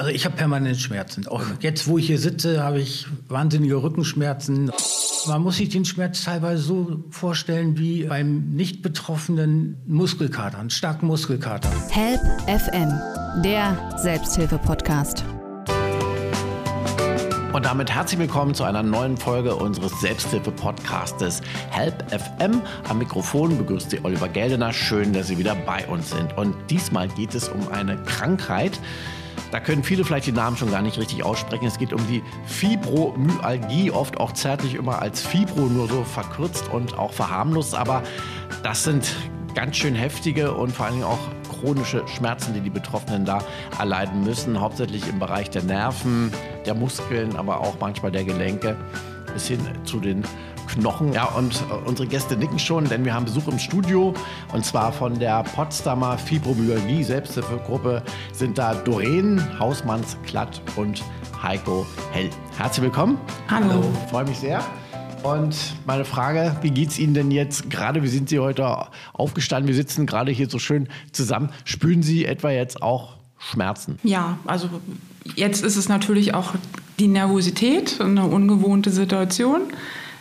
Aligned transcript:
Also 0.00 0.12
ich 0.12 0.24
habe 0.24 0.34
permanent 0.34 0.78
Schmerzen. 0.80 1.28
Auch 1.28 1.42
jetzt, 1.60 1.86
wo 1.86 1.98
ich 1.98 2.06
hier 2.06 2.18
sitze, 2.18 2.62
habe 2.62 2.80
ich 2.80 3.06
wahnsinnige 3.28 3.82
Rückenschmerzen. 3.82 4.72
Man 5.26 5.42
muss 5.42 5.58
sich 5.58 5.68
den 5.68 5.84
Schmerz 5.84 6.24
teilweise 6.24 6.62
so 6.62 7.04
vorstellen 7.10 7.78
wie 7.78 8.04
beim 8.04 8.48
nicht 8.48 8.80
betroffenen 8.80 9.76
Muskelkater, 9.86 10.58
einen 10.58 10.70
starken 10.70 11.06
Muskelkater. 11.06 11.70
Help 11.90 12.18
FM, 12.46 12.98
der 13.42 13.76
Selbsthilfe-Podcast. 13.98 15.22
Und 17.52 17.66
damit 17.66 17.90
herzlich 17.90 18.20
willkommen 18.20 18.54
zu 18.54 18.64
einer 18.64 18.82
neuen 18.82 19.18
Folge 19.18 19.54
unseres 19.54 20.00
Selbsthilfe-Podcastes 20.00 21.42
Help 21.68 22.10
FM. 22.10 22.62
Am 22.88 22.96
Mikrofon 22.96 23.58
begrüßt 23.58 23.90
Sie 23.90 24.02
Oliver 24.02 24.30
Geldener. 24.30 24.72
Schön, 24.72 25.12
dass 25.12 25.26
Sie 25.28 25.36
wieder 25.36 25.54
bei 25.54 25.86
uns 25.88 26.08
sind. 26.08 26.38
Und 26.38 26.54
diesmal 26.70 27.08
geht 27.08 27.34
es 27.34 27.50
um 27.50 27.68
eine 27.68 28.02
Krankheit, 28.04 28.80
da 29.50 29.60
können 29.60 29.82
viele 29.82 30.04
vielleicht 30.04 30.26
die 30.26 30.32
Namen 30.32 30.56
schon 30.56 30.70
gar 30.70 30.82
nicht 30.82 30.98
richtig 30.98 31.24
aussprechen. 31.24 31.66
Es 31.66 31.78
geht 31.78 31.92
um 31.92 32.06
die 32.06 32.22
Fibromyalgie, 32.46 33.90
oft 33.90 34.18
auch 34.18 34.32
zärtlich 34.32 34.74
immer 34.74 35.00
als 35.00 35.22
Fibro 35.26 35.62
nur 35.62 35.88
so 35.88 36.04
verkürzt 36.04 36.68
und 36.72 36.98
auch 36.98 37.12
verharmlost. 37.12 37.74
Aber 37.74 38.02
das 38.62 38.84
sind 38.84 39.14
ganz 39.54 39.76
schön 39.76 39.94
heftige 39.94 40.54
und 40.54 40.72
vor 40.72 40.86
allen 40.86 40.96
Dingen 40.96 41.06
auch 41.06 41.18
chronische 41.60 42.06
Schmerzen, 42.06 42.54
die 42.54 42.60
die 42.60 42.70
Betroffenen 42.70 43.24
da 43.24 43.42
erleiden 43.78 44.24
müssen. 44.24 44.60
Hauptsächlich 44.60 45.08
im 45.08 45.18
Bereich 45.18 45.50
der 45.50 45.62
Nerven, 45.62 46.32
der 46.64 46.74
Muskeln, 46.74 47.36
aber 47.36 47.60
auch 47.60 47.76
manchmal 47.80 48.12
der 48.12 48.24
Gelenke 48.24 48.76
bis 49.32 49.48
hin 49.48 49.60
zu 49.84 50.00
den 50.00 50.24
Knochen. 50.70 51.12
Ja, 51.12 51.24
und 51.24 51.54
äh, 51.54 51.88
unsere 51.88 52.08
Gäste 52.08 52.36
nicken 52.36 52.58
schon, 52.58 52.84
denn 52.84 53.04
wir 53.04 53.12
haben 53.12 53.24
Besuch 53.24 53.48
im 53.48 53.58
Studio 53.58 54.14
und 54.52 54.64
zwar 54.64 54.92
von 54.92 55.18
der 55.18 55.42
Potsdamer 55.42 56.16
Fibromyalgie 56.16 57.02
Selbsthilfegruppe 57.02 58.02
sind 58.32 58.56
da 58.56 58.74
Doreen 58.74 59.42
Hausmanns 59.58 60.16
Klatt 60.24 60.62
und 60.76 61.02
Heiko 61.42 61.86
Hell. 62.12 62.30
Herzlich 62.56 62.84
willkommen. 62.84 63.18
Hallo. 63.48 63.82
Freue 64.10 64.24
mich 64.24 64.38
sehr. 64.38 64.62
Und 65.22 65.56
meine 65.86 66.04
Frage, 66.04 66.56
wie 66.62 66.70
geht 66.70 66.90
es 66.90 66.98
Ihnen 66.98 67.14
denn 67.14 67.30
jetzt 67.30 67.68
gerade? 67.68 68.02
Wie 68.02 68.08
sind 68.08 68.28
Sie 68.28 68.38
heute 68.38 68.86
aufgestanden? 69.12 69.68
Wir 69.68 69.74
sitzen 69.74 70.06
gerade 70.06 70.30
hier 70.30 70.48
so 70.48 70.58
schön 70.58 70.88
zusammen. 71.12 71.50
Spüren 71.64 72.02
Sie 72.02 72.24
etwa 72.24 72.50
jetzt 72.50 72.80
auch 72.80 73.16
Schmerzen? 73.38 73.98
Ja, 74.02 74.38
also 74.46 74.68
jetzt 75.34 75.62
ist 75.64 75.76
es 75.76 75.88
natürlich 75.88 76.32
auch 76.32 76.54
die 76.98 77.08
Nervosität, 77.08 78.00
eine 78.00 78.24
ungewohnte 78.24 78.90
Situation 78.90 79.62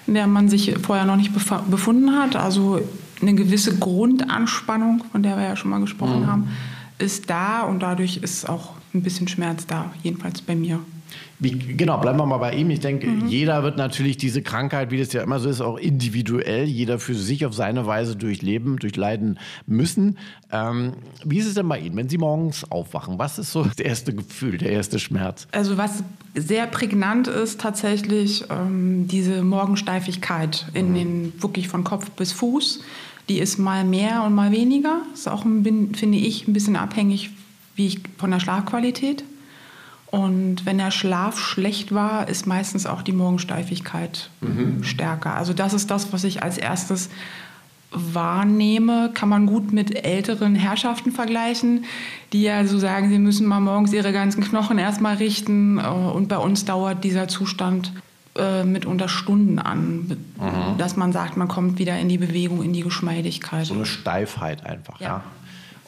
in 0.09 0.15
der 0.15 0.25
man 0.25 0.49
sich 0.49 0.75
vorher 0.81 1.05
noch 1.05 1.15
nicht 1.15 1.31
befunden 1.33 2.17
hat. 2.17 2.35
Also 2.35 2.81
eine 3.21 3.35
gewisse 3.35 3.77
Grundanspannung, 3.77 5.03
von 5.11 5.21
der 5.21 5.37
wir 5.37 5.43
ja 5.43 5.55
schon 5.55 5.69
mal 5.69 5.79
gesprochen 5.79 6.21
mhm. 6.21 6.27
haben, 6.27 6.47
ist 6.97 7.29
da 7.29 7.61
und 7.61 7.81
dadurch 7.81 8.17
ist 8.17 8.49
auch 8.49 8.73
ein 8.93 9.03
bisschen 9.03 9.27
Schmerz 9.27 9.67
da, 9.67 9.91
jedenfalls 10.01 10.41
bei 10.41 10.55
mir. 10.55 10.79
Wie, 11.39 11.51
genau, 11.51 11.97
bleiben 11.97 12.17
wir 12.17 12.25
mal 12.25 12.37
bei 12.37 12.53
ihm. 12.53 12.69
Ich 12.69 12.81
denke, 12.81 13.07
mhm. 13.07 13.27
jeder 13.27 13.63
wird 13.63 13.77
natürlich 13.77 14.17
diese 14.17 14.41
Krankheit, 14.41 14.91
wie 14.91 14.97
das 14.97 15.13
ja 15.13 15.23
immer 15.23 15.39
so 15.39 15.49
ist, 15.49 15.61
auch 15.61 15.77
individuell, 15.77 16.65
jeder 16.65 16.99
für 16.99 17.15
sich 17.15 17.45
auf 17.45 17.53
seine 17.53 17.85
Weise 17.85 18.15
durchleben, 18.15 18.77
durchleiden 18.77 19.39
müssen. 19.65 20.17
Ähm, 20.51 20.93
wie 21.23 21.39
ist 21.39 21.47
es 21.47 21.53
denn 21.53 21.67
bei 21.67 21.79
Ihnen, 21.79 21.95
wenn 21.95 22.09
Sie 22.09 22.17
morgens 22.17 22.69
aufwachen? 22.69 23.19
Was 23.19 23.39
ist 23.39 23.51
so 23.51 23.63
das 23.77 23.79
erste 23.79 24.13
Gefühl, 24.13 24.57
der 24.57 24.71
erste 24.71 24.99
Schmerz? 24.99 25.47
Also 25.51 25.77
was 25.77 26.03
sehr 26.35 26.67
prägnant 26.67 27.27
ist 27.27 27.61
tatsächlich 27.61 28.45
ähm, 28.49 29.07
diese 29.07 29.43
Morgensteifigkeit 29.43 30.67
in 30.73 30.89
mhm. 30.89 30.95
den 30.95 31.33
wirklich 31.41 31.67
von 31.67 31.83
Kopf 31.83 32.09
bis 32.11 32.31
Fuß. 32.33 32.81
Die 33.29 33.39
ist 33.39 33.59
mal 33.59 33.85
mehr 33.85 34.23
und 34.23 34.33
mal 34.33 34.51
weniger. 34.51 35.03
Ist 35.13 35.29
auch, 35.29 35.43
finde 35.43 36.17
ich, 36.17 36.47
ein 36.47 36.53
bisschen 36.53 36.75
abhängig 36.75 37.29
wie 37.79 37.87
ich, 37.87 37.99
von 38.17 38.29
der 38.29 38.41
Schlafqualität. 38.41 39.23
Und 40.11 40.65
wenn 40.65 40.79
der 40.79 40.91
Schlaf 40.91 41.39
schlecht 41.39 41.93
war, 41.93 42.27
ist 42.27 42.47
meistens 42.47 42.87
auch 42.87 43.03
die 43.03 43.11
Morgensteifigkeit 43.11 44.29
mhm. 44.41 44.83
stärker. 44.83 45.35
Also 45.35 45.53
das 45.53 45.73
ist 45.73 45.91
das, 45.91 46.11
was 46.11 46.23
ich 46.23 46.41
als 46.41 46.57
erstes 46.57 47.09
wahrnehme, 47.91 49.11
kann 49.13 49.29
man 49.29 49.45
gut 49.45 49.71
mit 49.71 50.05
älteren 50.05 50.55
Herrschaften 50.55 51.11
vergleichen, 51.11 51.85
die 52.33 52.43
ja 52.43 52.65
so 52.65 52.77
sagen, 52.77 53.09
sie 53.09 53.19
müssen 53.19 53.47
mal 53.47 53.59
morgens 53.59 53.93
ihre 53.93 54.13
ganzen 54.13 54.43
Knochen 54.43 54.77
erstmal 54.77 55.15
richten. 55.15 55.79
Äh, 55.79 55.87
und 55.87 56.27
bei 56.27 56.37
uns 56.37 56.65
dauert 56.65 57.03
dieser 57.03 57.27
Zustand 57.27 57.91
äh, 58.35 58.63
mitunter 58.63 59.09
Stunden 59.09 59.59
an, 59.59 60.17
mhm. 60.39 60.77
dass 60.77 60.97
man 60.97 61.11
sagt, 61.11 61.35
man 61.37 61.47
kommt 61.47 61.79
wieder 61.79 61.97
in 61.97 62.09
die 62.09 62.19
Bewegung, 62.19 62.63
in 62.63 62.73
die 62.73 62.81
Geschmeidigkeit. 62.81 63.65
So 63.65 63.73
eine 63.73 63.85
Steifheit 63.85 64.65
einfach, 64.65 64.99
ja. 64.99 65.07
ja. 65.07 65.23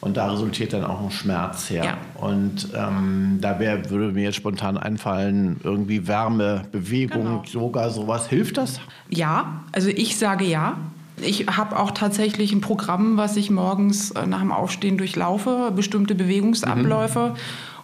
Und 0.02 0.18
da 0.18 0.32
resultiert 0.32 0.74
dann 0.74 0.84
auch 0.84 1.00
ein 1.00 1.12
Schmerz 1.12 1.70
her. 1.70 1.86
Ja. 1.86 1.98
Und 2.20 2.70
ähm, 2.76 3.38
da 3.40 3.60
wär, 3.60 3.88
würde 3.92 4.12
mir 4.14 4.24
jetzt 4.24 4.36
spontan 4.36 4.76
einfallen, 4.76 5.62
irgendwie 5.64 6.08
Wärme, 6.08 6.64
Bewegung, 6.72 7.24
genau. 7.24 7.44
Yoga, 7.46 7.90
sowas. 7.92 8.28
Hilft 8.28 8.58
das? 8.58 8.82
Ja, 9.10 9.64
also 9.72 9.90
ich 9.90 10.18
sage 10.18 10.46
ja. 10.46 10.78
Ich 11.22 11.46
habe 11.46 11.78
auch 11.78 11.92
tatsächlich 11.92 12.52
ein 12.52 12.62
Programm, 12.62 13.16
was 13.16 13.38
ich 13.38 13.52
morgens 13.52 14.10
äh, 14.12 14.26
nach 14.26 14.40
dem 14.40 14.52
Aufstehen 14.52 14.98
durchlaufe, 14.98 15.72
bestimmte 15.76 16.16
Bewegungsabläufe, 16.16 17.30
mhm. 17.30 17.36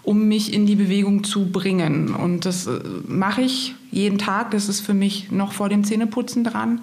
um 0.01 0.27
mich 0.27 0.53
in 0.53 0.65
die 0.65 0.75
Bewegung 0.75 1.23
zu 1.23 1.51
bringen. 1.51 2.15
Und 2.15 2.45
das 2.45 2.65
äh, 2.65 2.79
mache 3.07 3.41
ich 3.43 3.75
jeden 3.91 4.17
Tag. 4.17 4.49
Das 4.51 4.69
ist 4.69 4.81
für 4.81 4.95
mich 4.95 5.31
noch 5.31 5.51
vor 5.51 5.69
dem 5.69 5.83
Zähneputzen 5.83 6.43
dran. 6.43 6.81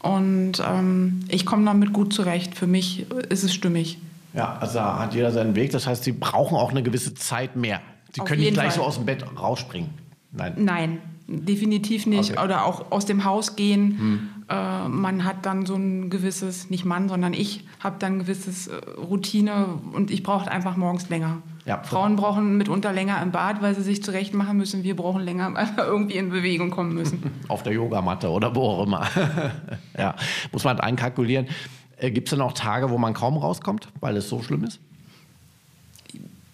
Und 0.00 0.62
ähm, 0.68 1.20
ich 1.28 1.46
komme 1.46 1.64
damit 1.64 1.94
gut 1.94 2.12
zurecht. 2.12 2.54
Für 2.54 2.66
mich 2.66 3.06
ist 3.30 3.42
es 3.42 3.54
stimmig. 3.54 3.98
Ja, 4.36 4.58
also 4.60 4.74
da 4.74 4.98
hat 4.98 5.14
jeder 5.14 5.32
seinen 5.32 5.56
Weg. 5.56 5.72
Das 5.72 5.86
heißt, 5.86 6.04
sie 6.04 6.12
brauchen 6.12 6.56
auch 6.56 6.70
eine 6.70 6.82
gewisse 6.82 7.14
Zeit 7.14 7.56
mehr. 7.56 7.80
Sie 8.12 8.20
Auf 8.20 8.28
können 8.28 8.42
nicht 8.42 8.52
gleich 8.52 8.74
Fall. 8.74 8.76
so 8.76 8.82
aus 8.82 8.96
dem 8.96 9.06
Bett 9.06 9.24
rausspringen. 9.38 9.90
Nein. 10.32 10.52
Nein, 10.58 10.98
definitiv 11.26 12.06
nicht. 12.06 12.32
Okay. 12.32 12.44
Oder 12.44 12.66
auch 12.66 12.92
aus 12.92 13.06
dem 13.06 13.24
Haus 13.24 13.56
gehen. 13.56 13.98
Hm. 13.98 14.28
Äh, 14.48 14.88
man 14.88 15.24
hat 15.24 15.44
dann 15.44 15.66
so 15.66 15.74
ein 15.74 16.10
gewisses, 16.10 16.70
nicht 16.70 16.84
Mann, 16.84 17.08
sondern 17.08 17.32
ich 17.32 17.64
habe 17.82 17.96
dann 17.98 18.14
ein 18.14 18.18
gewisses 18.20 18.68
äh, 18.68 18.76
Routine 18.96 19.80
und 19.92 20.10
ich 20.10 20.22
brauche 20.22 20.50
einfach 20.50 20.76
morgens 20.76 21.08
länger. 21.08 21.38
Ja. 21.64 21.82
Frauen 21.82 22.14
brauchen 22.14 22.58
mitunter 22.58 22.92
länger 22.92 23.20
im 23.22 23.32
Bad, 23.32 23.60
weil 23.60 23.74
sie 23.74 23.82
sich 23.82 24.02
zurecht 24.04 24.34
machen 24.34 24.56
müssen. 24.56 24.84
Wir 24.84 24.94
brauchen 24.94 25.22
länger, 25.22 25.52
weil 25.54 25.66
wir 25.76 25.84
irgendwie 25.84 26.16
in 26.16 26.30
Bewegung 26.30 26.70
kommen 26.70 26.94
müssen. 26.94 27.22
Auf 27.48 27.64
der 27.64 27.72
Yogamatte 27.72 28.28
oder 28.30 28.54
wo 28.54 28.62
auch 28.62 28.86
immer. 28.86 29.04
ja, 29.98 30.14
muss 30.52 30.62
man 30.62 30.78
einkalkulieren. 30.78 31.48
Äh, 31.96 32.10
Gibt 32.10 32.28
es 32.28 32.30
denn 32.30 32.40
auch 32.40 32.52
Tage, 32.52 32.90
wo 32.90 32.98
man 32.98 33.14
kaum 33.14 33.36
rauskommt, 33.36 33.88
weil 34.00 34.16
es 34.16 34.28
so 34.28 34.42
schlimm 34.42 34.64
ist? 34.64 34.80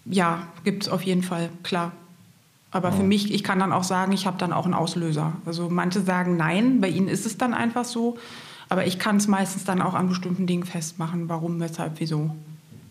Ja, 0.05 0.47
gibt 0.63 0.83
es 0.83 0.89
auf 0.89 1.01
jeden 1.03 1.23
Fall, 1.23 1.49
klar. 1.63 1.93
Aber 2.71 2.91
für 2.91 3.03
mich, 3.03 3.31
ich 3.31 3.43
kann 3.43 3.59
dann 3.59 3.71
auch 3.71 3.83
sagen, 3.83 4.13
ich 4.13 4.25
habe 4.25 4.37
dann 4.39 4.51
auch 4.51 4.65
einen 4.65 4.73
Auslöser. 4.73 5.33
Also 5.45 5.69
manche 5.69 6.01
sagen 6.01 6.37
nein, 6.37 6.81
bei 6.81 6.87
ihnen 6.87 7.07
ist 7.07 7.27
es 7.27 7.37
dann 7.37 7.53
einfach 7.53 7.85
so. 7.85 8.17
Aber 8.67 8.87
ich 8.87 8.97
kann 8.97 9.17
es 9.17 9.27
meistens 9.27 9.63
dann 9.63 9.79
auch 9.79 9.93
an 9.93 10.09
bestimmten 10.09 10.47
Dingen 10.47 10.63
festmachen, 10.63 11.29
warum, 11.29 11.59
weshalb, 11.59 11.99
wieso. 11.99 12.35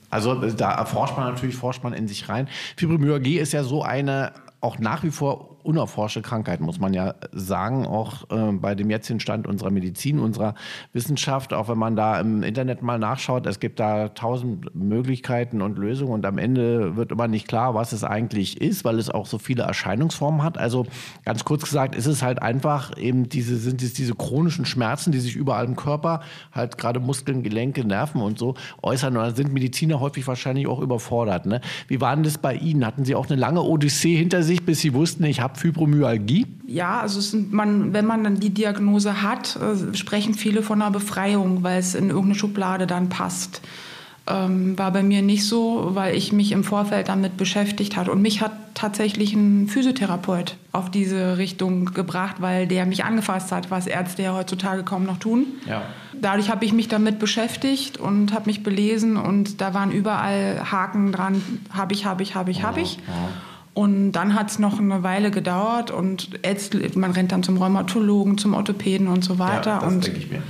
Also 0.08 0.34
da 0.34 0.72
erforscht 0.72 1.16
man 1.16 1.32
natürlich, 1.32 1.56
forscht 1.56 1.82
man 1.82 1.94
in 1.94 2.06
sich 2.06 2.28
rein. 2.28 2.46
Fibromyalgie 2.76 3.38
ist 3.38 3.52
ja 3.52 3.64
so 3.64 3.82
eine 3.82 4.32
auch 4.60 4.78
nach 4.78 5.02
wie 5.02 5.10
vor 5.10 5.51
unerforschte 5.64 6.22
Krankheit, 6.22 6.60
muss 6.60 6.78
man 6.78 6.94
ja 6.94 7.14
sagen, 7.32 7.86
auch 7.86 8.30
äh, 8.30 8.52
bei 8.52 8.74
dem 8.74 8.90
jetzigen 8.90 9.20
Stand 9.20 9.46
unserer 9.46 9.70
Medizin, 9.70 10.18
unserer 10.18 10.54
Wissenschaft, 10.92 11.52
auch 11.52 11.68
wenn 11.68 11.78
man 11.78 11.96
da 11.96 12.20
im 12.20 12.42
Internet 12.42 12.82
mal 12.82 12.98
nachschaut, 12.98 13.46
es 13.46 13.60
gibt 13.60 13.80
da 13.80 14.08
tausend 14.08 14.74
Möglichkeiten 14.74 15.62
und 15.62 15.78
Lösungen 15.78 16.12
und 16.12 16.26
am 16.26 16.38
Ende 16.38 16.96
wird 16.96 17.12
immer 17.12 17.28
nicht 17.28 17.48
klar, 17.48 17.74
was 17.74 17.92
es 17.92 18.04
eigentlich 18.04 18.60
ist, 18.60 18.84
weil 18.84 18.98
es 18.98 19.10
auch 19.10 19.26
so 19.26 19.38
viele 19.38 19.62
Erscheinungsformen 19.62 20.42
hat. 20.42 20.58
Also 20.58 20.86
ganz 21.24 21.44
kurz 21.44 21.64
gesagt, 21.64 21.94
ist 21.94 22.06
es 22.06 22.22
halt 22.22 22.42
einfach 22.42 22.96
eben 22.96 23.28
diese, 23.28 23.56
sind 23.56 23.82
es 23.82 23.92
diese 23.92 24.14
chronischen 24.14 24.64
Schmerzen, 24.64 25.12
die 25.12 25.20
sich 25.20 25.36
überall 25.36 25.64
im 25.64 25.76
Körper, 25.76 26.20
halt 26.52 26.78
gerade 26.78 27.00
Muskeln, 27.00 27.42
Gelenke, 27.42 27.84
Nerven 27.84 28.20
und 28.20 28.38
so 28.38 28.54
äußern. 28.82 29.16
Und 29.16 29.22
da 29.22 29.30
sind 29.34 29.52
Mediziner 29.52 30.00
häufig 30.00 30.26
wahrscheinlich 30.26 30.66
auch 30.66 30.80
überfordert. 30.80 31.46
Ne? 31.46 31.60
Wie 31.88 32.00
war 32.00 32.14
denn 32.14 32.24
das 32.24 32.38
bei 32.38 32.54
Ihnen? 32.54 32.86
Hatten 32.86 33.04
Sie 33.04 33.14
auch 33.14 33.28
eine 33.28 33.38
lange 33.38 33.62
Odyssee 33.62 34.16
hinter 34.16 34.42
sich, 34.42 34.64
bis 34.64 34.80
Sie 34.80 34.94
wussten, 34.94 35.24
ich 35.24 35.40
habe 35.40 35.51
habe 35.52 35.60
Fibromyalgie? 35.60 36.46
Ja, 36.66 37.00
also 37.00 37.20
sind, 37.20 37.52
man, 37.52 37.92
wenn 37.92 38.06
man 38.06 38.24
dann 38.24 38.40
die 38.40 38.50
Diagnose 38.50 39.22
hat, 39.22 39.56
äh, 39.56 39.94
sprechen 39.94 40.34
viele 40.34 40.62
von 40.62 40.80
einer 40.80 40.90
Befreiung, 40.90 41.62
weil 41.62 41.78
es 41.78 41.94
in 41.94 42.08
irgendeine 42.08 42.34
Schublade 42.34 42.86
dann 42.86 43.08
passt. 43.08 43.60
Ähm, 44.28 44.78
war 44.78 44.92
bei 44.92 45.02
mir 45.02 45.20
nicht 45.20 45.46
so, 45.46 45.90
weil 45.94 46.16
ich 46.16 46.32
mich 46.32 46.52
im 46.52 46.62
Vorfeld 46.62 47.08
damit 47.08 47.36
beschäftigt 47.36 47.96
hat. 47.96 48.08
Und 48.08 48.22
mich 48.22 48.40
hat 48.40 48.52
tatsächlich 48.74 49.34
ein 49.34 49.66
Physiotherapeut 49.66 50.56
auf 50.70 50.90
diese 50.90 51.38
Richtung 51.38 51.86
gebracht, 51.86 52.36
weil 52.38 52.68
der 52.68 52.86
mich 52.86 53.04
angefasst 53.04 53.50
hat, 53.50 53.70
was 53.72 53.88
Ärzte 53.88 54.22
ja 54.22 54.34
heutzutage 54.34 54.84
kaum 54.84 55.04
noch 55.04 55.18
tun. 55.18 55.46
Ja. 55.68 55.82
Dadurch 56.18 56.50
habe 56.50 56.64
ich 56.64 56.72
mich 56.72 56.86
damit 56.86 57.18
beschäftigt 57.18 57.98
und 57.98 58.32
habe 58.32 58.46
mich 58.46 58.62
belesen 58.62 59.16
und 59.16 59.60
da 59.60 59.74
waren 59.74 59.90
überall 59.90 60.70
Haken 60.70 61.10
dran, 61.10 61.42
habe 61.70 61.92
ich, 61.92 62.06
habe 62.06 62.22
ich, 62.22 62.36
habe 62.36 62.52
ich, 62.52 62.62
habe 62.62 62.80
ich. 62.80 62.96
Ja, 62.96 63.02
ja. 63.08 63.28
Und 63.74 64.12
dann 64.12 64.34
hat 64.34 64.50
es 64.50 64.58
noch 64.58 64.78
eine 64.78 65.02
Weile 65.02 65.30
gedauert 65.30 65.90
und 65.90 66.38
jetzt, 66.44 66.74
man 66.94 67.10
rennt 67.12 67.32
dann 67.32 67.42
zum 67.42 67.56
Rheumatologen, 67.56 68.36
zum 68.36 68.52
Orthopäden 68.52 69.08
und 69.08 69.24
so 69.24 69.38
weiter. 69.38 69.70
Ja, 69.70 69.80
das 69.80 69.92
und 69.92 70.08
ich 70.08 70.30
mir. 70.30 70.42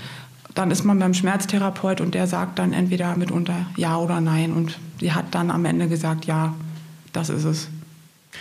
dann 0.55 0.73
ist 0.73 0.83
man 0.85 0.99
beim 0.99 1.15
Schmerztherapeut 1.15 2.01
und 2.01 2.15
der 2.15 2.27
sagt 2.27 2.59
dann 2.59 2.73
entweder 2.73 3.17
mitunter 3.17 3.67
ja 3.77 3.97
oder 3.97 4.21
nein. 4.21 4.53
Und 4.53 4.77
die 5.01 5.13
hat 5.13 5.27
dann 5.37 5.53
am 5.53 5.65
Ende 5.65 5.89
gesagt, 5.89 6.25
ja, 6.25 6.55
das 7.13 7.31
ist 7.31 7.45
es. 7.45 7.69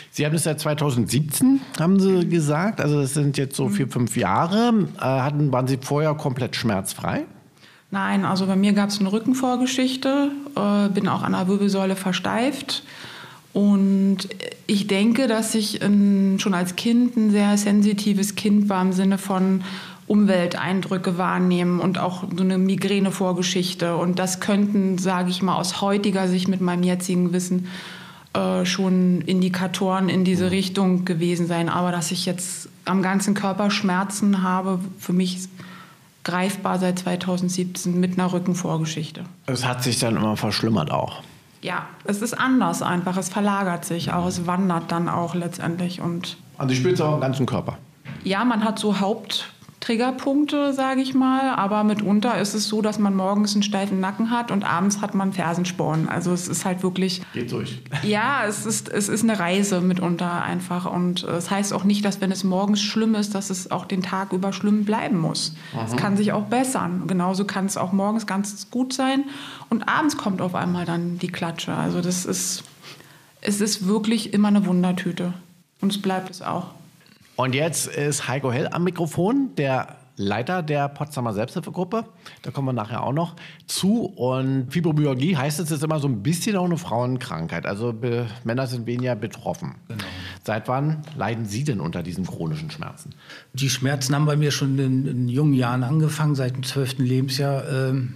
Sie 0.09 0.25
haben 0.25 0.35
es 0.35 0.43
seit 0.43 0.59
2017, 0.59 1.61
haben 1.79 1.99
Sie 1.99 2.27
gesagt. 2.27 2.81
Also 2.81 3.01
das 3.01 3.13
sind 3.13 3.37
jetzt 3.37 3.55
so 3.55 3.69
vier, 3.69 3.87
fünf 3.87 4.17
Jahre. 4.17 4.87
Äh, 4.97 5.01
hatten, 5.01 5.51
waren 5.51 5.67
Sie 5.67 5.77
vorher 5.79 6.15
komplett 6.15 6.55
schmerzfrei? 6.55 7.25
Nein, 7.91 8.25
also 8.25 8.47
bei 8.47 8.55
mir 8.55 8.73
gab 8.73 8.89
es 8.89 8.99
eine 8.99 9.11
Rückenvorgeschichte, 9.11 10.31
äh, 10.55 10.89
bin 10.89 11.07
auch 11.07 11.23
an 11.23 11.33
der 11.33 11.47
Wirbelsäule 11.47 11.95
versteift. 11.95 12.83
Und 13.53 14.29
ich 14.67 14.87
denke, 14.87 15.27
dass 15.27 15.55
ich 15.55 15.81
in, 15.81 16.39
schon 16.39 16.53
als 16.53 16.75
Kind 16.75 17.17
ein 17.17 17.31
sehr 17.31 17.57
sensitives 17.57 18.35
Kind 18.35 18.69
war 18.69 18.81
im 18.81 18.93
Sinne 18.93 19.17
von 19.17 19.63
Umwelteindrücke 20.07 21.17
wahrnehmen 21.17 21.79
und 21.79 21.97
auch 21.97 22.23
so 22.35 22.43
eine 22.43 22.57
Migräne-Vorgeschichte. 22.57 23.95
Und 23.95 24.19
das 24.19 24.39
könnten, 24.39 24.97
sage 24.97 25.29
ich 25.29 25.41
mal, 25.41 25.55
aus 25.55 25.81
heutiger 25.81 26.27
Sicht 26.27 26.47
mit 26.47 26.61
meinem 26.61 26.83
jetzigen 26.83 27.33
Wissen 27.33 27.67
äh, 28.33 28.65
schon 28.65 29.21
Indikatoren 29.21 30.09
in 30.09 30.23
diese 30.23 30.51
Richtung 30.51 31.05
gewesen 31.05 31.47
sein. 31.47 31.69
Aber 31.69 31.91
dass 31.91 32.11
ich 32.11 32.25
jetzt 32.25 32.69
am 32.85 33.01
ganzen 33.01 33.33
Körper 33.33 33.71
Schmerzen 33.71 34.43
habe, 34.43 34.79
für 34.99 35.13
mich 35.13 35.47
greifbar 36.23 36.79
seit 36.79 36.99
2017 36.99 37.99
mit 37.99 38.17
einer 38.17 38.31
Rückenvorgeschichte. 38.31 39.23
Es 39.47 39.65
hat 39.65 39.83
sich 39.83 39.99
dann 39.99 40.17
immer 40.17 40.37
verschlimmert 40.37 40.91
auch. 40.91 41.23
Ja, 41.63 41.85
es 42.05 42.21
ist 42.21 42.33
anders 42.33 42.81
einfach. 42.81 43.17
Es 43.17 43.29
verlagert 43.29 43.85
sich 43.85 44.11
auch. 44.11 44.25
Es 44.27 44.47
wandert 44.47 44.91
dann 44.91 45.07
auch 45.09 45.35
letztendlich. 45.35 46.01
Und 46.01 46.37
Also 46.57 46.73
ich 46.73 46.79
spüre 46.79 46.93
es 46.93 47.01
auch 47.01 47.15
im 47.15 47.21
ganzen 47.21 47.45
Körper. 47.45 47.77
ja, 48.23 48.43
man 48.43 48.63
hat 48.63 48.79
so 48.79 48.99
Haupttriggerpunkte, 49.81 50.73
sage 50.73 51.01
ich 51.01 51.15
mal. 51.15 51.55
Aber 51.55 51.83
mitunter 51.83 52.39
ist 52.39 52.53
es 52.53 52.67
so, 52.67 52.83
dass 52.83 52.99
man 52.99 53.15
morgens 53.15 53.53
einen 53.53 53.63
steifen 53.63 53.99
Nacken 53.99 54.29
hat 54.29 54.51
und 54.51 54.63
abends 54.63 55.01
hat 55.01 55.15
man 55.15 55.33
Fersensporn. 55.33 56.07
Also 56.07 56.31
es 56.33 56.47
ist 56.47 56.65
halt 56.65 56.83
wirklich 56.83 57.23
Geht 57.33 57.51
durch. 57.51 57.81
Ja, 58.03 58.45
es 58.47 58.67
ist, 58.67 58.89
es 58.89 59.09
ist 59.09 59.23
eine 59.23 59.39
Reise 59.39 59.81
mitunter 59.81 60.43
einfach. 60.43 60.85
Und 60.85 61.23
es 61.23 61.29
das 61.41 61.51
heißt 61.51 61.73
auch 61.73 61.83
nicht, 61.83 62.05
dass 62.05 62.21
wenn 62.21 62.31
es 62.31 62.43
morgens 62.43 62.79
schlimm 62.79 63.15
ist, 63.15 63.33
dass 63.33 63.49
es 63.49 63.71
auch 63.71 63.85
den 63.85 64.03
Tag 64.03 64.33
über 64.33 64.53
schlimm 64.53 64.85
bleiben 64.85 65.17
muss. 65.17 65.55
Es 65.83 65.95
kann 65.97 66.15
sich 66.15 66.31
auch 66.31 66.43
bessern. 66.43 67.07
Genauso 67.07 67.45
kann 67.45 67.65
es 67.65 67.75
auch 67.75 67.91
morgens 67.91 68.27
ganz 68.27 68.69
gut 68.69 68.93
sein. 68.93 69.23
Und 69.69 69.89
abends 69.89 70.15
kommt 70.15 70.41
auf 70.41 70.53
einmal 70.53 70.85
dann 70.85 71.17
die 71.17 71.29
Klatsche. 71.29 71.73
Also 71.73 72.01
das 72.01 72.25
ist, 72.25 72.63
es 73.41 73.61
ist 73.61 73.87
wirklich 73.87 74.31
immer 74.31 74.49
eine 74.49 74.67
Wundertüte. 74.67 75.33
Und 75.81 75.91
es 75.91 75.99
bleibt 75.99 76.29
es 76.29 76.43
auch. 76.43 76.67
Und 77.41 77.55
jetzt 77.55 77.87
ist 77.87 78.27
Heiko 78.27 78.51
Hell 78.51 78.67
am 78.71 78.83
Mikrofon, 78.83 79.55
der 79.57 79.95
Leiter 80.15 80.61
der 80.61 80.87
Potsdamer 80.89 81.33
Selbsthilfegruppe. 81.33 82.05
Da 82.43 82.51
kommen 82.51 82.67
wir 82.67 82.73
nachher 82.73 83.01
auch 83.01 83.13
noch 83.13 83.35
zu. 83.65 84.05
Und 84.05 84.71
Fibromyalgie 84.71 85.35
heißt 85.35 85.59
es 85.59 85.71
ist 85.71 85.83
immer 85.83 85.99
so 85.99 86.07
ein 86.07 86.21
bisschen 86.21 86.55
auch 86.55 86.65
eine 86.65 86.77
Frauenkrankheit. 86.77 87.65
Also 87.65 87.95
Männer 88.43 88.67
sind 88.67 88.85
weniger 88.85 89.15
betroffen. 89.15 89.73
Genau. 89.87 90.03
Seit 90.43 90.67
wann 90.67 91.01
leiden 91.17 91.45
Sie 91.45 91.63
denn 91.63 91.79
unter 91.79 92.03
diesen 92.03 92.27
chronischen 92.27 92.69
Schmerzen? 92.69 93.15
Die 93.53 93.71
Schmerzen 93.71 94.13
haben 94.13 94.27
bei 94.27 94.35
mir 94.35 94.51
schon 94.51 94.77
in, 94.77 95.07
in 95.07 95.27
jungen 95.27 95.55
Jahren 95.55 95.81
angefangen. 95.81 96.35
Seit 96.35 96.55
dem 96.55 96.61
zwölften 96.61 97.03
Lebensjahr 97.03 97.67
ähm, 97.67 98.13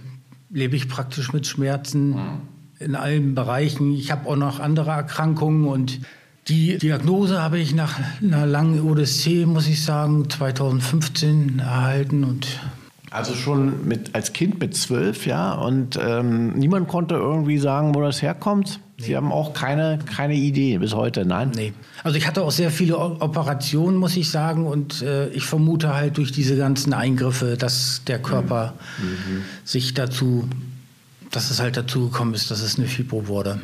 lebe 0.50 0.76
ich 0.76 0.88
praktisch 0.88 1.32
mit 1.32 1.48
Schmerzen 1.48 2.16
in 2.78 2.94
allen 2.94 3.34
Bereichen. 3.34 3.92
Ich 3.92 4.12
habe 4.12 4.28
auch 4.28 4.36
noch 4.36 4.60
andere 4.60 4.92
Erkrankungen 4.92 5.66
und 5.66 5.98
die 6.48 6.78
Diagnose 6.78 7.42
habe 7.42 7.58
ich 7.58 7.74
nach 7.74 7.98
einer 8.22 8.46
langen 8.46 8.80
Odyssee, 8.88 9.46
muss 9.46 9.66
ich 9.66 9.82
sagen, 9.82 10.30
2015 10.30 11.58
erhalten 11.58 12.22
und 12.22 12.46
Also 13.10 13.34
schon 13.34 13.86
mit, 13.88 14.14
als 14.14 14.32
Kind 14.32 14.60
mit 14.60 14.76
zwölf, 14.76 15.26
ja. 15.26 15.54
Und 15.54 15.98
ähm, 16.00 16.52
niemand 16.52 16.86
konnte 16.88 17.16
irgendwie 17.16 17.58
sagen, 17.58 17.94
wo 17.94 18.00
das 18.00 18.22
herkommt. 18.22 18.80
Sie 18.98 19.16
haben 19.16 19.32
auch 19.32 19.52
keine, 19.52 19.98
keine 20.06 20.34
Idee 20.34 20.78
bis 20.78 20.94
heute, 20.94 21.26
nein? 21.26 21.50
Nee. 21.54 21.72
Also 22.02 22.16
ich 22.16 22.26
hatte 22.26 22.42
auch 22.42 22.50
sehr 22.50 22.70
viele 22.70 22.98
Operationen, 22.98 23.96
muss 23.96 24.16
ich 24.16 24.30
sagen. 24.30 24.66
Und 24.66 25.02
äh, 25.02 25.28
ich 25.30 25.44
vermute 25.44 25.94
halt 25.94 26.16
durch 26.16 26.32
diese 26.32 26.56
ganzen 26.56 26.94
Eingriffe, 26.94 27.56
dass 27.56 28.02
der 28.06 28.20
Körper 28.20 28.74
sich 29.64 29.94
dazu, 29.94 30.48
dass 31.30 31.50
es 31.50 31.60
halt 31.60 31.76
dazu 31.76 32.08
gekommen 32.08 32.34
ist, 32.34 32.50
dass 32.50 32.62
es 32.62 32.78
eine 32.78 32.86
Fibro 32.86 33.26
wurde. 33.26 33.60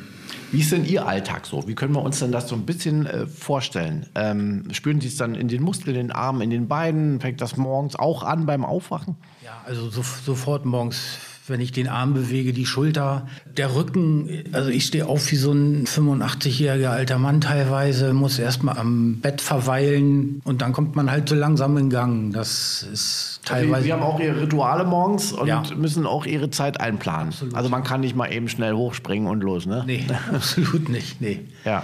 Wie 0.53 0.61
ist 0.61 0.71
denn 0.71 0.85
Ihr 0.85 1.07
Alltag 1.09 1.47
so? 1.47 1.67
Wie 1.67 1.75
können 1.75 1.95
wir 1.95 2.03
uns 2.03 2.19
denn 2.19 2.31
das 2.31 2.47
so 2.47 2.55
ein 2.55 2.67
bisschen 2.67 3.07
äh, 3.07 3.27
vorstellen? 3.27 4.05
Ähm, 4.15 4.65
spüren 4.73 5.01
Sie 5.01 5.09
es 5.09 5.17
dann 5.17 5.35
in 5.35 5.49
den 5.49 5.63
Muskeln, 5.63 5.97
in 5.97 6.09
den 6.09 6.13
Armen, 6.13 6.43
in 6.43 6.51
den 6.51 6.69
Beinen? 6.69 7.21
Fängt 7.21 7.41
das 7.41 7.57
morgens 7.57 7.97
auch 7.97 8.23
an 8.23 8.45
beim 8.45 8.63
Aufwachen? 8.63 9.17
Ja, 9.43 9.63
also 9.65 9.89
so, 9.89 10.03
sofort 10.03 10.67
morgens, 10.67 11.17
wenn 11.49 11.61
ich 11.61 11.73
den 11.73 11.89
Arm 11.89 12.15
bewege, 12.15 12.53
die 12.53 12.67
Schulter, 12.67 13.27
der 13.56 13.75
Rücken. 13.75 14.44
Also 14.53 14.71
ich 14.71 14.87
stehe 14.87 15.06
auf 15.06 15.31
wie 15.33 15.37
so 15.37 15.53
ein 15.53 15.87
85-jähriger 15.87 16.89
alter 16.91 17.19
Mann 17.19 17.41
teilweise, 17.41 18.12
muss 18.12 18.39
erstmal 18.39 18.79
am 18.79 19.21
Bett 19.21 19.41
verweilen 19.41 20.41
und 20.44 20.62
dann 20.62 20.73
kommt 20.73 20.94
man 20.94 21.11
halt 21.11 21.29
so 21.29 21.35
langsam 21.35 21.77
in 21.77 21.91
Gang. 21.91 22.33
Das 22.33 22.87
ist 22.93 23.41
Sie, 23.43 23.49
teilweise. 23.49 23.85
Sie 23.85 23.93
haben 23.93 24.03
auch 24.03 24.21
Ihre 24.21 24.43
Rituale 24.43 24.85
morgens 24.85 25.33
und 25.33 25.49
Ja. 25.49 25.62
müssen 25.77 26.06
auch 26.06 26.27
Ihre 26.27 26.50
Zeit 26.50 26.81
einplanen. 26.81 27.35
Also 27.55 27.69
man 27.69 27.83
kann 27.83 28.00
nicht 28.03 28.15
mal 28.15 28.33
eben 28.33 28.49
schnell 28.49 28.75
hochspringen 28.75 29.27
und 29.29 29.41
los, 29.43 29.67
ne? 29.67 29.83
nee, 29.87 30.05
absolut 30.33 30.89
nicht. 30.89 31.21
Nee. 31.21 31.41
Ja. 31.65 31.83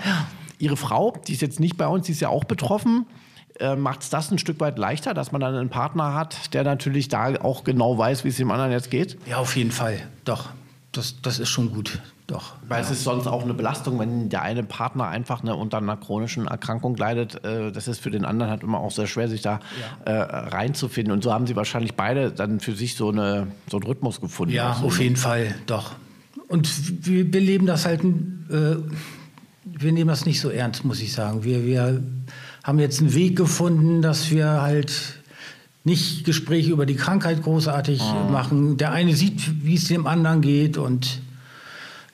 Ihre 0.61 0.77
Frau, 0.77 1.17
die 1.27 1.33
ist 1.33 1.43
jetzt 1.43 1.61
nicht 1.61 1.77
bei 1.77 1.87
uns, 1.87 2.07
die 2.07 2.13
ist 2.13 2.21
ja 2.21 2.29
auch 2.29 2.45
betroffen. 2.45 3.07
Äh, 3.61 3.77
Macht 3.77 4.03
es 4.03 4.11
das 4.11 4.31
ein 4.31 4.39
Stück 4.39 4.61
weit 4.61 4.79
leichter, 4.79 5.15
dass 5.15 5.33
man 5.33 5.41
dann 5.41 5.55
einen 5.55 5.69
Partner 5.69 6.15
hat, 6.15 6.55
der 6.55 6.65
natürlich 6.65 7.09
da 7.09 7.35
auch 7.41 7.65
genau 7.65 7.99
weiß, 7.99 8.25
wie 8.25 8.29
es 8.29 8.37
dem 8.37 8.51
anderen 8.51 8.73
jetzt 8.73 8.91
geht? 8.91 9.19
Ja, 9.27 9.39
auf 9.39 9.57
jeden 9.57 9.73
Fall. 9.73 9.99
Doch. 10.25 10.51
Das, 10.93 11.21
das 11.21 11.39
ist 11.39 11.51
schon 11.51 11.71
gut. 11.71 12.01
Doch. 12.27 12.55
Weil 12.67 12.83
es 12.83 12.91
ist 12.91 13.05
sonst 13.05 13.27
auch 13.27 13.43
eine 13.43 13.55
Belastung, 13.55 13.99
wenn 13.99 14.29
der 14.29 14.43
eine 14.43 14.63
Partner 14.63 15.09
einfach 15.09 15.43
eine, 15.43 15.55
unter 15.57 15.79
einer 15.79 15.97
chronischen 15.97 16.47
Erkrankung 16.47 16.97
leidet. 16.97 17.43
Äh, 17.45 17.73
das 17.73 17.89
ist 17.89 18.01
für 18.01 18.11
den 18.11 18.25
anderen 18.25 18.51
halt 18.51 18.63
immer 18.63 18.81
auch 18.81 18.91
sehr 18.91 19.07
schwer, 19.07 19.29
sich 19.29 19.43
da 19.43 19.61
äh, 20.05 20.13
reinzufinden. 20.13 21.13
Und 21.13 21.23
so 21.23 21.33
haben 21.33 21.47
sie 21.47 21.57
wahrscheinlich 21.57 21.95
beide 21.95 22.31
dann 22.31 22.61
für 22.61 22.73
sich 22.73 22.97
so, 22.97 23.11
eine, 23.11 23.49
so 23.71 23.79
einen 23.79 23.87
Rhythmus 23.87 24.21
gefunden. 24.21 24.55
Ja, 24.55 24.73
Auch 24.73 24.81
so 24.81 24.87
auf 24.87 25.01
jeden 25.01 25.17
Fall, 25.17 25.55
doch. 25.67 25.93
Und 26.49 27.07
wir, 27.07 27.33
wir 27.33 27.41
leben 27.41 27.67
das 27.67 27.87
halt, 27.87 28.03
äh, 28.05 28.77
wir 29.65 29.93
nehmen 29.93 30.09
das 30.09 30.27
nicht 30.27 30.41
so 30.41 30.51
ernst, 30.51 30.85
muss 30.85 31.01
ich 31.01 31.13
sagen. 31.13 31.45
Wir, 31.45 31.65
wir 31.65 32.03
haben 32.69 32.81
jetzt 32.81 33.01
einen 33.01 33.15
Weg 33.15 33.35
gefunden, 33.35 34.03
dass 34.03 34.31
wir 34.31 34.61
halt 34.61 34.93
nicht 35.85 36.27
Gespräche 36.27 36.71
über 36.71 36.85
die 36.85 36.97
Krankheit 36.97 37.43
großartig 37.43 38.03
machen. 38.31 38.77
Der 38.77 38.93
eine 38.93 39.15
sieht, 39.15 39.65
wie 39.65 39.75
es 39.75 39.85
dem 39.85 40.07
anderen 40.07 40.43
geht 40.43 40.77
und 40.77 41.23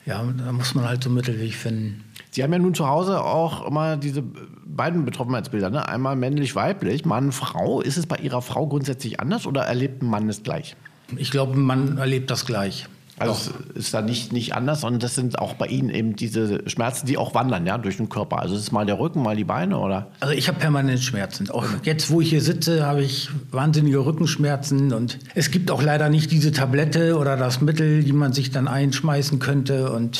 ja, 0.05 0.23
da 0.23 0.53
muss 0.53 0.73
man 0.73 0.87
halt 0.87 1.03
so 1.03 1.09
einen 1.09 1.15
Mittelweg 1.17 1.55
finden. 1.55 2.05
Sie 2.31 2.41
haben 2.41 2.53
ja 2.53 2.59
nun 2.59 2.73
zu 2.73 2.87
Hause 2.87 3.21
auch 3.21 3.67
immer 3.67 3.97
diese 3.97 4.23
beiden 4.65 5.03
Betroffenheitsbilder, 5.03 5.69
ne? 5.69 5.89
einmal 5.89 6.15
männlich-weiblich, 6.15 7.03
Mann, 7.03 7.33
Frau. 7.33 7.81
Ist 7.81 7.97
es 7.97 8.05
bei 8.05 8.15
Ihrer 8.15 8.41
Frau 8.41 8.65
grundsätzlich 8.65 9.19
anders 9.19 9.47
oder 9.47 9.63
erlebt 9.63 10.03
ein 10.03 10.09
Mann 10.09 10.29
es 10.29 10.41
gleich? 10.41 10.77
Ich 11.17 11.31
glaube, 11.31 11.57
man 11.57 11.97
erlebt 11.97 12.31
das 12.31 12.45
gleich. 12.45 12.87
Also 13.17 13.51
es 13.71 13.85
ist 13.85 13.93
da 13.93 14.01
nicht, 14.01 14.33
nicht 14.33 14.55
anders, 14.55 14.81
sondern 14.81 14.99
das 14.99 15.15
sind 15.15 15.39
auch 15.39 15.53
bei 15.53 15.67
Ihnen 15.67 15.89
eben 15.89 16.15
diese 16.15 16.69
Schmerzen, 16.69 17.05
die 17.05 17.17
auch 17.17 17.33
wandern 17.33 17.65
ja, 17.65 17.77
durch 17.77 17.97
den 17.97 18.09
Körper. 18.09 18.39
Also 18.39 18.55
es 18.55 18.61
ist 18.61 18.71
mal 18.71 18.85
der 18.85 18.99
Rücken, 18.99 19.21
mal 19.21 19.35
die 19.35 19.45
Beine 19.45 19.77
oder? 19.77 20.07
Also 20.19 20.33
ich 20.33 20.47
habe 20.49 20.59
permanent 20.59 20.99
Schmerzen. 20.99 21.49
Auch 21.49 21.65
jetzt, 21.83 22.09
wo 22.09 22.19
ich 22.19 22.29
hier 22.29 22.41
sitze, 22.41 22.85
habe 22.85 23.03
ich 23.03 23.29
wahnsinnige 23.51 24.05
Rückenschmerzen. 24.05 24.91
Und 24.91 25.19
es 25.33 25.49
gibt 25.49 25.71
auch 25.71 25.81
leider 25.81 26.09
nicht 26.09 26.31
diese 26.31 26.51
Tablette 26.51 27.17
oder 27.17 27.37
das 27.37 27.61
Mittel, 27.61 28.03
die 28.03 28.13
man 28.13 28.33
sich 28.33 28.51
dann 28.51 28.67
einschmeißen 28.67 29.39
könnte. 29.39 29.91
Und 29.91 30.17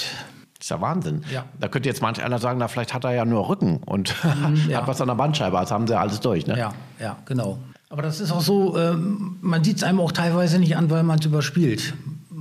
Das 0.58 0.66
ist 0.68 0.70
ja 0.70 0.80
Wahnsinn. 0.80 1.24
Ja. 1.34 1.46
Da 1.60 1.68
könnte 1.68 1.90
jetzt 1.90 2.02
manch 2.02 2.24
einer 2.24 2.40
sagen, 2.40 2.60
na, 2.60 2.70
vielleicht 2.70 2.94
hat 2.94 3.04
er 3.04 3.12
ja 3.12 3.26
nur 3.26 3.50
Rücken 3.50 3.78
und 3.86 4.16
ja. 4.70 4.78
hat 4.78 4.88
was 4.88 5.02
an 5.02 5.08
der 5.08 5.16
Bandscheibe. 5.16 5.58
Das 5.58 5.72
haben 5.72 5.86
sie 5.86 5.94
ja 5.94 6.00
alles 6.00 6.22
durch. 6.22 6.48
Ne? 6.48 6.58
ja, 6.58 6.74
ja, 7.00 7.18
genau. 7.26 7.60
Aber 7.90 8.02
das 8.02 8.20
ist 8.20 8.32
auch 8.32 8.42
so, 8.42 8.78
ähm, 8.78 9.38
man 9.42 9.64
sieht 9.64 9.78
es 9.78 9.84
einem 9.84 10.00
auch 10.00 10.12
teilweise 10.12 10.60
nicht 10.60 10.76
an, 10.76 10.90
weil 10.90 11.04
man 11.04 11.20
es 11.20 11.26
überspielt. 11.26 11.94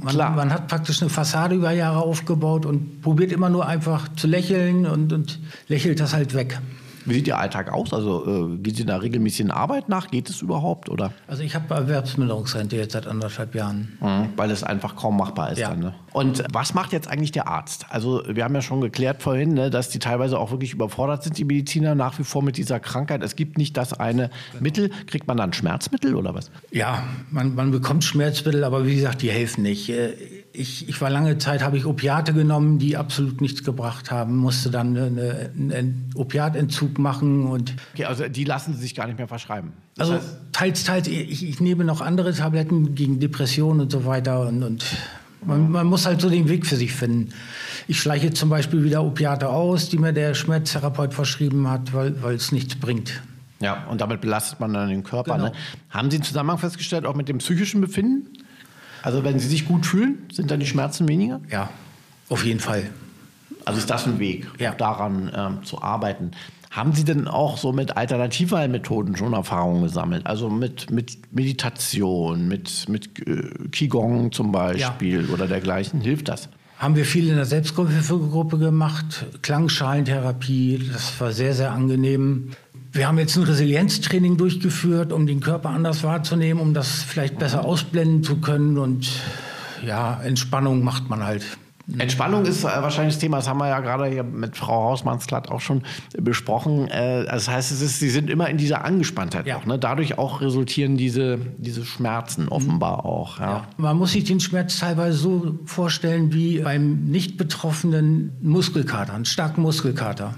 Man, 0.05 0.17
man 0.17 0.53
hat 0.53 0.69
praktisch 0.69 1.01
eine 1.01 1.09
Fassade 1.09 1.55
über 1.55 1.73
Jahre 1.73 2.01
aufgebaut 2.01 2.67
und 2.67 3.01
probiert 3.01 3.33
immer 3.33 3.49
nur 3.49 3.67
einfach 3.67 4.09
zu 4.17 4.27
lächeln 4.27 4.87
und, 4.87 5.13
und 5.15 5.41
lächelt 5.69 5.99
das 5.99 6.13
halt 6.13 6.35
weg. 6.35 6.61
Wie 7.05 7.15
sieht 7.15 7.27
Ihr 7.27 7.39
Alltag 7.39 7.73
aus? 7.73 7.93
Also 7.93 8.55
äh, 8.55 8.57
gehen 8.59 8.75
Sie 8.75 8.85
da 8.85 8.97
regelmäßig 8.97 9.41
in 9.43 9.51
Arbeit 9.51 9.89
nach? 9.89 10.09
Geht 10.09 10.31
es 10.31 10.43
überhaupt? 10.43 10.89
Oder? 10.89 11.13
Also 11.27 11.43
ich 11.43 11.55
habe 11.55 11.73
Erwerbsminderungsrente 11.75 12.77
jetzt 12.77 12.93
seit 12.93 13.07
anderthalb 13.07 13.55
Jahren. 13.55 13.99
Mhm, 14.01 14.29
weil 14.37 14.51
es 14.51 14.63
einfach 14.65 14.97
kaum 14.97 15.17
machbar 15.17 15.53
ist 15.53 15.59
Ja. 15.59 15.71
dann. 15.71 15.81
Ne? 15.81 15.95
Und 16.13 16.45
was 16.53 16.75
macht 16.75 16.93
jetzt 16.93 17.09
eigentlich 17.09 17.33
der 17.33 17.49
Arzt? 17.49 17.87
Also 17.91 18.23
wir 18.29 18.45
haben 18.45 18.55
ja 18.55 18.63
schon 18.63 18.81
geklärt 18.81 19.23
vorhin, 19.23 19.55
ne, 19.55 19.71
dass 19.71 19.89
die 19.89 19.99
teilweise 19.99 20.39
auch 20.39 20.51
wirklich 20.51 20.73
überfordert 20.73 21.23
sind, 21.25 21.37
die 21.39 21.45
Mediziner 21.45 21.95
nach 21.95 22.19
wie 22.19 22.25
vor 22.25 22.43
mit 22.43 22.57
dieser 22.57 22.81
Krankheit. 22.81 23.23
Es 23.23 23.37
gibt 23.37 23.59
nicht 23.59 23.77
das 23.77 23.93
eine 23.93 24.31
Mittel. 24.61 24.91
Kriegt 25.07 25.27
man 25.27 25.37
dann 25.37 25.53
Schmerzmittel 25.53 26.15
oder 26.15 26.35
was? 26.35 26.51
Ja, 26.71 27.03
man, 27.31 27.55
man 27.55 27.71
bekommt 27.71 28.05
Schmerzmittel, 28.05 28.65
aber 28.65 28.87
wie 28.87 28.95
gesagt, 28.95 29.23
die 29.23 29.31
helfen 29.31 29.63
nicht. 29.63 29.89
Äh, 29.91 30.44
Ich, 30.57 30.89
ich 30.89 31.01
war 31.01 31.11
lange 31.11 31.37
Zeit, 31.39 31.63
habe 31.63 31.77
ich 31.77 31.85
Opiate 31.85 32.33
genommen, 32.33 32.79
die 32.79 32.97
absolut 32.97 33.41
nichts 33.41 33.65
gebracht 33.65 34.13
haben, 34.13 34.37
musste 34.37 34.71
dann 34.71 34.97
eine, 34.97 35.51
einen 35.57 36.11
Opiatentzug 36.15 36.99
machen 36.99 37.47
und 37.47 37.75
Okay, 37.93 38.05
also 38.05 38.29
die 38.29 38.45
lassen 38.45 38.73
Sie 38.75 38.81
sich 38.81 38.95
gar 38.95 39.07
nicht 39.07 39.19
mehr 39.19 39.27
verschreiben. 39.27 39.73
Das 39.97 40.11
also 40.11 40.25
teils, 40.53 40.85
teils, 40.85 41.09
ich, 41.09 41.49
ich 41.49 41.61
nehme 41.61 41.85
noch 41.85 42.01
andere 42.01 42.33
Tabletten 42.33 42.95
gegen 42.95 43.19
Depressionen 43.19 43.81
und 43.81 43.91
so 43.91 44.05
weiter 44.05 44.47
und, 44.47 44.63
und 44.63 44.85
man, 45.45 45.71
man 45.71 45.87
muss 45.87 46.07
halt 46.07 46.21
so 46.21 46.31
den 46.31 46.49
Weg 46.49 46.67
für 46.67 46.77
sich 46.77 46.93
finden. 46.93 47.31
Ich 47.89 48.01
schleiche 48.01 48.33
zum 48.33 48.49
Beispiel 48.49 48.85
wieder 48.85 49.03
Opiate 49.05 49.49
aus, 49.49 49.89
die 49.89 49.99
mir 49.99 50.13
der 50.13 50.35
Schmerztherapeut 50.35 51.13
verschrieben 51.15 51.69
hat, 51.69 51.93
weil, 51.93 52.23
weil 52.23 52.37
es 52.37 52.53
nichts 52.53 52.77
bringt. 52.77 53.23
Ja, 53.61 53.87
und 53.89 54.01
damit 54.01 54.21
belastet 54.21 54.61
man 54.61 54.73
dann 54.73 54.89
den 54.89 55.05
Körper. 55.05 55.37
Genau. 55.37 55.49
Ne? 55.49 55.53
Haben 55.91 56.11
Sie 56.11 56.19
einen 56.19 56.25
Zusammenhang 56.25 56.59
festgestellt, 56.59 57.07
auch 57.07 57.15
mit 57.15 57.29
dem 57.29 57.39
psychischen 57.39 57.81
Befinden? 57.81 58.29
Also 59.05 59.23
wenn 59.23 59.39
Sie 59.39 59.49
sich 59.49 59.67
gut 59.67 59.85
fühlen, 59.85 60.19
sind 60.33 60.51
dann 60.51 60.61
die 60.61 60.67
Schmerzen 60.67 61.07
weniger? 61.09 61.41
Ja, 61.51 61.69
auf 62.31 62.43
jeden 62.45 62.59
Fall. 62.61 62.85
Also 63.67 63.79
ist 63.79 63.91
das 63.91 64.07
ein 64.07 64.19
Weg, 64.19 64.47
Ja. 64.59 64.73
daran 64.73 65.31
ähm, 65.37 65.59
zu 65.63 65.83
arbeiten. 65.83 66.31
Haben 66.71 66.93
Sie 66.95 67.05
denn 67.05 67.29
auch 67.29 67.59
so 67.59 67.73
mit 67.73 67.97
Alternativheilmethoden 67.99 69.15
schon 69.17 69.35
Erfahrungen 69.35 69.83
gesammelt? 69.83 70.27
Also 70.27 70.49
mit, 70.49 70.91
mit 70.91 71.19
Meditation, 71.35 72.49
mit, 72.49 72.89
mit 72.89 73.27
äh, 73.29 73.69
Qigong 73.71 74.33
zum 74.33 74.53
Beispiel 74.53 75.27
oder 75.29 75.47
dergleichen? 75.49 76.01
Hilft 76.01 76.29
das? 76.29 76.49
Haben 76.79 76.97
wir 76.97 77.05
viel 77.05 77.29
in 77.29 77.37
der 77.37 77.45
Selbsthilfegruppe 77.45 78.59
gemacht, 78.59 79.27
Klangschalentherapie, 79.43 80.91
das 80.93 81.21
war 81.21 81.31
sehr, 81.33 81.55
sehr 81.55 81.71
angenehm. 81.73 82.53
Wir 82.95 83.09
haben 83.09 83.19
jetzt 83.19 83.37
ein 83.37 83.43
Resilienztraining 83.43 84.37
durchgeführt, 84.37 85.13
um 85.13 85.27
den 85.27 85.41
Körper 85.41 85.71
anders 85.71 86.05
wahrzunehmen, 86.05 86.63
um 86.63 86.75
das 86.75 87.03
vielleicht 87.03 87.41
besser 87.41 87.65
ausblenden 87.65 88.23
zu 88.23 88.37
können. 88.37 88.79
Und 88.79 89.11
ja, 89.85 90.21
Entspannung 90.23 90.85
macht 90.85 91.11
man 91.11 91.25
halt. 91.25 91.45
Entspannung 91.99 92.47
ist 92.47 92.63
äh, 92.63 92.69
wahrscheinlich 92.69 93.15
das 93.15 93.21
Thema, 93.21 93.39
das 93.39 93.49
haben 93.49 93.59
wir 93.59 93.69
ja 93.69 93.81
gerade 93.81 94.07
hier 94.07 94.23
mit 94.23 94.57
Frau 94.57 94.91
Hausmanns-Glatt 94.91 95.51
auch 95.51 95.61
schon 95.61 95.83
äh, 96.17 96.21
besprochen. 96.23 96.87
Äh, 96.87 97.25
das 97.25 97.49
heißt, 97.49 97.73
es 97.73 97.81
ist, 97.81 97.99
sie 97.99 98.11
sind 98.11 98.31
immer 98.31 98.49
in 98.49 98.59
dieser 98.59 98.85
Angespanntheit 98.85 99.45
Ja. 99.49 99.57
auch. 99.57 99.67
Ne? 99.67 99.77
Dadurch 99.77 100.17
auch 100.17 100.41
resultieren 100.41 100.97
diese, 100.97 101.39
diese 101.59 101.85
Schmerzen 101.85 102.49
offenbar 102.49 103.05
auch. 103.05 103.41
Ja. 103.41 103.67
Man 103.77 103.99
muss 103.99 104.13
sich 104.13 104.23
den 104.23 104.39
Schmerz 104.39 104.79
teilweise 104.79 105.19
so 105.19 105.59
vorstellen 105.67 106.33
wie 106.33 106.61
beim 106.61 107.07
nicht 107.07 107.37
betroffenen 107.39 108.33
Muskelkater, 108.41 109.13
einen 109.13 109.25
starken 109.25 109.63
Muskelkater. 109.63 110.37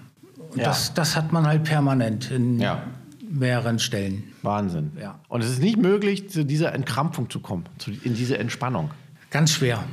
Und 0.57 0.63
Ja. 0.63 0.69
das, 0.69 0.95
das 0.95 1.15
hat 1.17 1.33
man 1.33 1.47
halt 1.47 1.65
permanent 1.65 2.31
in 2.31 2.59
Ja. 2.59 2.83
mehreren 3.29 3.79
Stellen. 3.79 4.25
Wahnsinn. 4.43 4.93
Ja. 5.01 5.21
Und 5.29 5.43
es 5.45 5.51
ist 5.51 5.61
nicht 5.63 5.77
möglich, 5.77 6.31
zu 6.31 6.45
dieser 6.45 6.75
Entkrampfung 6.75 7.31
zu 7.31 7.41
kommen, 7.41 7.65
zu, 7.79 7.91
in 7.91 8.15
diese 8.15 8.39
Entspannung. 8.39 8.91
Ganz 9.31 9.53
schwer. 9.53 9.85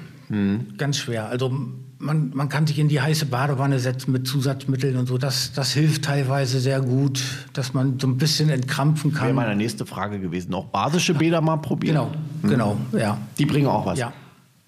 Ganz 0.78 0.98
schwer. 0.98 1.28
Also 1.28 1.54
man, 2.00 2.32
man 2.34 2.50
kann 2.50 2.66
sich 2.66 2.80
in 2.80 2.88
die 2.88 3.00
heiße 3.02 3.28
Badewanne 3.28 3.78
setzen 3.80 4.12
mit 4.12 4.28
Zusatzmitteln 4.28 4.98
und 4.98 5.06
so. 5.08 5.18
Das, 5.20 5.54
das 5.54 5.74
hilft 5.74 6.06
teilweise 6.06 6.60
sehr 6.60 6.82
gut, 6.82 7.22
dass 7.54 7.74
man 7.74 8.00
so 8.00 8.08
ein 8.08 8.18
bisschen 8.18 8.50
entkrampfen 8.50 9.14
Wäre 9.14 9.26
kann. 9.28 9.36
meine 9.36 9.56
nächste 9.56 9.86
Frage 9.86 10.20
gewesen. 10.20 10.54
Auch 10.56 10.66
basische 10.66 11.14
Bäder 11.14 11.40
mal 11.42 11.58
probieren? 11.58 12.08
Genau, 12.42 12.78
genau, 12.82 13.00
ja. 13.00 13.18
Die 13.38 13.46
bringen 13.46 13.68
auch 13.68 13.86
was. 13.86 14.00
Ja. 14.00 14.12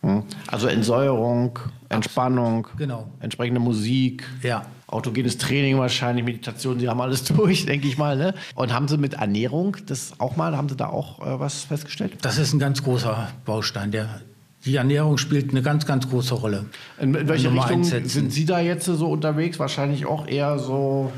Hm. 0.01 0.23
Also 0.47 0.67
Entsäuerung, 0.67 1.57
Entspannung, 1.89 2.67
Genau. 2.77 3.07
entsprechende 3.21 3.59
Musik, 3.59 4.23
Ja. 4.43 4.63
Autogenes 4.87 5.37
Training 5.37 5.77
wahrscheinlich, 5.77 6.23
Meditation, 6.25 6.79
Sie 6.79 6.87
haben 6.89 7.01
alles 7.01 7.23
durch, 7.25 7.65
denke 7.65 7.87
ich 7.87 7.97
mal. 7.97 8.15
Ne? 8.17 8.33
Und 8.55 8.73
haben 8.73 8.87
Sie 8.87 8.97
mit 8.97 9.15
Ernährung 9.15 9.77
das 9.87 10.13
auch 10.19 10.35
mal, 10.35 10.55
haben 10.55 10.69
Sie 10.69 10.75
da 10.75 10.87
auch 10.87 11.19
äh, 11.25 11.39
was 11.39 11.63
festgestellt? 11.63 12.13
Das 12.21 12.37
ist 12.37 12.53
ein 12.53 12.59
ganz 12.59 12.83
großer 12.83 13.29
Baustein. 13.45 13.91
Der, 13.91 14.21
die 14.65 14.75
Ernährung 14.75 15.17
spielt 15.17 15.51
eine 15.51 15.61
ganz, 15.61 15.85
ganz 15.85 16.09
große 16.09 16.33
Rolle. 16.35 16.65
In, 16.99 17.13
in 17.13 17.27
welche 17.27 17.47
Nummer 17.47 17.63
Richtung 17.63 17.77
eins 17.79 17.89
setzen. 17.89 18.09
sind 18.09 18.33
Sie 18.33 18.45
da 18.45 18.59
jetzt 18.59 18.85
so 18.85 19.07
unterwegs? 19.07 19.59
Wahrscheinlich 19.59 20.05
auch 20.05 20.27
eher 20.27 20.57
so, 20.59 21.11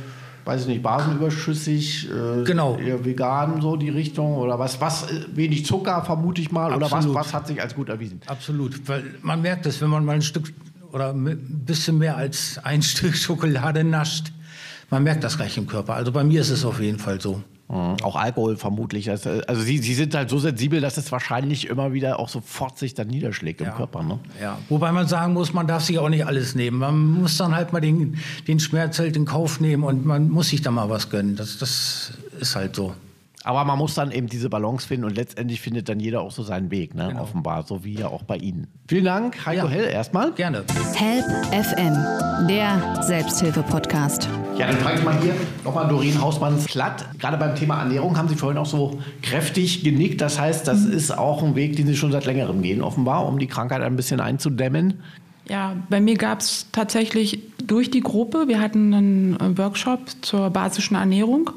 weiß 0.45 0.62
ich 0.62 0.67
nicht, 0.67 0.83
basenüberschüssig, 0.83 2.09
äh, 2.09 2.43
Genau. 2.43 2.77
eher 2.77 3.03
vegan, 3.05 3.62
so 3.62 3.75
die 3.75 3.89
Richtung? 3.89 4.36
Oder 4.38 4.59
was, 4.59 4.79
was 4.81 5.09
äh, 5.12 5.25
wenig 5.33 5.65
Zucker, 5.65 6.03
vermute 6.03 6.41
ich 6.41 6.51
mal? 6.51 6.74
Oder 6.74 6.86
was, 6.88 6.93
Absolut. 6.93 7.15
was 7.15 7.33
hat 7.33 7.47
sich 7.47 7.62
als 7.62 7.75
gut 7.75 7.89
erwiesen? 7.89 8.21
Absolut. 8.27 8.88
Weil 8.88 9.03
man 9.21 9.41
merkt 9.41 9.65
es, 9.65 9.81
wenn 9.81 9.89
man 9.89 10.03
mal 10.05 10.15
ein 10.15 10.21
Stück 10.21 10.53
oder 10.91 11.13
ein 11.13 11.63
bisschen 11.65 11.98
mehr 11.98 12.17
als 12.17 12.60
ein 12.63 12.82
Stück 12.84 13.15
Schokolade 13.15 13.84
nascht. 13.84 14.32
Man 14.89 15.03
merkt 15.03 15.24
das 15.24 15.38
gleich 15.38 15.58
im 15.58 15.67
Körper. 15.67 15.96
Also 15.96 16.12
bei 16.12 16.24
mir 16.24 16.39
ist 16.41 16.50
es 16.50 16.63
auf 16.63 16.79
jeden 16.79 17.00
Fall 17.00 17.20
so. 17.20 17.44
Mhm. 17.70 17.98
Auch 18.01 18.15
Alkohol 18.15 18.56
vermutlich. 18.56 19.10
Also, 19.10 19.29
also 19.46 19.62
sie, 19.62 19.79
sie 19.79 19.94
sind 19.94 20.15
halt 20.15 20.29
so 20.29 20.39
sensibel, 20.39 20.79
dass 20.79 20.96
es 20.96 21.12
wahrscheinlich 21.12 21.67
immer 21.67 21.91
wieder 21.91 22.20
auch 22.20 22.29
sofort 22.29 22.77
sich 22.79 22.94
dann 22.94 23.08
niederschlägt 23.08 23.60
im 23.60 23.67
Ja. 23.67 23.74
Körper. 23.74 24.03
Ne? 24.03 24.20
Ja, 24.41 24.58
wobei 24.70 24.94
man 24.94 25.06
sagen 25.08 25.34
muss, 25.34 25.51
man 25.53 25.67
darf 25.67 25.84
sich 25.84 26.00
auch 26.00 26.08
nicht 26.08 26.25
alles 26.25 26.56
nehmen. 26.56 26.77
Man 26.79 26.98
muss 27.22 27.36
dann 27.36 27.53
halt 27.53 27.74
mal 27.74 27.82
den, 27.82 28.17
den 28.48 28.62
Schmerz 28.62 28.98
halt 29.00 29.17
in 29.17 29.25
Kauf 29.25 29.60
nehmen 29.60 29.84
und 29.84 30.06
man 30.06 30.29
muss 30.29 30.48
sich 30.50 30.62
da 30.62 30.72
mal 30.72 30.89
was 30.89 31.10
gönnen. 31.10 31.36
Das, 31.36 31.58
das 31.58 32.13
ist 32.39 32.56
halt 32.56 32.74
so. 32.74 32.96
Aber 33.47 33.63
man 33.63 33.77
muss 33.77 33.93
dann 33.93 34.11
eben 34.11 34.27
diese 34.27 34.49
Balance 34.49 34.85
finden 34.85 35.05
und 35.05 35.15
letztendlich 35.15 35.61
findet 35.61 35.87
dann 35.87 36.01
jeder 36.01 36.19
auch 36.19 36.31
so 36.31 36.43
seinen 36.43 36.69
Weg, 36.69 36.93
ne? 36.93 37.17
offenbar, 37.17 37.63
so 37.63 37.85
wie 37.85 37.93
ja 37.93 38.09
auch 38.09 38.23
bei 38.23 38.35
Ihnen. 38.35 38.67
Vielen 38.89 39.05
Dank, 39.05 39.45
Heiko 39.45 39.67
Ja. 39.67 39.71
Hell, 39.71 39.85
erstmal. 39.85 40.33
Gerne. 40.33 40.65
Help 40.93 41.23
FM, 41.53 41.95
der 42.49 43.01
Selbsthilfe-Podcast. 43.03 44.27
Ja, 44.57 44.67
dann 44.67 44.75
frage 44.75 44.99
ich 44.99 45.05
mal 45.05 45.17
hier 45.21 45.33
nochmal 45.63 45.87
Doreen 45.87 46.19
Hausmanns-Klatt. 46.19 47.05
Gerade 47.19 47.37
beim 47.37 47.55
Thema 47.55 47.79
Ernährung 47.79 48.17
haben 48.17 48.27
Sie 48.27 48.35
vorhin 48.35 48.57
auch 48.57 48.65
so 48.65 48.99
kräftig 49.21 49.81
genickt. 49.81 50.19
Das 50.19 50.37
heißt, 50.37 50.67
das 50.67 50.83
ist 50.83 51.17
auch 51.17 51.41
ein 51.41 51.55
Weg, 51.55 51.77
den 51.77 51.87
Sie 51.87 51.95
schon 51.95 52.11
seit 52.11 52.25
längerem 52.25 52.61
gehen, 52.61 52.81
offenbar, 52.81 53.25
um 53.25 53.39
die 53.39 53.47
Krankheit 53.47 53.81
ein 53.81 53.95
bisschen 53.95 54.19
einzudämmen. 54.19 54.95
Ja, 55.47 55.77
bei 55.89 56.01
mir 56.01 56.17
gab 56.17 56.41
es 56.41 56.67
tatsächlich 56.73 57.39
durch 57.65 57.91
die 57.91 58.01
Gruppe, 58.01 58.49
wir 58.49 58.59
hatten 58.59 58.93
einen 58.93 59.39
äh, 59.39 59.57
Workshop 59.57 60.01
zur 60.21 60.49
basischen 60.49 60.95
Ernährung. 60.97 61.51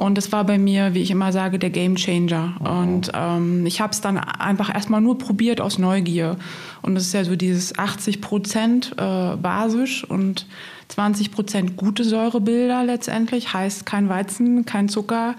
Und 0.00 0.16
das 0.16 0.32
war 0.32 0.44
bei 0.44 0.56
mir, 0.56 0.94
wie 0.94 1.02
ich 1.02 1.10
immer 1.10 1.30
sage, 1.30 1.58
der 1.58 1.68
Game 1.68 1.96
Changer. 1.96 2.54
Und 2.60 3.12
ähm, 3.14 3.66
ich 3.66 3.82
habe 3.82 3.92
es 3.92 4.00
dann 4.00 4.16
einfach 4.16 4.74
erstmal 4.74 5.02
nur 5.02 5.18
probiert 5.18 5.60
aus 5.60 5.78
Neugier. 5.78 6.38
Und 6.80 6.94
das 6.94 7.04
ist 7.04 7.12
ja 7.12 7.22
so 7.22 7.36
dieses 7.36 7.78
80 7.78 8.22
Prozent 8.22 8.92
äh, 8.96 9.36
basisch 9.36 10.04
und 10.04 10.46
20 10.88 11.32
Prozent 11.32 11.76
gute 11.76 12.04
Säurebilder 12.04 12.82
letztendlich. 12.82 13.52
Heißt 13.52 13.84
kein 13.84 14.08
Weizen, 14.08 14.64
kein 14.64 14.88
Zucker, 14.88 15.34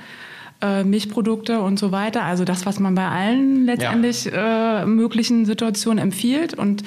äh, 0.62 0.84
Milchprodukte 0.84 1.62
und 1.62 1.80
so 1.80 1.92
weiter. 1.92 2.22
Also 2.22 2.46
das, 2.46 2.68
was 2.68 2.80
man 2.80 2.94
bei 2.94 3.08
allen 3.08 3.66
letztendlich 3.66 4.32
äh, 4.32 4.86
möglichen 4.86 5.48
Situationen 5.48 5.98
empfiehlt. 5.98 6.54
Und 6.54 6.84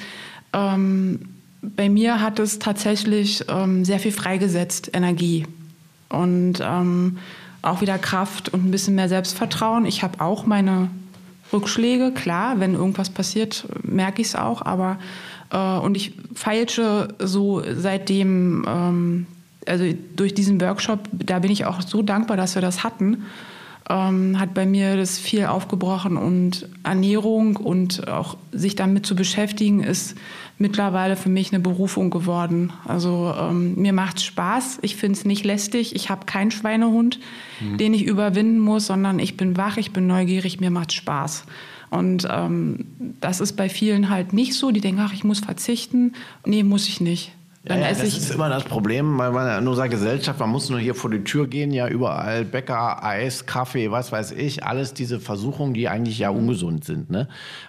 ähm, 0.53 1.19
bei 1.61 1.89
mir 1.89 2.21
hat 2.21 2.39
es 2.39 2.57
tatsächlich 2.57 3.43
ähm, 3.49 3.83
sehr 3.83 3.99
viel 3.99 4.13
freigesetzt, 4.13 4.91
Energie. 4.93 5.45
Und 6.07 6.61
ähm, 6.63 7.17
auch 7.65 7.81
wieder 7.81 7.97
Kraft 7.97 8.49
und 8.49 8.65
ein 8.65 8.71
bisschen 8.71 8.95
mehr 8.95 9.09
Selbstvertrauen. 9.09 9.85
Ich 9.85 10.03
habe 10.03 10.21
auch 10.21 10.45
meine 10.45 10.89
Rückschläge, 11.51 12.11
klar, 12.11 12.59
wenn 12.59 12.73
irgendwas 12.73 13.09
passiert, 13.09 13.65
merke 13.83 14.21
ich 14.21 14.29
es 14.29 14.35
auch, 14.35 14.61
aber 14.61 14.97
äh, 15.51 15.77
und 15.77 15.95
ich 15.95 16.13
feilsche 16.33 17.09
so 17.19 17.61
seitdem, 17.75 18.65
ähm, 18.67 19.27
also 19.67 19.85
durch 20.15 20.33
diesen 20.33 20.59
Workshop, 20.61 21.07
da 21.11 21.39
bin 21.39 21.51
ich 21.51 21.65
auch 21.65 21.81
so 21.81 22.01
dankbar, 22.01 22.37
dass 22.37 22.55
wir 22.55 22.61
das 22.61 22.83
hatten, 22.83 23.23
ähm, 23.89 24.39
hat 24.39 24.53
bei 24.53 24.65
mir 24.65 24.97
das 24.97 25.17
viel 25.19 25.45
aufgebrochen 25.45 26.17
und 26.17 26.67
Ernährung 26.83 27.55
und 27.55 28.07
auch 28.07 28.37
sich 28.51 28.75
damit 28.75 29.05
zu 29.05 29.15
beschäftigen 29.15 29.83
ist 29.83 30.15
mittlerweile 30.57 31.15
für 31.15 31.29
mich 31.29 31.51
eine 31.51 31.59
Berufung 31.59 32.09
geworden. 32.09 32.71
Also 32.85 33.33
ähm, 33.37 33.75
mir 33.75 33.93
macht 33.93 34.21
Spaß, 34.21 34.79
ich 34.81 34.95
finde 34.95 35.17
es 35.17 35.25
nicht 35.25 35.43
lästig, 35.43 35.95
ich 35.95 36.09
habe 36.09 36.25
keinen 36.25 36.51
Schweinehund, 36.51 37.19
den 37.79 37.93
ich 37.93 38.03
überwinden 38.03 38.59
muss, 38.59 38.87
sondern 38.87 39.19
ich 39.19 39.37
bin 39.37 39.57
wach, 39.57 39.77
ich 39.77 39.91
bin 39.91 40.07
neugierig, 40.07 40.59
mir 40.59 40.71
macht 40.71 40.93
Spaß. 40.93 41.45
Und 41.89 42.27
ähm, 42.29 42.85
das 43.21 43.39
ist 43.39 43.53
bei 43.53 43.69
vielen 43.69 44.09
halt 44.09 44.33
nicht 44.33 44.53
so. 44.53 44.71
Die 44.71 44.81
denken, 44.81 45.01
ach, 45.01 45.13
ich 45.13 45.23
muss 45.23 45.39
verzichten. 45.39 46.13
Nee, 46.45 46.63
muss 46.63 46.87
ich 46.87 46.99
nicht. 46.99 47.31
Dann 47.65 47.79
ja, 47.79 47.85
ja, 47.85 47.89
das 47.93 48.03
ist 48.03 48.31
immer 48.31 48.47
das 48.49 48.63
Problem 48.63 49.17
bei 49.17 49.29
meiner, 49.31 49.57
in 49.57 49.67
unserer 49.67 49.89
Gesellschaft. 49.89 50.39
Man 50.39 50.49
muss 50.49 50.69
nur 50.69 50.79
hier 50.79 50.93
vor 50.95 51.09
die 51.09 51.23
Tür 51.23 51.47
gehen, 51.47 51.71
ja 51.71 51.87
überall 51.87 52.45
Bäcker, 52.45 53.03
Eis, 53.03 53.45
Kaffee, 53.45 53.91
was 53.91 54.11
weiß 54.11 54.31
ich, 54.33 54.63
alles 54.63 54.93
diese 54.93 55.19
Versuchungen, 55.19 55.73
die 55.73 55.89
eigentlich 55.89 56.19
ja 56.19 56.29
ungesund 56.29 56.85
sind. 56.85 57.09
Ne? 57.09 57.27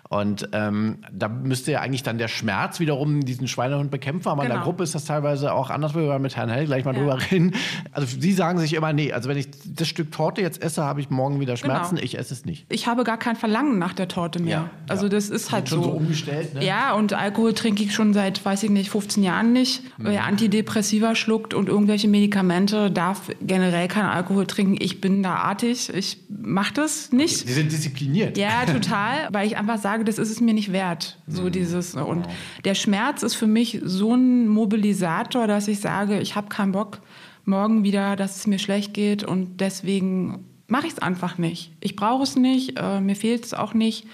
Und 0.09 0.49
ähm, 0.53 0.99
da 1.13 1.29
müsste 1.29 1.73
ja 1.73 1.81
eigentlich 1.81 2.03
dann 2.03 2.19
der 2.19 2.29
Schmerz 2.29 2.79
wiederum 2.79 3.25
diesen 3.25 3.49
Schweinehund 3.49 3.91
bekämpfen. 3.91 4.29
Aber 4.29 4.43
in 4.43 4.49
der 4.49 4.57
Genau. 4.59 4.67
Gruppe 4.67 4.85
ist 4.85 4.95
das 4.95 5.05
teilweise 5.07 5.53
auch 5.53 5.71
anders. 5.71 5.95
Wir 5.95 6.03
werden 6.03 6.23
mit 6.23 6.37
Herrn 6.37 6.49
Hell 6.49 6.67
gleich 6.67 6.85
mal 6.85 6.95
Ja. 6.95 7.01
drüber 7.01 7.19
reden. 7.31 7.55
Also 7.93 8.07
Sie 8.21 8.33
sagen 8.33 8.59
sich 8.59 8.75
immer, 8.75 8.93
nee, 8.93 9.13
also 9.13 9.29
wenn 9.29 9.37
ich 9.39 9.49
das 9.65 9.89
Stück 9.89 10.13
Torte 10.13 10.43
jetzt 10.43 10.63
esse, 10.63 10.85
habe 10.85 11.01
ich 11.01 11.11
morgen 11.11 11.41
wieder 11.41 11.57
Schmerzen. 11.57 11.97
Genau. 11.97 12.05
Ich 12.05 12.19
esse 12.19 12.35
es 12.35 12.45
nicht. 12.45 12.67
ich 12.69 12.87
habe 12.87 13.03
gar 13.05 13.19
kein 13.19 13.37
Verlangen 13.37 13.79
nach 13.79 13.95
der 13.95 14.09
Torte 14.09 14.41
mehr. 14.41 14.53
Ja, 14.57 14.71
also 14.89 15.09
das 15.09 15.29
ist 15.31 15.53
halt 15.53 15.69
schon 15.69 15.83
so. 15.83 15.91
so 15.91 15.97
umgestellt, 15.97 16.55
ne? 16.55 16.65
Ja, 16.65 16.93
und 16.95 17.13
Alkohol 17.15 17.55
trinke 17.55 17.83
ich 17.83 17.95
schon 17.95 18.13
seit, 18.15 18.45
weiß 18.45 18.63
ich 18.63 18.71
nicht, 18.71 18.91
15 18.91 19.23
Jahren 19.23 19.53
nicht. 19.53 19.83
Mhm. 19.99 20.05
Wer 20.05 20.25
Antidepressiva 20.25 21.15
schluckt 21.15 21.55
und 21.55 21.69
irgendwelche 21.69 22.09
Medikamente, 22.09 22.91
darf 22.91 23.31
generell 23.41 23.89
kein 23.89 24.05
Alkohol 24.05 24.47
trinken. 24.47 24.77
Ich 24.79 25.01
bin 25.01 25.23
da 25.23 25.37
artig, 25.37 25.93
ich 25.95 26.19
mache 26.29 26.75
das 26.75 27.13
nicht. 27.13 27.47
Sie 27.47 27.53
sind 27.53 27.73
diszipliniert. 27.73 28.37
Ja, 28.37 28.67
total, 28.67 29.29
weil 29.33 29.47
ich 29.47 29.57
einfach 29.57 29.79
sage, 29.79 30.05
das 30.05 30.19
ist 30.19 30.31
es 30.31 30.41
mir 30.41 30.55
nicht 30.55 30.73
wert. 30.73 31.19
So 31.27 31.51
dieses 31.51 31.95
und 31.95 32.27
der 32.65 32.75
Schmerz 32.75 33.23
ist 33.23 33.35
für 33.35 33.47
mich 33.47 33.81
so 33.85 34.15
ein 34.15 34.49
Mobilisator, 34.49 35.47
dass 35.47 35.69
ich 35.69 35.81
sage, 35.81 36.21
ich 36.21 36.37
habe 36.37 36.49
keinen 36.49 36.73
Bock 36.73 37.01
morgen 37.45 37.85
wieder, 37.85 38.17
dass 38.17 38.37
es 38.37 38.47
mir 38.47 38.59
schlecht 38.59 38.93
geht 38.93 39.25
und 39.25 39.61
deswegen 39.61 40.45
mache 40.69 40.87
ich 40.87 40.95
es 40.95 40.99
einfach 40.99 41.39
nicht. 41.39 41.73
Ich 41.81 41.97
brauche 41.97 42.25
es 42.25 42.37
nicht, 42.37 42.79
äh, 42.79 43.01
mir 43.01 43.17
fehlt 43.17 43.45
es 43.45 43.55
auch 43.55 43.73
nicht 43.73 44.07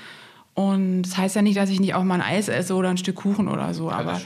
Und 0.54 1.04
das 1.04 1.16
heißt 1.16 1.34
ja 1.34 1.40
nicht, 1.40 1.56
dass 1.56 1.70
ich 1.70 1.80
nicht 1.80 1.94
auch 1.94 2.04
mal 2.04 2.16
ein 2.16 2.20
Eis 2.20 2.48
esse 2.48 2.74
oder 2.74 2.90
ein 2.90 2.98
Stück 2.98 3.16
Kuchen 3.16 3.48
oder 3.48 3.72
so. 3.72 3.90
aber 3.90 4.20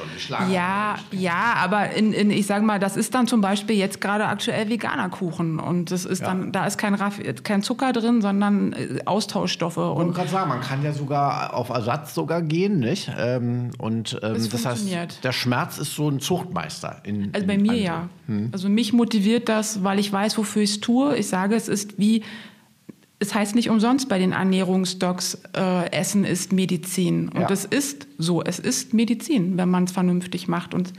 ja, 0.50 0.96
ja, 1.12 1.54
aber 1.56 1.90
in, 1.90 2.12
in, 2.12 2.32
ich 2.32 2.46
sage 2.46 2.64
mal, 2.64 2.80
das 2.80 2.96
ist 2.96 3.14
dann 3.14 3.28
zum 3.28 3.40
Beispiel 3.40 3.76
jetzt 3.76 4.00
gerade 4.00 4.26
aktuell 4.26 4.68
veganer 4.68 5.08
Kuchen 5.08 5.60
und 5.60 5.92
das 5.92 6.04
ist 6.04 6.22
ja. 6.22 6.26
dann, 6.26 6.50
da 6.50 6.66
ist 6.66 6.78
kein, 6.78 6.96
kein 7.44 7.62
Zucker 7.62 7.92
drin, 7.92 8.22
sondern 8.22 8.72
äh, 8.72 9.02
Austauschstoffe. 9.04 9.76
Und 9.76 10.14
gerade 10.14 10.28
sagen, 10.28 10.48
man 10.48 10.60
kann 10.62 10.82
ja 10.82 10.92
sogar 10.92 11.54
auf 11.54 11.68
Ersatz 11.68 12.12
sogar 12.12 12.42
gehen, 12.42 12.80
nicht? 12.80 13.08
Ähm, 13.16 13.70
und 13.78 14.18
ähm, 14.20 14.34
das, 14.34 14.48
das 14.48 14.66
heißt, 14.66 15.22
der 15.22 15.32
Schmerz 15.32 15.78
ist 15.78 15.94
so 15.94 16.08
ein 16.08 16.18
Zuchtmeister. 16.18 17.02
In, 17.04 17.30
also 17.32 17.46
bei 17.46 17.56
mir 17.56 17.76
ja. 17.76 18.08
Hm. 18.26 18.48
Also 18.50 18.68
mich 18.68 18.92
motiviert 18.92 19.48
das, 19.48 19.84
weil 19.84 20.00
ich 20.00 20.12
weiß, 20.12 20.36
wofür 20.38 20.62
ich 20.62 20.70
es 20.70 20.80
tue. 20.80 21.16
Ich 21.16 21.28
sage, 21.28 21.54
es 21.54 21.68
ist 21.68 22.00
wie 22.00 22.24
es 23.18 23.34
heißt 23.34 23.54
nicht 23.54 23.70
umsonst 23.70 24.08
bei 24.08 24.18
den 24.18 24.32
Ernährungsdocs, 24.32 25.38
äh, 25.56 25.90
Essen 25.90 26.24
ist 26.24 26.52
Medizin. 26.52 27.28
Und 27.30 27.50
es 27.50 27.64
ist 27.64 28.06
so, 28.18 28.42
es 28.42 28.58
ist 28.58 28.92
Medizin, 28.92 29.56
wenn 29.56 29.70
man 29.70 29.84
es 29.84 29.92
vernünftig 29.92 30.48
macht 30.48 30.74
und 30.74 30.92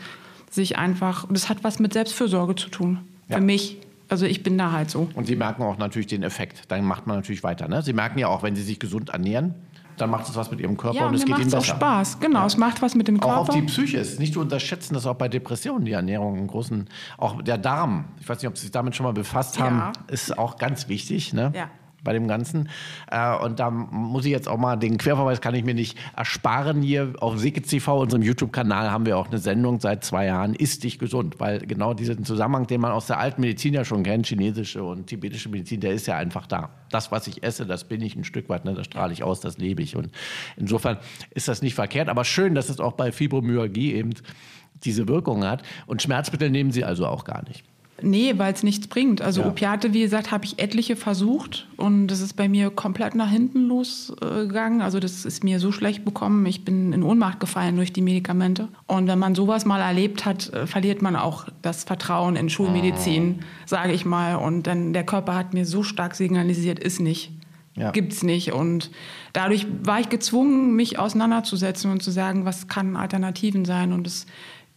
sich 0.50 0.78
einfach, 0.78 1.28
das 1.30 1.50
hat 1.50 1.64
was 1.64 1.80
mit 1.80 1.94
Selbstfürsorge 1.94 2.56
zu 2.56 2.70
tun. 2.70 3.00
Ja. 3.30 3.38
Für 3.38 3.44
mich. 3.44 3.78
Also 4.10 4.26
ich 4.26 4.42
bin 4.42 4.58
da 4.58 4.72
halt 4.72 4.90
so. 4.90 5.10
Und 5.16 5.28
Sie 5.28 5.36
merken 5.36 5.62
auch 5.64 5.78
natürlich 5.78 6.08
den 6.08 6.24
Effekt. 6.24 6.64
Dann 6.70 6.86
macht 6.86 7.08
man 7.08 7.18
natürlich 7.18 7.44
weiter. 7.44 7.68
Ne? 7.68 7.82
Sie 7.82 7.94
merken 7.94 8.18
ja 8.18 8.30
auch, 8.30 8.42
wenn 8.42 8.56
Sie 8.56 8.64
sich 8.64 8.80
gesund 8.80 9.10
ernähren, 9.10 9.54
dann 9.98 10.10
macht 10.10 10.30
es 10.30 10.36
was 10.36 10.50
mit 10.50 10.60
ihrem 10.60 10.78
Körper 10.78 10.98
ja, 10.98 11.08
und, 11.08 11.16
es 11.16 11.26
geht 11.26 11.38
ihnen 11.38 11.46
besser. 11.46 11.58
auch 11.58 11.64
Spaß, 11.64 12.20
genau, 12.20 12.42
ja. 12.42 12.46
es 12.46 12.56
macht 12.56 12.84
was 12.84 12.94
mit 12.94 13.08
dem 13.08 13.20
Körper. 13.20 13.38
Auch 13.38 13.50
auf 13.50 13.56
die 13.56 13.64
Psyche 13.64 13.98
ist 13.98 14.20
nicht 14.20 14.34
zu 14.34 14.42
unterschätzen, 14.42 14.94
dass 14.94 15.08
auch 15.08 15.16
bei 15.16 15.28
Depressionen 15.28 15.86
die 15.86 15.94
Ernährung 15.94 16.38
einen 16.38 16.46
großen, 16.46 16.88
auch 17.18 17.42
der 17.42 17.58
Darm, 17.58 18.06
ich 18.20 18.30
weiß 18.30 18.38
nicht, 18.38 18.48
ob 18.48 18.56
Sie 18.58 18.62
sich 18.62 18.72
damit 18.72 18.96
schon 18.96 19.06
mal 19.06 19.14
befasst 19.14 19.60
haben, 19.60 19.78
ja. 19.78 19.92
ist 20.08 20.38
auch 20.38 20.58
ganz 20.58 20.88
wichtig. 20.88 21.34
Ne? 21.34 21.52
Ja 21.56 21.70
bei 22.04 22.14
dem 22.14 22.28
Ganzen. 22.28 22.70
Äh, 23.12 23.36
und 23.38 23.60
da 23.60 23.70
muss 23.70 24.26
ich 24.26 24.32
jetzt 24.32 24.48
auch 24.48 24.58
mal, 24.58 24.76
den 24.76 24.98
Querverweis 24.98 25.42
kann 25.42 25.56
ich 25.56 25.64
mir 25.64 25.74
nicht 25.74 25.98
ersparen. 26.16 26.82
Hier 26.82 27.14
auf 27.20 27.38
Seke 27.38 27.62
TV, 27.62 28.00
unserem 28.02 28.24
YouTube-Kanal, 28.24 28.92
haben 28.92 29.06
wir 29.06 29.18
auch 29.18 29.28
eine 29.28 29.40
Sendung 29.40 29.80
seit 29.80 30.04
zwei 30.04 30.26
Jahren, 30.26 30.54
Ist 30.54 30.84
dich 30.84 31.00
gesund? 31.00 31.40
Weil 31.40 31.60
genau 31.60 31.94
diesen 31.94 32.24
Zusammenhang, 32.24 32.68
den 32.68 32.82
man 32.82 32.92
aus 32.92 33.08
der 33.08 33.20
alten 33.20 33.42
Medizin 33.42 33.74
ja 33.74 33.84
schon 33.84 34.04
kennt, 34.04 34.28
chinesische 34.28 34.84
und 34.84 35.08
tibetische 35.08 35.50
Medizin, 35.50 35.82
der 35.82 35.94
ist 35.94 36.08
ja 36.08 36.18
einfach 36.18 36.48
da. 36.48 36.70
Das, 36.90 37.12
was 37.12 37.28
ich 37.28 37.44
esse, 37.44 37.66
das 37.66 37.84
bin 37.84 38.02
ich 38.02 38.16
ein 38.16 38.24
Stück 38.24 38.50
weit, 38.50 38.66
ne, 38.66 38.74
das 38.74 38.86
strahle 38.86 39.14
ich 39.14 39.24
aus, 39.24 39.40
das 39.40 39.58
lebe 39.58 39.82
ich. 39.82 39.96
Und 39.96 40.10
insofern 40.56 40.98
ist 41.32 41.48
das 41.48 41.62
nicht 41.62 41.76
verkehrt, 41.76 42.10
aber 42.10 42.24
schön, 42.24 42.56
dass 42.56 42.70
es 42.70 42.80
auch 42.80 42.94
bei 42.94 43.12
Fibromyalgie 43.12 43.94
eben 43.94 44.12
diese 44.84 45.08
Wirkung 45.08 45.44
hat. 45.44 45.64
Und 45.86 46.02
Schmerzmittel 46.02 46.50
nehmen 46.50 46.72
Sie 46.72 46.84
also 46.84 47.08
auch 47.08 47.24
gar 47.24 47.44
nicht. 47.48 47.64
Nee, 48.02 48.34
weil 48.38 48.54
es 48.54 48.62
nichts 48.62 48.88
bringt. 48.88 49.22
Also 49.22 49.42
ja. 49.42 49.48
Opiate, 49.48 49.94
wie 49.94 50.02
gesagt, 50.02 50.32
habe 50.32 50.46
ich 50.46 50.60
etliche 50.60 50.96
versucht 50.96 51.68
und 51.78 52.08
das 52.08 52.22
ist 52.22 52.34
bei 52.36 52.48
mir 52.48 52.70
komplett 52.70 53.16
nach 53.16 53.30
hinten 53.30 53.68
losgegangen. 53.68 54.82
Also 54.82 55.00
das 55.00 55.26
ist 55.26 55.44
mir 55.44 55.60
so 55.60 55.72
schlecht 55.72 56.06
bekommen. 56.06 56.46
Ich 56.46 56.64
bin 56.64 56.94
in 56.94 57.02
Ohnmacht 57.02 57.40
gefallen 57.40 57.76
durch 57.76 57.92
die 57.92 58.02
Medikamente. 58.02 58.68
Und 58.86 59.08
wenn 59.08 59.18
man 59.18 59.34
sowas 59.34 59.66
mal 59.66 59.82
erlebt 59.82 60.26
hat, 60.26 60.54
äh, 60.54 60.68
verliert 60.68 61.02
man 61.02 61.16
auch 61.16 61.48
das 61.64 61.86
Vertrauen 61.86 62.36
in 62.36 62.50
Schulmedizin, 62.50 63.40
oh. 63.40 63.44
sage 63.66 63.94
ich 63.94 64.06
mal. 64.06 64.36
Und 64.36 64.68
dann 64.68 64.94
der 64.94 65.04
Körper 65.04 65.36
hat 65.36 65.56
mir 65.56 65.66
so 65.66 65.82
stark 65.82 66.14
signalisiert, 66.14 66.80
ist 66.80 67.00
nicht. 67.00 67.32
Ja. 67.76 67.92
es 67.92 68.24
nicht. 68.24 68.54
Und 68.54 68.90
dadurch 69.34 69.68
war 69.84 70.00
ich 70.00 70.10
gezwungen, 70.10 70.76
mich 70.76 70.98
auseinanderzusetzen 70.98 71.92
und 71.92 72.02
zu 72.02 72.10
sagen, 72.10 72.44
was 72.44 72.68
kann 72.68 72.96
Alternativen 72.96 73.66
sein. 73.66 73.94
Und 73.94 74.08
es 74.08 74.26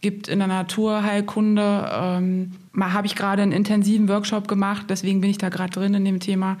gibt 0.01 0.27
in 0.27 0.39
der 0.39 0.47
Naturheilkunde, 0.47 1.89
ähm, 1.91 2.51
habe 2.79 3.07
ich 3.07 3.15
gerade 3.15 3.41
einen 3.41 3.51
intensiven 3.51 4.07
Workshop 4.07 4.47
gemacht, 4.47 4.87
deswegen 4.89 5.21
bin 5.21 5.29
ich 5.29 5.37
da 5.37 5.49
gerade 5.49 5.71
drin 5.71 5.93
in 5.93 6.05
dem 6.05 6.19
Thema, 6.19 6.57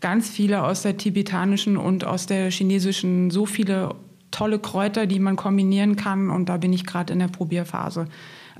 ganz 0.00 0.28
viele 0.28 0.62
aus 0.62 0.82
der 0.82 0.96
tibetanischen 0.96 1.76
und 1.76 2.04
aus 2.04 2.26
der 2.26 2.50
chinesischen, 2.50 3.30
so 3.30 3.46
viele 3.46 3.94
tolle 4.30 4.58
Kräuter, 4.58 5.06
die 5.06 5.18
man 5.18 5.36
kombinieren 5.36 5.96
kann 5.96 6.30
und 6.30 6.48
da 6.48 6.56
bin 6.56 6.72
ich 6.72 6.86
gerade 6.86 7.12
in 7.12 7.18
der 7.18 7.28
Probierphase. 7.28 8.06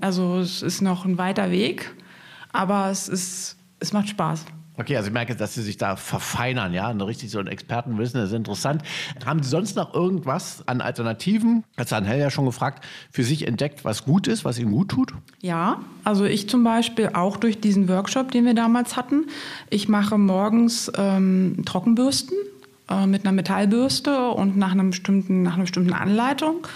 Also 0.01 0.39
es 0.39 0.63
ist 0.63 0.81
noch 0.81 1.05
ein 1.05 1.19
weiter 1.19 1.51
Weg, 1.51 1.95
aber 2.53 2.91
es, 2.91 3.09
ist, 3.09 3.57
es 3.79 3.93
macht 3.93 4.09
Spaß. 4.09 4.45
Okay, 4.81 4.97
also 4.97 5.09
ich 5.09 5.13
merke, 5.13 5.37
dass 5.37 5.55
Sie 5.55 5.61
sich 5.61 5.77
da 5.77 5.97
verfeinern, 5.97 6.73
ja, 6.73 6.91
und 6.91 7.03
richtig 7.03 7.31
so 7.31 7.39
ein 7.39 7.49
Expertenwissen, 7.49 8.19
das 8.19 8.31
ist 8.31 8.35
interessant. 8.37 8.83
Haben 9.27 9.43
Sie 9.43 9.51
sonst 9.51 9.77
noch 9.77 9.93
irgendwas 9.93 10.67
an 10.67 10.81
Alternativen, 10.81 11.65
hat 11.77 11.91
Herrn 11.91 12.07
Hell 12.07 12.19
ja 12.19 12.31
schon 12.31 12.47
gefragt, 12.47 12.83
für 13.11 13.23
sich 13.23 13.47
entdeckt, 13.47 13.85
was 13.85 14.07
gut 14.07 14.27
ist, 14.27 14.47
was 14.47 14.59
Ihnen 14.59 14.73
gut 14.73 14.89
tut? 14.89 15.13
Ja, 15.43 15.81
also 16.03 16.25
ich 16.25 16.49
zum 16.49 16.65
Beispiel 16.65 17.11
auch 17.13 17.37
durch 17.37 17.61
diesen 17.61 17.91
Workshop, 17.91 18.31
den 18.33 18.47
wir 18.47 18.55
damals 18.55 18.97
hatten. 18.97 19.27
Ich 19.69 19.87
mache 19.87 20.17
morgens 20.17 20.91
ähm, 20.97 21.63
Trockenbürsten 21.67 22.39
äh, 22.89 23.07
mit 23.07 23.27
einer 23.27 23.33
Metallbürste 23.33 24.31
und 24.31 24.57
nach, 24.57 24.73
einem 24.73 24.91
bestimmten, 24.91 25.43
nach 25.43 25.55
einer 25.55 25.65
bestimmten 25.65 25.93
Anleitung. 25.93 26.67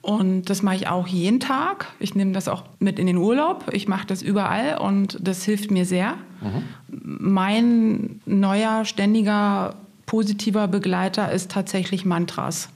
Und 0.00 0.44
das 0.48 0.62
mache 0.62 0.76
ich 0.76 0.86
auch 0.86 1.08
jeden 1.08 1.40
Tag. 1.40 1.86
Ich 1.98 2.14
nehme 2.14 2.30
das 2.30 2.46
auch 2.46 2.62
mit 2.78 3.00
in 3.00 3.08
den 3.08 3.16
Urlaub. 3.16 3.64
Ich 3.72 3.88
mache 3.88 4.06
das 4.06 4.22
überall 4.22 4.78
und 4.78 5.18
das 5.20 5.42
hilft 5.42 5.72
mir 5.72 5.84
sehr. 5.84 6.14
Mhm. 6.40 6.62
Mein 6.88 8.20
neuer, 8.26 8.84
ständiger, 8.84 9.74
positiver 10.06 10.68
Begleiter 10.68 11.30
ist 11.32 11.50
tatsächlich 11.50 12.04
Mantras 12.04 12.70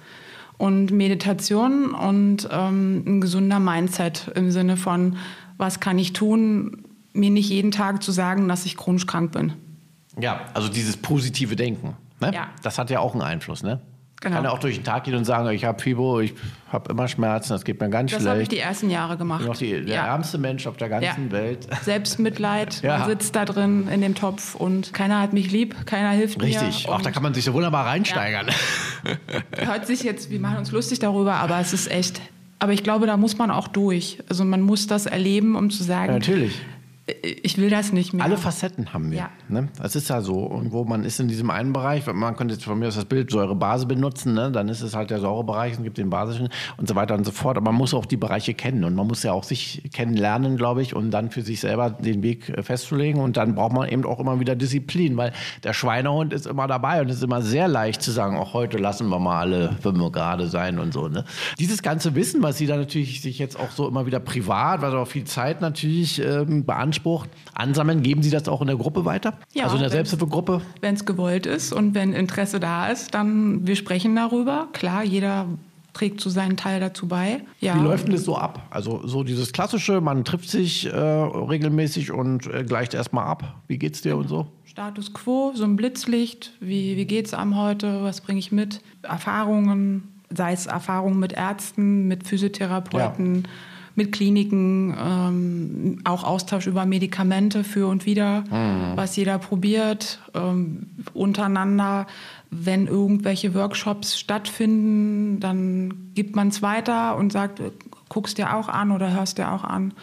und 0.59 0.91
Meditation 0.91 1.93
und 1.93 2.49
ähm, 2.51 3.03
ein 3.07 3.21
gesunder 3.21 3.59
Mindset 3.59 4.31
im 4.35 4.51
Sinne 4.51 4.77
von, 4.77 5.17
was 5.57 5.81
kann 5.81 5.99
ich 5.99 6.13
tun, 6.13 6.85
mir 7.13 7.31
nicht 7.31 7.51
jeden 7.51 7.71
Tag 7.71 8.03
zu 8.03 8.13
sagen, 8.13 8.49
dass 8.49 8.67
ich 8.67 8.77
chronisch 8.77 9.07
krank 9.07 9.33
bin. 9.33 9.55
Ja, 10.21 10.43
also 10.55 10.69
dieses 10.69 10.97
positive 10.97 11.57
Denken. 11.57 11.97
Ne? 12.21 12.33
Ja. 12.35 12.49
Das 12.63 12.79
hat 12.79 12.91
ja 12.91 13.01
auch 13.01 13.13
einen 13.13 13.23
Einfluss, 13.23 13.63
ne? 13.63 13.81
Genau. 14.23 14.37
Kann 14.37 14.45
ja 14.45 14.51
auch 14.53 14.61
durch 14.61 14.77
den 14.77 14.85
Tag 14.85 15.03
gehen 15.05 15.17
und 15.17 15.25
sagen, 15.25 15.49
ich 15.51 15.65
habe 15.65 15.83
Fibo, 15.83 16.21
ich 16.21 16.33
habe 16.71 16.93
immer 16.93 17.09
Schmerzen, 17.09 17.53
das 17.55 17.65
geht 17.65 17.81
mir 17.81 17.91
ganz 17.91 18.13
das 18.13 18.21
schlecht. 18.21 18.27
Das 18.27 18.31
habe 18.31 18.43
ich 18.43 18.49
die 18.49 18.59
ersten 18.59 18.89
Jahre 18.89 19.17
gemacht. 19.17 19.41
Ich 19.41 19.47
bin 19.47 19.53
auch 19.53 19.59
die, 19.59 19.85
der 19.85 19.97
ja. 19.97 20.07
ärmste 20.07 20.39
Mensch 20.39 20.69
auf 20.69 20.77
der 20.77 20.89
ganzen 20.89 21.27
ja. 21.27 21.33
Welt. 21.33 21.67
Selbstmitleid, 21.83 22.83
ja. 22.83 22.99
man 22.99 23.09
sitzt 23.09 23.35
da 23.35 23.45
drin 23.45 23.89
in 23.89 24.01
dem 24.01 24.15
Topf 24.15 24.55
und 24.55 24.95
keiner 24.95 25.21
hat 25.21 25.33
mich 25.33 25.51
lieb, 25.51 25.75
keiner 25.87 26.11
hilft 26.11 26.41
Richtig. 26.41 26.61
mir. 26.61 26.69
Richtig, 26.69 26.89
auch 26.89 27.03
da 27.03 27.11
kann 27.11 27.25
man 27.25 27.35
sich 27.35 27.45
so 27.45 27.53
wunderbar 27.53 27.87
reinsteigern. 27.87 28.47
Hört 29.57 29.89
sich 29.89 30.05
jetzt, 30.05 30.31
wir 30.31 30.39
machen 30.39 30.59
uns 30.59 30.71
lustig 30.71 31.01
darüber, 31.01 31.35
aber 31.35 31.59
es 31.59 31.73
ist 31.73 31.91
echt 31.91 32.21
aber 32.61 32.73
ich 32.73 32.85
glaube, 32.85 33.09
da 33.09 33.17
muss 33.17 33.39
man 33.39 33.51
auch 33.51 33.67
durch. 33.67 34.19
Also 34.29 34.45
man 34.45 34.61
muss 34.61 34.87
das 34.87 35.07
erleben, 35.07 35.57
um 35.57 35.71
zu 35.71 35.83
sagen, 35.83 36.13
ja, 36.13 36.19
natürlich 36.21 36.61
ich 37.23 37.59
will 37.59 37.69
das 37.69 37.93
nicht 37.93 38.13
mehr. 38.13 38.25
Alle 38.25 38.37
Facetten 38.37 38.93
haben 38.93 39.11
wir. 39.11 39.19
Ja. 39.19 39.31
Ne? 39.49 39.69
Das 39.77 39.97
ist 39.97 40.09
ja 40.09 40.21
so. 40.21 40.49
Irgendwo, 40.53 40.85
man 40.85 41.05
ist 41.05 41.19
in 41.19 41.27
diesem 41.27 41.51
einen 41.51 41.73
Bereich, 41.73 42.07
man 42.07 42.37
könnte 42.37 42.55
jetzt 42.55 42.65
von 42.65 42.79
mir 42.79 42.89
aus 42.89 42.95
das 42.95 43.07
Bild 43.07 43.31
Säure-Base 43.31 43.87
benutzen, 43.87 44.35
ne? 44.35 44.53
dann 44.53 44.69
ist 44.69 44.83
es 44.83 44.95
halt 44.95 45.11
der 45.11 45.19
Säurebereich, 45.19 45.73
es 45.73 45.83
gibt 45.83 45.99
den 45.99 46.11
basischen 46.11 46.49
und 46.77 46.89
so 46.89 46.95
weiter 46.95 47.15
und 47.15 47.25
so 47.25 47.33
fort. 47.33 47.57
Aber 47.57 47.73
man 47.73 47.79
muss 47.79 47.93
auch 47.93 48.07
die 48.07 48.17
Bereiche 48.17 48.55
kennen 48.55 48.85
und 48.85 48.95
man 48.95 49.09
muss 49.09 49.25
ja 49.25 49.33
auch 49.33 49.43
sich 49.43 49.83
kennenlernen, 49.93 50.57
glaube 50.57 50.83
ich, 50.83 50.95
um 50.95 51.11
dann 51.11 51.31
für 51.31 51.43
sich 51.43 51.61
selber 51.61 51.91
den 51.91 52.23
Weg 52.23 52.49
äh, 52.49 52.63
festzulegen. 52.63 53.21
Und 53.21 53.37
dann 53.37 53.57
braucht 53.57 53.73
man 53.73 53.89
eben 53.89 54.05
auch 54.05 54.21
immer 54.21 54.39
wieder 54.39 54.55
Disziplin, 54.55 55.17
weil 55.17 55.33
der 55.65 55.73
Schweinehund 55.73 56.33
ist 56.33 56.47
immer 56.47 56.69
dabei 56.69 57.01
und 57.01 57.11
es 57.11 57.17
ist 57.17 57.25
immer 57.25 57.43
sehr 57.43 57.67
leicht 57.67 58.03
zu 58.03 58.13
sagen, 58.13 58.37
auch 58.37 58.55
heute 58.55 58.79
lassen 58.79 59.09
wir 59.09 59.19
mal 59.19 59.41
alle 59.41 59.77
fünf 59.81 59.93
gerade 60.13 60.47
sein 60.49 60.79
und 60.79 60.93
so. 60.95 61.09
Ne? 61.09 61.25
Dieses 61.59 61.83
ganze 61.83 62.15
Wissen, 62.15 62.43
was 62.43 62.59
Sie 62.59 62.67
da 62.67 62.77
natürlich 62.77 63.21
sich 63.21 63.39
jetzt 63.39 63.59
auch 63.59 63.71
so 63.71 63.87
immer 63.89 64.07
wieder 64.07 64.21
privat, 64.21 64.83
was 64.83 64.95
auch 64.95 65.07
viel 65.07 65.25
Zeit 65.25 65.61
natürlich 65.61 66.21
ähm, 66.21 66.65
beansprucht, 66.65 66.92
Anspruch 66.93 67.27
ansammeln, 67.55 68.03
geben 68.03 68.23
Sie 68.23 68.31
das 68.31 68.49
auch 68.49 68.61
in 68.61 68.67
der 68.67 68.77
Gruppe 68.77 69.07
weiter? 69.07 69.39
Ja, 69.55 69.65
also 69.65 69.77
in 69.77 69.83
der 69.83 69.91
Selbsthilfegruppe? 69.91 70.61
Wenn 70.83 70.95
es 70.95 71.07
gewollt 71.07 71.47
ist 71.47 71.73
und 71.73 71.95
wenn 71.95 72.13
Interesse 72.13 72.61
da 72.61 72.89
ist, 72.89 73.15
dann 73.15 73.67
wir 73.67 73.77
sprechen 73.77 74.15
darüber. 74.15 74.69
Klar, 74.73 75.03
jeder 75.03 75.47
trägt 75.95 76.21
zu 76.21 76.29
seinen 76.29 76.57
Teil 76.59 76.81
dazu 76.81 77.09
bei. 77.09 77.43
Ja. 77.61 77.77
Wie 77.77 77.83
läuft 77.83 78.07
denn 78.07 78.13
das 78.13 78.25
so 78.25 78.37
ab? 78.37 78.67
Also 78.71 79.07
so 79.07 79.25
dieses 79.25 79.53
klassische, 79.53 80.01
man 80.01 80.25
trifft 80.25 80.51
sich 80.51 80.87
äh, 80.87 80.97
regelmäßig 80.99 82.13
und 82.13 82.47
äh, 82.47 82.65
gleicht 82.65 82.93
erstmal 82.93 83.27
ab. 83.27 83.57
Wie 83.69 83.79
geht's 83.79 84.03
dir 84.03 84.17
und 84.17 84.29
so? 84.29 84.47
Status 84.65 85.13
quo, 85.15 85.53
so 85.55 85.65
ein 85.65 85.77
Blitzlicht. 85.77 86.53
Wie, 86.61 86.97
wie 86.97 87.05
geht's 87.07 87.35
am 87.35 87.59
heute? 87.59 88.03
Was 88.03 88.21
bringe 88.21 88.39
ich 88.39 88.53
mit? 88.53 88.81
Erfahrungen, 89.03 90.09
sei 90.31 90.53
es 90.53 90.67
Erfahrungen 90.67 91.19
mit 91.19 91.33
Ärzten, 91.33 92.09
mit 92.09 92.27
Physiotherapeuten. 92.27 93.43
Ja 93.45 93.51
mit 93.95 94.13
Kliniken, 94.13 94.97
ähm, 94.99 95.99
auch 96.05 96.25
Austausch 96.25 96.67
über 96.67 96.87
Medikamente 96.87 97.65
für 97.65 97.87
und 97.89 98.07
wieder, 98.07 98.43
mhm. 98.51 98.97
was 98.97 99.17
jeder 99.17 99.39
probiert, 99.39 100.21
ähm, 100.35 100.87
untereinander. 101.15 102.07
Wenn 102.51 102.87
irgendwelche 102.87 103.55
Workshops 103.55 104.19
stattfinden, 104.19 105.41
dann 105.41 106.13
gibt 106.15 106.37
man 106.37 106.49
es 106.49 106.63
weiter 106.63 107.17
und 107.17 107.33
sagt, 107.33 107.61
guckst 108.09 108.39
dir 108.39 108.55
auch 108.55 108.69
an 108.69 108.91
oder 108.91 109.11
hörst 109.13 109.39
dir 109.39 109.51
auch 109.53 109.65
an. 109.65 109.95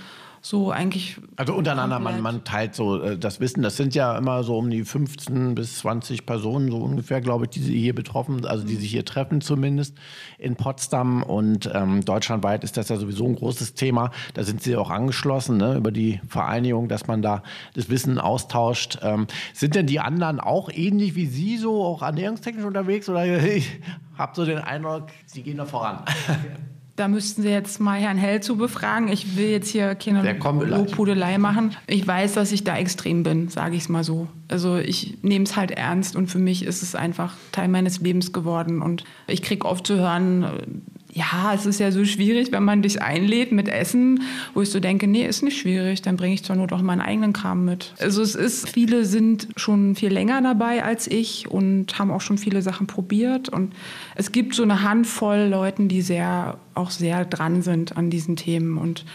So 0.41 0.71
eigentlich. 0.71 1.17
Also 1.36 1.54
untereinander, 1.54 1.99
man, 1.99 2.21
man 2.21 2.43
teilt 2.43 2.75
so 2.75 3.02
äh, 3.02 3.17
das 3.17 3.39
Wissen. 3.39 3.62
Das 3.62 3.78
sind 3.78 3.95
ja 3.95 4.17
immer 4.17 4.43
so 4.43 4.58
um 4.58 4.69
die 4.69 4.84
15 4.84 5.56
bis 5.56 5.80
20 5.80 6.25
Personen, 6.25 6.71
so 6.71 6.78
ungefähr, 6.78 7.21
glaube 7.21 7.45
ich, 7.45 7.52
die 7.52 7.62
hier 7.62 7.93
betroffen, 7.93 8.45
also 8.45 8.65
die 8.65 8.75
sich 8.75 8.91
hier 8.91 9.06
treffen 9.06 9.41
zumindest 9.41 9.95
in 10.38 10.56
Potsdam. 10.56 11.23
Und 11.23 11.69
ähm, 11.73 12.06
deutschlandweit 12.06 12.63
ist 12.63 12.78
das 12.78 12.89
ja 12.89 12.97
sowieso 12.97 13.25
ein 13.25 13.36
großes 13.36 13.73
Thema. 13.73 14.12
Da 14.34 14.43
sind 14.43 14.63
sie 14.63 14.75
auch 14.75 14.89
angeschlossen, 14.89 15.58
ne, 15.58 15.75
über 15.75 15.91
die 15.91 16.21
Vereinigung, 16.28 16.88
dass 16.88 17.08
man 17.08 17.21
da 17.21 17.43
das 17.73 17.89
Wissen 17.89 18.17
austauscht. 18.17 18.99
Ähm, 19.02 19.28
sind 19.54 19.75
denn 19.75 19.88
die 19.88 19.99
anderen 19.99 20.39
auch 20.39 20.69
ähnlich 20.71 21.15
wie 21.15 21.25
Sie 21.25 21.58
so, 21.58 21.84
auch 21.84 22.02
ernährungstechnisch 22.02 22.65
unterwegs? 22.65 23.10
Oder 23.10 23.43
ich 23.43 23.80
habe 24.17 24.36
so 24.36 24.45
den 24.45 24.60
Eindruck, 24.60 25.08
Sie 25.25 25.43
gehen 25.43 25.58
da 25.58 25.65
voran. 25.65 26.04
Da 27.00 27.08
müssten 27.08 27.44
Sie 27.44 27.48
jetzt 27.48 27.80
mal 27.80 27.98
Herrn 27.98 28.18
Hell 28.18 28.42
zu 28.42 28.58
befragen. 28.58 29.08
Ich 29.08 29.38
will 29.38 29.48
jetzt 29.48 29.70
hier 29.70 29.96
keine 29.96 30.22
Lobhudelei 30.42 31.38
machen. 31.38 31.74
Ich 31.88 32.06
weiß, 32.06 32.34
dass 32.34 32.52
ich 32.52 32.66
da 32.66 32.76
extrem 32.76 33.24
bin, 33.24 33.48
sage 33.48 33.78
ich 33.78 33.84
es 33.84 33.90
mal 33.90 34.04
so. 34.04 34.28
Also 34.50 34.76
ich 34.76 35.18
nehme 35.22 35.46
es 35.46 35.56
halt 35.56 35.72
ernst 35.72 36.18
und 36.18 36.28
für 36.28 36.40
mich 36.40 36.66
ist 36.66 36.84
es 36.84 36.96
einfach 36.96 37.38
Teil 37.54 37.70
meines 37.70 38.02
Lebens 38.02 38.34
geworden. 38.34 38.82
Und 38.82 39.06
ich 39.28 39.42
kriege 39.42 39.66
oft 39.66 39.88
zu 39.88 39.96
hören, 39.96 40.84
ja, 41.12 41.54
es 41.56 41.65
ist 41.65 41.80
ja 41.80 41.91
so 41.91 42.06
schwierig, 42.06 42.52
wenn 42.52 42.63
man 42.63 42.82
dich 42.82 43.02
einlädt 43.02 43.52
mit 43.52 43.67
Essen, 43.67 44.22
wo 44.54 44.62
ich 44.62 44.69
so 44.69 44.80
denke, 44.80 45.08
nee, 45.08 45.26
ist 45.26 45.41
nicht 45.41 45.60
schwierig, 45.60 46.02
dann 46.02 46.17
bringe 46.17 46.36
ich 46.36 46.43
zwar 46.43 46.56
nur 46.56 46.67
doch 46.67 46.82
meinen 46.82 47.02
eigenen 47.02 47.34
Kram 47.34 47.65
mit. 47.65 47.93
Also 48.00 48.22
es 48.22 48.36
ist, 48.36 48.69
viele 48.69 49.06
sind 49.06 49.48
schon 49.56 49.95
viel 49.95 50.13
länger 50.13 50.41
dabei 50.41 50.84
als 50.84 51.08
ich 51.08 51.50
und 51.50 51.98
haben 51.98 52.12
auch 52.12 52.22
schon 52.22 52.38
viele 52.38 52.62
Sachen 52.62 52.88
probiert 52.88 53.50
und 53.50 53.74
es 54.15 54.32
gibt 54.32 54.54
so 54.54 54.63
eine 54.63 54.84
Handvoll 54.84 55.48
Leuten, 55.50 55.88
die 55.88 56.02
sehr, 56.02 56.58
auch 56.76 56.91
sehr 56.91 57.26
dran 57.26 57.63
sind 57.63 57.98
an 57.98 58.10
diesen 58.10 58.36
Themen 58.36 58.78
und 58.78 59.06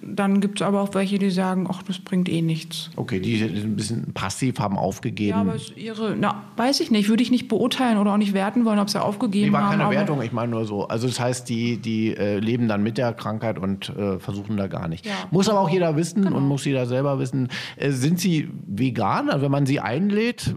dann 0.00 0.40
gibt 0.40 0.60
es 0.60 0.66
aber 0.66 0.80
auch 0.80 0.94
welche, 0.94 1.18
die 1.18 1.30
sagen, 1.30 1.66
ach, 1.70 1.82
das 1.82 1.98
bringt 1.98 2.28
eh 2.28 2.42
nichts. 2.42 2.90
Okay, 2.96 3.20
die 3.20 3.42
ein 3.42 3.76
bisschen 3.76 4.12
passiv 4.12 4.58
haben 4.58 4.76
aufgegeben. 4.76 5.30
Ja, 5.30 5.40
aber 5.40 5.56
ihre, 5.76 6.16
na, 6.18 6.44
weiß 6.56 6.80
ich 6.80 6.90
nicht, 6.90 7.08
würde 7.08 7.22
ich 7.22 7.30
nicht 7.30 7.48
beurteilen 7.48 7.98
oder 7.98 8.12
auch 8.12 8.16
nicht 8.16 8.34
werten 8.34 8.64
wollen, 8.64 8.78
ob 8.78 8.90
sie 8.90 9.02
aufgegeben 9.02 9.46
nee, 9.46 9.52
war 9.52 9.70
haben. 9.70 9.78
keine 9.78 9.90
Wertung, 9.90 10.22
ich 10.22 10.32
meine 10.32 10.52
nur 10.52 10.64
so. 10.64 10.86
Also 10.86 11.06
das 11.06 11.20
heißt, 11.20 11.48
die, 11.48 11.76
die 11.78 12.16
äh, 12.16 12.38
leben 12.38 12.68
dann 12.68 12.82
mit 12.82 12.98
der 12.98 13.12
Krankheit 13.12 13.58
und 13.58 13.88
äh, 13.90 14.18
versuchen 14.18 14.56
da 14.56 14.66
gar 14.66 14.88
nicht. 14.88 15.06
Ja. 15.06 15.12
Muss 15.30 15.48
aber 15.48 15.60
auch 15.60 15.70
jeder 15.70 15.96
wissen 15.96 16.24
genau. 16.24 16.36
und 16.36 16.46
muss 16.46 16.64
jeder 16.64 16.86
selber 16.86 17.18
wissen. 17.18 17.48
Äh, 17.76 17.90
sind 17.90 18.20
sie 18.20 18.48
vegan? 18.66 19.30
Also 19.30 19.42
wenn 19.42 19.52
man 19.52 19.66
sie 19.66 19.80
einlädt? 19.80 20.54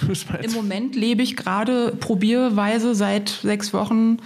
Im 0.42 0.52
Moment 0.52 0.96
lebe 0.96 1.22
ich 1.22 1.36
gerade 1.36 1.92
probierweise 1.98 2.94
seit 2.94 3.28
sechs 3.28 3.72
Wochen 3.72 4.18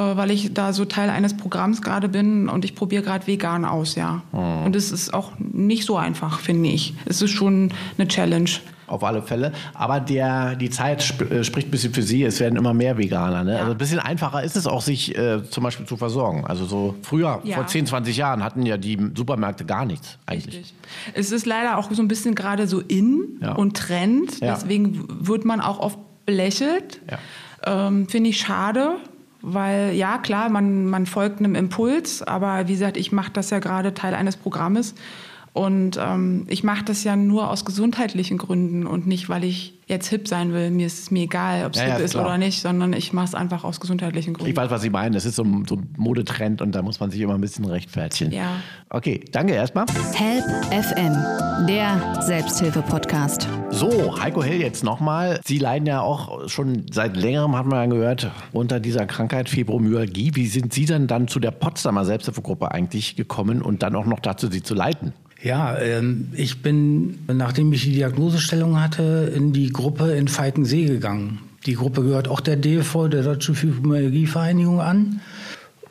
weil 0.00 0.30
ich 0.30 0.54
da 0.54 0.72
so 0.72 0.84
Teil 0.84 1.10
eines 1.10 1.36
Programms 1.36 1.82
gerade 1.82 2.08
bin 2.08 2.48
und 2.48 2.64
ich 2.64 2.74
probiere 2.74 3.02
gerade 3.02 3.26
vegan 3.26 3.64
aus, 3.64 3.94
ja. 3.94 4.22
Mhm. 4.32 4.66
Und 4.66 4.76
es 4.76 4.90
ist 4.90 5.12
auch 5.12 5.32
nicht 5.38 5.84
so 5.84 5.96
einfach, 5.96 6.40
finde 6.40 6.70
ich. 6.70 6.94
Es 7.04 7.20
ist 7.20 7.30
schon 7.30 7.72
eine 7.98 8.08
Challenge. 8.08 8.50
Auf 8.86 9.04
alle 9.04 9.22
Fälle. 9.22 9.52
Aber 9.72 10.00
der, 10.00 10.54
die 10.56 10.68
Zeit 10.68 11.00
sp 11.00 11.24
äh, 11.24 11.44
spricht 11.44 11.68
ein 11.68 11.70
bisschen 11.70 11.94
für 11.94 12.02
Sie. 12.02 12.24
Es 12.24 12.40
werden 12.40 12.56
immer 12.56 12.74
mehr 12.74 12.98
Veganer. 12.98 13.44
Ne? 13.44 13.52
Ja. 13.54 13.58
Also 13.60 13.72
ein 13.72 13.78
bisschen 13.78 13.98
einfacher 13.98 14.42
ist 14.42 14.56
es 14.56 14.66
auch, 14.66 14.82
sich 14.82 15.16
äh, 15.16 15.42
zum 15.48 15.64
Beispiel 15.64 15.86
zu 15.86 15.96
versorgen. 15.96 16.46
Also 16.46 16.66
so 16.66 16.94
früher, 17.02 17.40
ja. 17.44 17.56
vor 17.56 17.66
10, 17.66 17.86
20 17.86 18.16
Jahren, 18.16 18.44
hatten 18.44 18.66
ja 18.66 18.76
die 18.76 18.98
Supermärkte 19.14 19.64
gar 19.64 19.86
nichts 19.86 20.18
eigentlich. 20.26 20.56
Richtig. 20.56 20.74
Es 21.14 21.32
ist 21.32 21.46
leider 21.46 21.78
auch 21.78 21.90
so 21.90 22.02
ein 22.02 22.08
bisschen 22.08 22.34
gerade 22.34 22.66
so 22.66 22.80
in 22.80 23.38
ja. 23.40 23.52
und 23.52 23.76
Trend. 23.76 24.42
Deswegen 24.42 25.06
wird 25.08 25.44
man 25.44 25.60
auch 25.60 25.78
oft 25.78 25.98
belächelt. 26.26 27.00
Ähm, 27.64 28.08
Finde 28.08 28.30
ich 28.30 28.40
schade, 28.40 28.96
weil 29.42 29.92
ja, 29.94 30.18
klar, 30.18 30.48
man, 30.48 30.86
man 30.86 31.06
folgt 31.06 31.40
einem 31.40 31.54
Impuls, 31.54 32.22
aber 32.22 32.68
wie 32.68 32.72
gesagt, 32.72 32.96
ich 32.96 33.12
mache 33.12 33.32
das 33.32 33.50
ja 33.50 33.58
gerade 33.58 33.94
Teil 33.94 34.14
eines 34.14 34.36
Programmes 34.36 34.94
und 35.54 35.98
ähm, 36.00 36.46
ich 36.48 36.64
mache 36.64 36.82
das 36.84 37.04
ja 37.04 37.14
nur 37.14 37.50
aus 37.50 37.66
gesundheitlichen 37.66 38.38
Gründen 38.38 38.86
und 38.86 39.06
nicht, 39.06 39.28
weil 39.28 39.44
ich 39.44 39.78
jetzt 39.86 40.08
hip 40.08 40.26
sein 40.26 40.54
will. 40.54 40.70
Mir 40.70 40.86
ist 40.86 40.98
es 40.98 41.10
mir 41.10 41.24
egal, 41.24 41.66
ob 41.66 41.74
es 41.74 41.78
ja, 41.78 41.88
hip 41.88 41.98
ja, 41.98 42.04
ist 42.04 42.12
klar. 42.12 42.24
oder 42.24 42.38
nicht, 42.38 42.62
sondern 42.62 42.94
ich 42.94 43.12
mache 43.12 43.26
es 43.26 43.34
einfach 43.34 43.62
aus 43.62 43.78
gesundheitlichen 43.78 44.32
Gründen. 44.32 44.50
Ich 44.50 44.56
weiß, 44.56 44.70
was 44.70 44.80
Sie 44.80 44.88
meinen. 44.88 45.12
Das 45.12 45.26
ist 45.26 45.36
so 45.36 45.42
ein, 45.42 45.66
so 45.68 45.76
ein, 45.76 45.94
Modetrend 45.98 46.62
und 46.62 46.74
da 46.74 46.80
muss 46.80 47.00
man 47.00 47.10
sich 47.10 47.20
immer 47.20 47.34
ein 47.34 47.40
bisschen 47.42 47.66
rechtfertigen. 47.66 48.32
Ja. 48.32 48.56
Okay, 48.88 49.22
danke 49.30 49.52
erstmal. 49.52 49.84
Help 50.14 50.44
FM, 50.72 51.66
der 51.66 52.22
Selbsthilfe-Podcast. 52.22 53.46
So, 53.82 54.16
Heiko 54.22 54.44
Hell 54.44 54.60
jetzt 54.60 54.84
nochmal. 54.84 55.40
Sie 55.44 55.58
leiden 55.58 55.86
ja 55.86 56.02
auch 56.02 56.48
schon 56.48 56.86
seit 56.92 57.16
längerem, 57.16 57.56
hat 57.56 57.66
man 57.66 57.90
ja 57.90 57.96
gehört, 57.96 58.30
unter 58.52 58.78
dieser 58.78 59.06
Krankheit 59.06 59.48
Fibromyalgie. 59.48 60.36
Wie 60.36 60.46
sind 60.46 60.72
Sie 60.72 60.84
denn 60.84 61.08
dann 61.08 61.26
zu 61.26 61.40
der 61.40 61.50
Potsdamer 61.50 62.04
Selbsthilfegruppe 62.04 62.70
eigentlich 62.70 63.16
gekommen 63.16 63.60
und 63.60 63.82
dann 63.82 63.96
auch 63.96 64.06
noch 64.06 64.20
dazu, 64.20 64.48
sie 64.48 64.62
zu 64.62 64.74
leiten? 64.74 65.14
Ja, 65.42 65.76
ähm, 65.78 66.28
ich 66.32 66.62
bin, 66.62 67.18
nachdem 67.26 67.72
ich 67.72 67.82
die 67.82 67.94
Diagnosestellung 67.94 68.80
hatte, 68.80 69.32
in 69.34 69.52
die 69.52 69.70
Gruppe 69.70 70.12
in 70.12 70.28
Falkensee 70.28 70.84
gegangen. 70.84 71.40
Die 71.66 71.74
Gruppe 71.74 72.04
gehört 72.04 72.28
auch 72.28 72.40
der 72.40 72.54
DFV, 72.54 73.08
der 73.08 73.24
Deutschen 73.24 73.56
Fibromyalgie-Vereinigung, 73.56 74.80
an. 74.80 75.20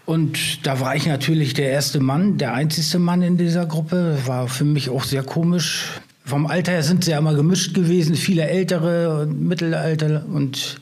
Und 0.06 0.66
da 0.66 0.80
war 0.80 0.96
ich 0.96 1.08
natürlich 1.08 1.56
der 1.56 1.72
erste 1.72 2.00
Mann, 2.00 2.38
der 2.38 2.54
einzigste 2.54 3.00
Mann 3.00 3.22
in 3.22 3.36
dieser 3.36 3.66
Gruppe. 3.66 4.18
War 4.26 4.48
für 4.48 4.64
mich 4.64 4.90
auch 4.90 5.04
sehr 5.04 5.24
komisch. 5.24 6.00
Vom 6.24 6.46
Alter 6.46 6.74
her 6.74 6.84
sind 6.84 7.04
sie 7.04 7.12
ja 7.12 7.18
immer 7.18 7.34
gemischt 7.34 7.74
gewesen, 7.74 8.16
viele 8.16 8.48
Ältere 8.48 9.22
und 9.22 9.42
Mittelalter. 9.42 10.24
Und 10.26 10.80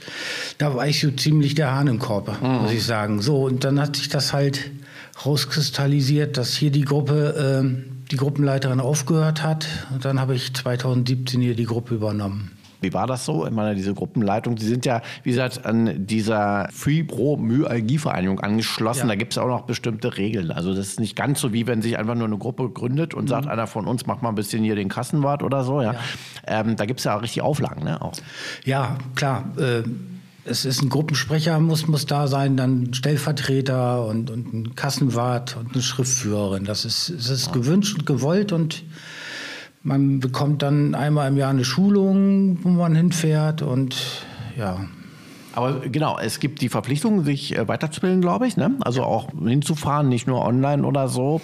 da 0.57 0.75
war 0.75 0.87
ich 0.87 0.99
so 0.99 1.11
ziemlich 1.11 1.55
der 1.55 1.71
Hahn 1.71 1.87
im 1.87 1.99
Korb, 1.99 2.41
mhm. 2.41 2.63
muss 2.63 2.71
ich 2.71 2.83
sagen. 2.83 3.21
So, 3.21 3.43
und 3.43 3.63
dann 3.63 3.79
hat 3.79 3.95
sich 3.95 4.09
das 4.09 4.33
halt 4.33 4.71
rauskristallisiert, 5.25 6.37
dass 6.37 6.55
hier 6.55 6.71
die 6.71 6.83
Gruppe 6.83 7.63
äh, 7.63 7.89
die 8.11 8.17
Gruppenleiterin 8.17 8.79
aufgehört 8.79 9.43
hat. 9.43 9.67
Und 9.93 10.03
dann 10.05 10.19
habe 10.19 10.35
ich 10.35 10.53
2017 10.53 11.41
hier 11.41 11.55
die 11.55 11.65
Gruppe 11.65 11.95
übernommen. 11.95 12.51
Wie 12.81 12.93
war 12.93 13.07
das 13.07 13.25
so? 13.25 13.45
Ich 13.45 13.51
meine, 13.51 13.75
diese 13.75 13.93
Gruppenleitung, 13.93 14.57
Sie 14.57 14.67
sind 14.67 14.85
ja, 14.85 15.01
wie 15.23 15.31
gesagt, 15.31 15.65
an 15.65 16.05
dieser 16.05 16.67
Fibromyalgie-Vereinigung 16.71 18.39
angeschlossen. 18.39 19.01
Ja. 19.01 19.07
Da 19.07 19.15
gibt 19.15 19.33
es 19.33 19.37
auch 19.37 19.47
noch 19.47 19.61
bestimmte 19.61 20.17
Regeln. 20.17 20.51
Also 20.51 20.73
das 20.73 20.87
ist 20.87 20.99
nicht 20.99 21.15
ganz 21.15 21.41
so, 21.41 21.53
wie 21.53 21.67
wenn 21.67 21.81
sich 21.81 21.97
einfach 21.97 22.15
nur 22.15 22.27
eine 22.27 22.37
Gruppe 22.37 22.69
gründet 22.69 23.13
und 23.13 23.25
mhm. 23.25 23.29
sagt, 23.29 23.47
einer 23.47 23.67
von 23.67 23.87
uns 23.87 24.05
macht 24.05 24.21
mal 24.21 24.29
ein 24.29 24.35
bisschen 24.35 24.63
hier 24.63 24.75
den 24.75 24.89
Kassenwart 24.89 25.43
oder 25.43 25.63
so. 25.63 25.81
Ja. 25.81 25.93
ja. 25.93 25.99
Ähm, 26.47 26.75
da 26.75 26.85
gibt 26.85 26.99
es 26.99 27.03
ja 27.03 27.17
auch 27.17 27.21
richtig 27.21 27.41
Auflagen, 27.41 27.83
ne? 27.83 28.01
Auch. 28.01 28.13
Ja, 28.63 28.97
klar. 29.15 29.45
Äh, 29.57 29.83
es 30.45 30.65
ist 30.65 30.81
ein 30.81 30.89
Gruppensprecher, 30.89 31.59
muss, 31.59 31.87
muss 31.87 32.05
da 32.05 32.27
sein, 32.27 32.57
dann 32.57 32.93
Stellvertreter 32.93 34.05
und, 34.05 34.31
und 34.31 34.53
ein 34.53 34.75
Kassenwart 34.75 35.57
und 35.57 35.73
eine 35.73 35.81
Schriftführerin. 35.83 36.65
Das 36.65 36.85
ist, 36.85 37.13
das 37.15 37.29
ist 37.29 37.53
gewünscht 37.53 37.97
und 37.99 38.05
gewollt 38.05 38.51
und 38.51 38.83
man 39.81 40.19
bekommt 40.19 40.61
dann 40.61 40.95
einmal 40.95 41.29
im 41.29 41.37
Jahr 41.37 41.51
eine 41.51 41.65
Schulung, 41.65 42.59
wo 42.63 42.69
man 42.69 42.95
hinfährt 42.95 43.61
und 43.61 44.25
ja. 44.57 44.85
Aber 45.53 45.79
genau, 45.79 46.17
es 46.19 46.39
gibt 46.39 46.61
die 46.61 46.69
Verpflichtung, 46.69 47.23
sich 47.23 47.57
äh, 47.57 47.67
weiterzubilden, 47.67 48.21
glaube 48.21 48.47
ich. 48.47 48.55
Ne? 48.55 48.75
Also 48.81 49.03
auch 49.03 49.29
hinzufahren, 49.43 50.07
nicht 50.07 50.27
nur 50.27 50.45
online 50.45 50.85
oder 50.85 51.07
so. 51.07 51.41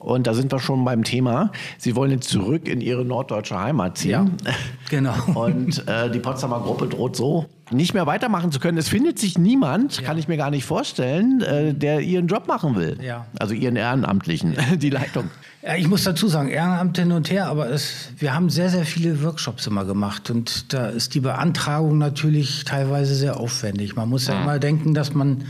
Und 0.00 0.26
da 0.26 0.34
sind 0.34 0.50
wir 0.50 0.58
schon 0.58 0.84
beim 0.84 1.04
Thema. 1.04 1.52
Sie 1.78 1.94
wollen 1.94 2.10
jetzt 2.10 2.28
zurück 2.28 2.66
in 2.66 2.80
Ihre 2.80 3.04
norddeutsche 3.04 3.58
Heimat 3.58 3.98
ziehen. 3.98 4.10
Ja, 4.10 4.26
genau. 4.90 5.14
Und 5.34 5.86
äh, 5.86 6.10
die 6.10 6.18
Potsdamer 6.18 6.60
Gruppe 6.60 6.88
droht 6.88 7.16
so 7.16 7.46
nicht 7.72 7.94
mehr 7.94 8.06
weitermachen 8.06 8.50
zu 8.50 8.58
können. 8.58 8.78
Es 8.78 8.88
findet 8.88 9.18
sich 9.18 9.38
niemand, 9.38 9.98
ja. 9.98 10.02
kann 10.02 10.18
ich 10.18 10.28
mir 10.28 10.36
gar 10.36 10.50
nicht 10.50 10.64
vorstellen, 10.64 11.40
äh, 11.40 11.74
der 11.74 12.00
ihren 12.00 12.26
Job 12.26 12.48
machen 12.48 12.76
will. 12.76 12.98
Ja. 13.00 13.26
Also 13.38 13.54
ihren 13.54 13.76
Ehrenamtlichen, 13.76 14.54
ja. 14.54 14.76
die 14.76 14.90
Leitung. 14.90 15.30
Ja, 15.62 15.76
ich 15.76 15.86
muss 15.86 16.04
dazu 16.04 16.26
sagen, 16.26 16.48
Ehrenamt 16.48 16.98
hin 16.98 17.12
und 17.12 17.30
her, 17.30 17.46
aber 17.46 17.70
es, 17.70 18.08
wir 18.18 18.34
haben 18.34 18.48
sehr, 18.48 18.70
sehr 18.70 18.84
viele 18.84 19.22
Workshops 19.22 19.66
immer 19.66 19.84
gemacht 19.84 20.30
und 20.30 20.72
da 20.72 20.88
ist 20.88 21.14
die 21.14 21.20
Beantragung 21.20 21.98
natürlich 21.98 22.64
teilweise 22.64 23.14
sehr 23.14 23.38
aufwendig. 23.38 23.94
Man 23.94 24.08
muss 24.08 24.26
ja 24.26 24.40
immer 24.40 24.58
denken, 24.58 24.94
dass 24.94 25.14
man 25.14 25.44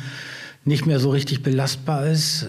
nicht 0.65 0.85
mehr 0.85 0.99
so 0.99 1.11
richtig 1.11 1.43
belastbar 1.43 2.07
ist, 2.07 2.49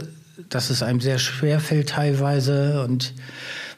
dass 0.51 0.69
es 0.69 0.83
einem 0.83 1.01
sehr 1.01 1.17
schwer 1.17 1.59
fällt 1.59 1.89
teilweise 1.89 2.83
und 2.83 3.13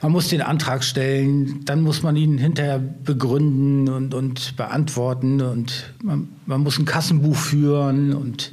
man 0.02 0.12
muss 0.12 0.28
den 0.28 0.42
Antrag 0.42 0.84
stellen, 0.84 1.64
dann 1.64 1.82
muss 1.82 2.04
man 2.04 2.18
ihn 2.18 2.38
hinterher 2.38 2.78
begründen 2.78 3.88
und, 3.88 4.14
und 4.14 4.58
beantworten 4.58 5.42
und 5.42 5.94
man, 6.04 6.28
man 6.46 6.62
muss 6.62 6.78
ein 6.78 6.86
Kassenbuch 6.86 7.38
führen 7.38 8.14
und 8.14 8.52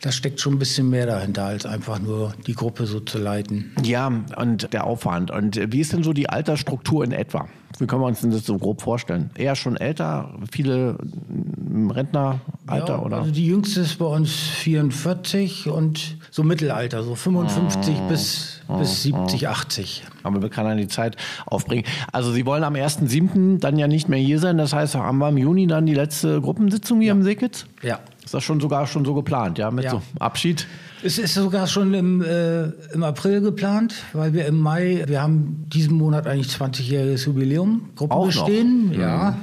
da 0.00 0.10
steckt 0.10 0.40
schon 0.40 0.54
ein 0.54 0.58
bisschen 0.58 0.88
mehr 0.88 1.04
dahinter, 1.04 1.44
als 1.44 1.66
einfach 1.66 1.98
nur 1.98 2.32
die 2.46 2.54
Gruppe 2.54 2.86
so 2.86 3.00
zu 3.00 3.18
leiten. 3.18 3.72
Ja, 3.82 4.10
und 4.36 4.72
der 4.72 4.84
Aufwand. 4.84 5.30
Und 5.30 5.60
wie 5.72 5.80
ist 5.80 5.92
denn 5.92 6.02
so 6.02 6.14
die 6.14 6.30
Altersstruktur 6.30 7.04
in 7.04 7.12
etwa? 7.12 7.48
Wie 7.78 7.86
können 7.86 8.00
wir 8.00 8.06
uns 8.06 8.22
das 8.22 8.46
so 8.46 8.56
grob 8.56 8.80
vorstellen? 8.80 9.30
Eher 9.36 9.56
schon 9.56 9.76
älter, 9.76 10.34
viele 10.50 10.96
im 11.28 11.90
Rentneralter 11.90 12.40
ja, 12.66 12.98
oder? 12.98 13.18
Also 13.18 13.30
die 13.30 13.46
jüngste 13.46 13.80
ist 13.80 13.98
bei 13.98 14.06
uns 14.06 14.32
44 14.32 15.68
und 15.68 16.16
so 16.30 16.42
Mittelalter, 16.42 17.02
so 17.02 17.14
55 17.14 17.96
oh, 17.98 18.08
bis, 18.08 18.60
oh, 18.68 18.78
bis 18.78 19.02
70, 19.02 19.46
oh. 19.46 19.50
80. 19.50 20.04
Aber 20.22 20.42
wir 20.42 20.48
können 20.48 20.78
die 20.78 20.88
Zeit 20.88 21.16
aufbringen. 21.46 21.84
Also 22.12 22.32
Sie 22.32 22.46
wollen 22.46 22.64
am 22.64 22.74
1.7. 22.74 23.58
dann 23.58 23.78
ja 23.78 23.88
nicht 23.88 24.08
mehr 24.08 24.18
hier 24.18 24.38
sein. 24.38 24.58
Das 24.58 24.72
heißt, 24.72 24.94
haben 24.94 25.18
wir 25.18 25.28
im 25.28 25.38
Juni 25.38 25.66
dann 25.66 25.86
die 25.86 25.94
letzte 25.94 26.40
Gruppensitzung 26.40 27.00
hier 27.00 27.08
ja. 27.08 27.14
im 27.14 27.22
Seekitz? 27.22 27.66
Ja. 27.82 28.00
Ist 28.24 28.34
das 28.34 28.44
schon 28.44 28.60
sogar 28.60 28.86
schon 28.86 29.04
so 29.04 29.14
geplant, 29.14 29.58
ja, 29.58 29.70
mit 29.70 29.84
ja. 29.84 29.90
so 29.90 30.02
Abschied? 30.20 30.66
Es 31.02 31.18
ist 31.18 31.34
sogar 31.34 31.66
schon 31.66 31.94
im, 31.94 32.22
äh, 32.22 32.64
im 32.92 33.02
April 33.02 33.40
geplant, 33.40 33.94
weil 34.12 34.34
wir 34.34 34.46
im 34.46 34.58
Mai, 34.58 35.02
wir 35.06 35.22
haben 35.22 35.64
diesen 35.68 35.96
Monat 35.96 36.26
eigentlich 36.26 36.48
20-jähriges 36.48 37.26
Jubiläum, 37.26 37.90
Gruppen 37.96 38.12
Auch 38.12 38.26
noch? 38.26 38.44
bestehen. 38.46 38.92
Ja. 38.92 39.36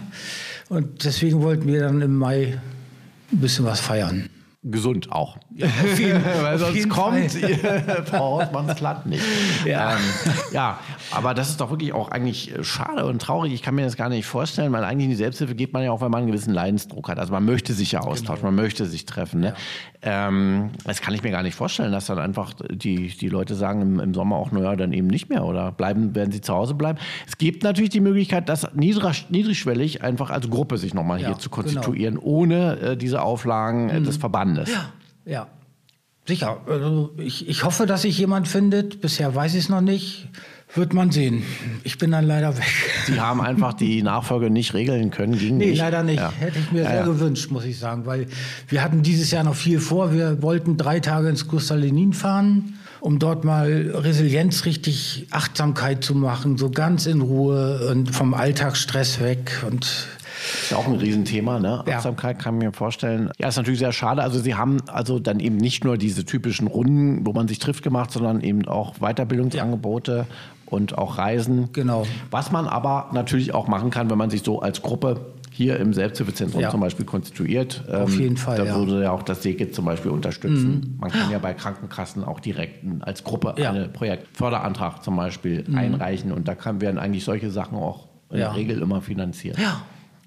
Und 0.69 1.03
deswegen 1.03 1.41
wollten 1.41 1.67
wir 1.67 1.81
dann 1.81 2.01
im 2.01 2.15
Mai 2.15 2.59
ein 3.31 3.39
bisschen 3.39 3.65
was 3.65 3.79
feiern. 3.79 4.29
Gesund 4.63 5.11
auch. 5.11 5.37
Auf 5.63 5.99
jeden, 5.99 6.23
Weil 6.41 6.55
auf 6.55 6.59
sonst 6.59 6.75
jeden 6.75 6.89
kommt 6.89 7.31
Frau 8.05 8.41
Hausmanns 8.41 8.79
Land 8.79 9.05
nicht. 9.05 9.23
Ja. 9.65 9.93
Ähm, 9.93 9.97
ja, 10.51 10.79
aber 11.11 11.33
das 11.33 11.49
ist 11.49 11.61
doch 11.61 11.69
wirklich 11.69 11.93
auch 11.93 12.09
eigentlich 12.09 12.55
äh, 12.55 12.63
schade 12.63 13.05
und 13.05 13.21
traurig. 13.21 13.53
Ich 13.53 13.61
kann 13.61 13.75
mir 13.75 13.83
das 13.85 13.95
gar 13.95 14.09
nicht 14.09 14.25
vorstellen, 14.25 14.71
weil 14.71 14.83
eigentlich 14.83 15.05
in 15.05 15.11
die 15.11 15.15
Selbsthilfe 15.15 15.55
geht 15.55 15.73
man 15.73 15.83
ja 15.83 15.91
auch, 15.91 16.01
wenn 16.01 16.11
man 16.11 16.19
einen 16.19 16.27
gewissen 16.27 16.53
Leidensdruck 16.53 17.09
hat. 17.09 17.19
Also 17.19 17.33
man 17.33 17.45
möchte 17.45 17.73
sich 17.73 17.91
ja 17.91 18.01
austauschen, 18.01 18.43
man 18.45 18.55
möchte 18.55 18.85
sich 18.85 19.05
treffen. 19.05 19.41
Ne? 19.41 19.53
Ähm, 20.01 20.69
das 20.83 21.01
kann 21.01 21.13
ich 21.13 21.23
mir 21.23 21.31
gar 21.31 21.43
nicht 21.43 21.55
vorstellen, 21.55 21.91
dass 21.91 22.05
dann 22.05 22.19
einfach 22.19 22.53
die, 22.69 23.07
die 23.07 23.29
Leute 23.29 23.55
sagen 23.55 23.81
im, 23.81 23.99
im 23.99 24.13
Sommer 24.13 24.35
auch, 24.35 24.51
naja, 24.51 24.75
dann 24.75 24.93
eben 24.93 25.07
nicht 25.07 25.29
mehr 25.29 25.43
oder 25.43 25.71
bleiben, 25.71 26.13
werden 26.15 26.31
sie 26.31 26.41
zu 26.41 26.53
Hause 26.53 26.75
bleiben. 26.75 26.99
Es 27.27 27.37
gibt 27.37 27.63
natürlich 27.63 27.89
die 27.89 27.99
Möglichkeit, 27.99 28.47
das 28.49 28.73
niedrig, 28.73 29.25
niedrigschwellig 29.29 30.03
einfach 30.03 30.29
als 30.29 30.49
Gruppe 30.49 30.77
sich 30.77 30.93
nochmal 30.93 31.19
Ja, 31.19 31.27
hier 31.27 31.37
zu 31.39 31.49
genau. 31.49 31.63
konstituieren, 31.63 32.17
ohne 32.17 32.79
äh, 32.79 32.97
diese 32.97 33.21
Auflagen 33.21 33.89
äh, 33.89 34.01
des 34.01 34.17
Verbandes. 34.17 34.71
Ja, 34.71 34.91
sicher. 36.25 36.61
Also 36.67 37.11
ich, 37.17 37.47
ich 37.47 37.63
hoffe, 37.63 37.85
dass 37.85 38.01
sich 38.03 38.17
jemand 38.17 38.47
findet. 38.47 39.01
Bisher 39.01 39.33
weiß 39.33 39.53
ich 39.53 39.61
es 39.65 39.69
noch 39.69 39.81
nicht. 39.81 40.27
Wird 40.75 40.93
man 40.93 41.11
sehen. 41.11 41.43
Ich 41.85 41.97
bin 41.97 42.11
dann 42.11 42.25
leider 42.27 42.57
weg. 42.57 42.65
Sie 43.05 43.21
haben 43.21 43.39
einfach 43.39 43.73
die 43.73 44.03
Nachfolge 44.03 44.49
nicht 44.49 44.73
regeln 44.73 45.11
können, 45.11 45.37
ging 45.39 45.55
Nee, 45.57 45.67
nicht. 45.67 45.77
leider 45.79 46.03
nicht. 46.03 46.19
Ja. 46.19 46.33
Hätte 46.37 46.59
ich 46.59 46.71
mir 46.73 46.81
Ja, 46.83 46.89
sehr 46.89 46.99
ja. 46.99 47.05
gewünscht, 47.05 47.49
muss 47.51 47.63
ich 47.63 47.79
sagen, 47.79 48.05
weil 48.05 48.27
wir 48.67 48.83
hatten 48.83 49.01
dieses 49.01 49.31
Jahr 49.31 49.45
noch 49.45 49.55
viel 49.55 49.79
vor. 49.79 50.13
Wir 50.13 50.41
wollten 50.41 50.75
drei 50.75 50.99
Tage 50.99 51.29
ins 51.29 51.47
Kristallinin 51.47 52.11
fahren, 52.11 52.73
um 52.99 53.17
dort 53.17 53.45
mal 53.45 53.91
Resilienz, 53.95 54.65
richtig 54.65 55.27
Achtsamkeit 55.31 56.03
zu 56.03 56.13
machen, 56.15 56.57
so 56.57 56.69
ganz 56.69 57.05
in 57.05 57.21
Ruhe 57.21 57.87
und 57.89 58.13
vom 58.13 58.33
Alltagsstress 58.33 59.21
weg. 59.21 59.63
Und 59.65 59.87
Ist 60.61 60.71
ja 60.71 60.77
auch 60.77 60.87
ein 60.87 60.95
Riesenthema, 60.95 61.59
ne? 61.59 61.83
Ja. 61.87 61.95
Achtsamkeit 61.97 62.39
kann 62.39 62.57
ich 62.57 62.63
mir 62.65 62.73
vorstellen. 62.73 63.29
Ja, 63.39 63.47
ist 63.49 63.57
natürlich 63.57 63.79
sehr 63.79 63.91
schade. 63.91 64.21
Also 64.21 64.39
Sie 64.39 64.55
haben 64.55 64.77
also 64.87 65.19
dann 65.19 65.39
eben 65.39 65.57
nicht 65.57 65.83
nur 65.83 65.97
diese 65.97 66.25
typischen 66.25 66.67
Runden, 66.67 67.25
wo 67.25 67.33
man 67.33 67.47
sich 67.47 67.59
trifft, 67.59 67.83
gemacht, 67.83 68.11
sondern 68.11 68.41
eben 68.41 68.67
auch 68.67 68.95
Weiterbildungsangebote 68.99 70.25
und 70.65 70.97
auch 70.97 71.17
Reisen. 71.17 71.69
Genau. 71.73 72.05
Was 72.31 72.51
man 72.51 72.67
aber 72.67 73.09
natürlich 73.13 73.53
auch 73.53 73.67
machen 73.67 73.89
kann, 73.89 74.09
wenn 74.09 74.17
man 74.17 74.29
sich 74.29 74.43
so 74.43 74.61
als 74.61 74.81
Gruppe 74.81 75.21
hier 75.51 75.79
im 75.79 75.91
Selbsthilfezentrum 75.93 76.61
Ja. 76.61 76.69
zum 76.69 76.81
Beispiel 76.81 77.05
konstituiert. 77.05 77.83
Auf 77.91 78.13
Ähm, 78.13 78.19
jeden 78.19 78.37
Fall, 78.37 78.57
Da 78.57 78.65
ja. 78.65 78.75
Mhm. 78.77 78.87
würde 78.87 79.03
ja 79.03 79.11
auch 79.11 79.23
das 79.23 79.41
SEGIT 79.41 79.73
zum 79.73 79.85
Beispiel 79.85 80.11
unterstützen. 80.11 80.97
Man 80.99 81.09
kann 81.09 81.31
ja 81.31 81.39
bei 81.39 81.53
Krankenkassen 81.55 82.23
auch 82.23 82.39
direkt 82.39 82.83
als 82.99 83.23
Gruppe 83.23 83.55
Ja. 83.57 83.71
Mhm. 83.71 83.77
einen 83.77 83.93
Projektförderantrag 83.93 85.03
zum 85.03 85.15
Beispiel 85.15 85.63
einreichen 85.73 86.31
und 86.31 86.47
da 86.47 86.53
kann, 86.53 86.79
werden 86.81 86.99
eigentlich 86.99 87.23
solche 87.23 87.49
Sachen 87.49 87.77
auch 87.77 88.07
in 88.29 88.37
Ja. 88.39 88.49
der 88.49 88.55
Regel 88.57 88.81
immer 88.81 89.01
finanziert. 89.01 89.57
Ja. 89.57 89.81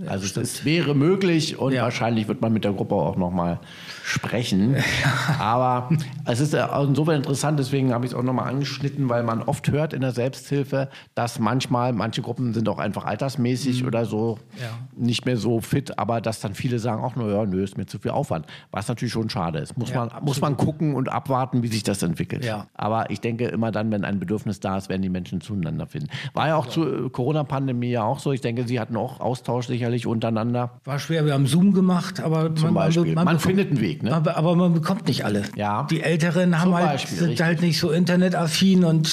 Also 0.07 0.41
es 0.41 0.65
wäre 0.65 0.95
möglich 0.95 1.59
und 1.59 1.73
Ja. 1.73 1.83
wahrscheinlich 1.83 2.27
wird 2.29 2.41
man 2.41 2.53
mit 2.53 2.65
der 2.65 2.73
Gruppe 2.73 2.95
auch 2.95 3.17
nochmal 3.17 3.59
sprechen. 4.05 4.77
Aber 5.39 5.89
es 6.25 6.41
ist 6.41 6.53
ja 6.53 6.83
insofern 6.83 7.17
interessant, 7.17 7.59
deswegen 7.59 7.93
habe 7.93 8.07
ich 8.07 8.13
es 8.13 8.17
auch 8.19 8.23
nochmal 8.23 8.49
angeschnitten, 8.49 9.09
weil 9.09 9.23
man 9.23 9.43
oft 9.43 9.71
hört 9.71 9.93
in 9.93 10.01
der 10.01 10.13
Selbsthilfe, 10.13 10.89
dass 11.15 11.39
manchmal, 11.39 11.93
manche 11.93 12.23
Gruppen 12.23 12.55
sind 12.55 12.69
auch 12.69 12.79
einfach 12.79 13.05
altersmäßig 13.05 13.85
oder 13.85 14.05
so 14.05 14.39
Mhm. 14.55 14.61
Ja. 14.63 14.69
nicht 14.97 15.27
mehr 15.27 15.37
so 15.37 15.61
fit, 15.61 15.99
aber 15.99 16.21
dass 16.21 16.41
dann 16.41 16.55
viele 16.55 16.79
sagen, 16.79 17.03
ach 17.05 17.17
naja, 17.17 17.45
nö, 17.47 17.63
ist 17.63 17.77
mir 17.77 17.87
zu 17.87 17.99
viel 17.99 18.11
Aufwand. 18.11 18.47
Was 18.71 18.89
natürlich 18.89 19.13
schon 19.13 19.31
schade 19.31 19.59
ist. 19.59 19.77
Muss, 19.79 19.91
Ja, 19.91 20.07
man, 20.07 20.25
muss 20.25 20.41
man 20.41 20.57
gucken 20.57 20.95
und 20.95 21.09
abwarten, 21.11 21.63
wie 21.63 21.69
sich 21.69 21.83
das 21.83 22.03
entwickelt. 22.03 22.45
Ja. 22.45 22.67
Aber 22.75 23.11
ich 23.11 23.21
denke, 23.21 23.47
immer 23.47 23.71
dann, 23.71 23.91
wenn 23.91 24.05
ein 24.05 24.19
Bedürfnis 24.19 24.61
da 24.61 24.77
ist, 24.77 24.89
werden 24.89 25.03
die 25.03 25.09
Menschen 25.09 25.41
zueinander 25.41 25.87
finden. 25.87 26.09
War 26.35 26.49
ja 26.49 26.57
auch 26.57 26.67
zur 26.67 27.07
äh, 27.07 27.11
Corona-Pandemie 27.11 27.91
ja 27.91 28.03
auch 28.03 28.19
so. 28.19 28.33
Ich 28.33 28.41
denke, 28.41 28.67
Sie 28.67 28.79
hatten 28.81 28.97
auch 28.97 29.21
Austausch 29.21 29.69
sicherlich 29.91 30.07
untereinander. 30.07 30.81
war 30.85 30.99
schwer. 30.99 31.27
Wir 31.27 31.35
haben 31.35 31.47
Zoom 31.47 31.73
gemacht, 31.73 32.21
aber 32.21 32.55
Zum 32.55 32.67
man, 32.67 32.75
Beispiel. 32.75 33.15
Man, 33.15 33.25
bekommt- 33.27 33.43
findet 33.43 33.71
einen 33.71 33.81
Weg, 33.81 34.03
ne? 34.03 34.15
Aber, 34.15 34.37
aber 34.37 34.55
man 34.55 34.73
bekommt 34.73 35.09
nicht 35.09 35.25
alle. 35.25 35.43
Ja. 35.57 35.87
Die 35.91 36.01
Älteren 36.01 36.59
haben 36.61 36.73
halt, 36.75 36.87
Beispiel, 36.87 37.17
sind 37.19 37.29
richtig. 37.31 37.41
Mhm. 37.41 37.45
halt 37.47 37.61
nicht 37.63 37.79
so 37.81 37.91
internetaffin 37.91 38.85
und 38.85 39.13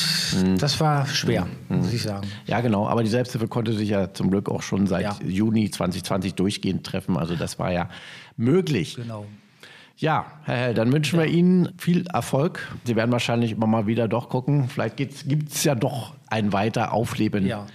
das 0.60 0.80
war 0.80 1.06
schwer, 1.08 1.48
muss 1.70 1.92
ich 1.92 2.04
sagen. 2.04 2.28
Ja, 2.46 2.62
genau. 2.62 2.88
Aber 2.88 3.04
die 3.04 3.10
Selbsthilfe 3.10 3.48
konnte 3.48 3.74
sich 3.74 3.90
ja 3.90 4.14
zum 4.14 4.30
Glück 4.30 4.50
auch 4.50 4.62
schon 4.62 4.88
seit 4.88 5.04
Ja. 5.04 5.16
Juni 5.28 5.70
2020 5.72 6.36
durchgehend 6.36 6.86
treffen. 6.86 7.18
Also 7.18 7.36
das 7.36 7.58
war 7.60 7.72
ja 7.72 7.90
möglich. 8.36 8.96
Genau. 8.96 9.26
Ja, 10.00 10.28
Herr 10.44 10.56
Hell, 10.58 10.74
dann 10.76 10.92
wünschen 10.94 11.18
wir 11.18 11.26
Ihnen 11.26 11.70
viel 11.80 12.06
Erfolg. 12.14 12.60
Sie 12.84 12.96
werden 12.96 13.12
wahrscheinlich 13.12 13.54
immer 13.54 13.66
mal 13.66 13.88
wieder 13.88 14.08
doch 14.08 14.30
gucken. 14.30 14.70
Vielleicht 14.70 14.96
gibt 14.98 15.52
es 15.52 15.64
ja 15.64 15.74
doch 15.74 16.14
ein 16.28 16.54
weiter 16.54 16.94
Aufleben 16.94 17.46
Ja, 17.46 17.66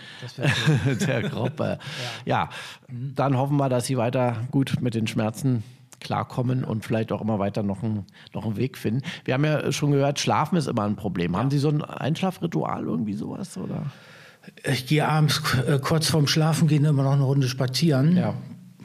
der 1.07 1.23
Gruppe. 1.29 1.79
Ja. 2.25 2.51
dann 2.89 3.37
hoffen 3.37 3.57
wir, 3.57 3.69
dass 3.69 3.87
Sie 3.87 3.97
weiter 3.97 4.37
gut 4.51 4.77
mit 4.81 4.95
den 4.95 5.07
Schmerzen 5.07 5.63
klarkommen 6.01 6.65
und 6.65 6.85
vielleicht 6.85 7.13
auch 7.13 7.21
immer 7.21 7.39
weiter 7.39 7.63
noch 7.63 7.83
einen, 7.83 8.05
noch 8.35 8.45
einen 8.45 8.57
Weg 8.57 8.77
finden. 8.77 9.03
Wir 9.25 9.35
haben 9.35 9.45
ja 9.45 9.73
schon 9.73 9.93
gehört, 9.93 10.19
Schlafen 10.19 10.57
ist 10.57 10.67
immer 10.67 10.83
ein 10.83 10.97
Problem. 10.97 11.37
Haben 11.37 11.51
Sie 11.51 11.59
so 11.59 11.69
ein 11.69 11.83
Einschlafritual, 11.83 12.85
irgendwie 12.85 13.15
sowas? 13.15 13.57
Oder? 13.57 13.85
Ich 14.65 14.87
gehe 14.87 15.07
abends 15.07 15.41
äh, 15.67 15.79
kurz 15.79 16.09
vorm 16.09 16.27
Schlafen 16.27 16.69
gehen 16.69 16.85
immer 16.85 17.05
noch 17.05 17.13
eine 17.13 17.23
Runde 17.23 17.49
spazieren. 17.49 18.17
Ja. 18.17 18.35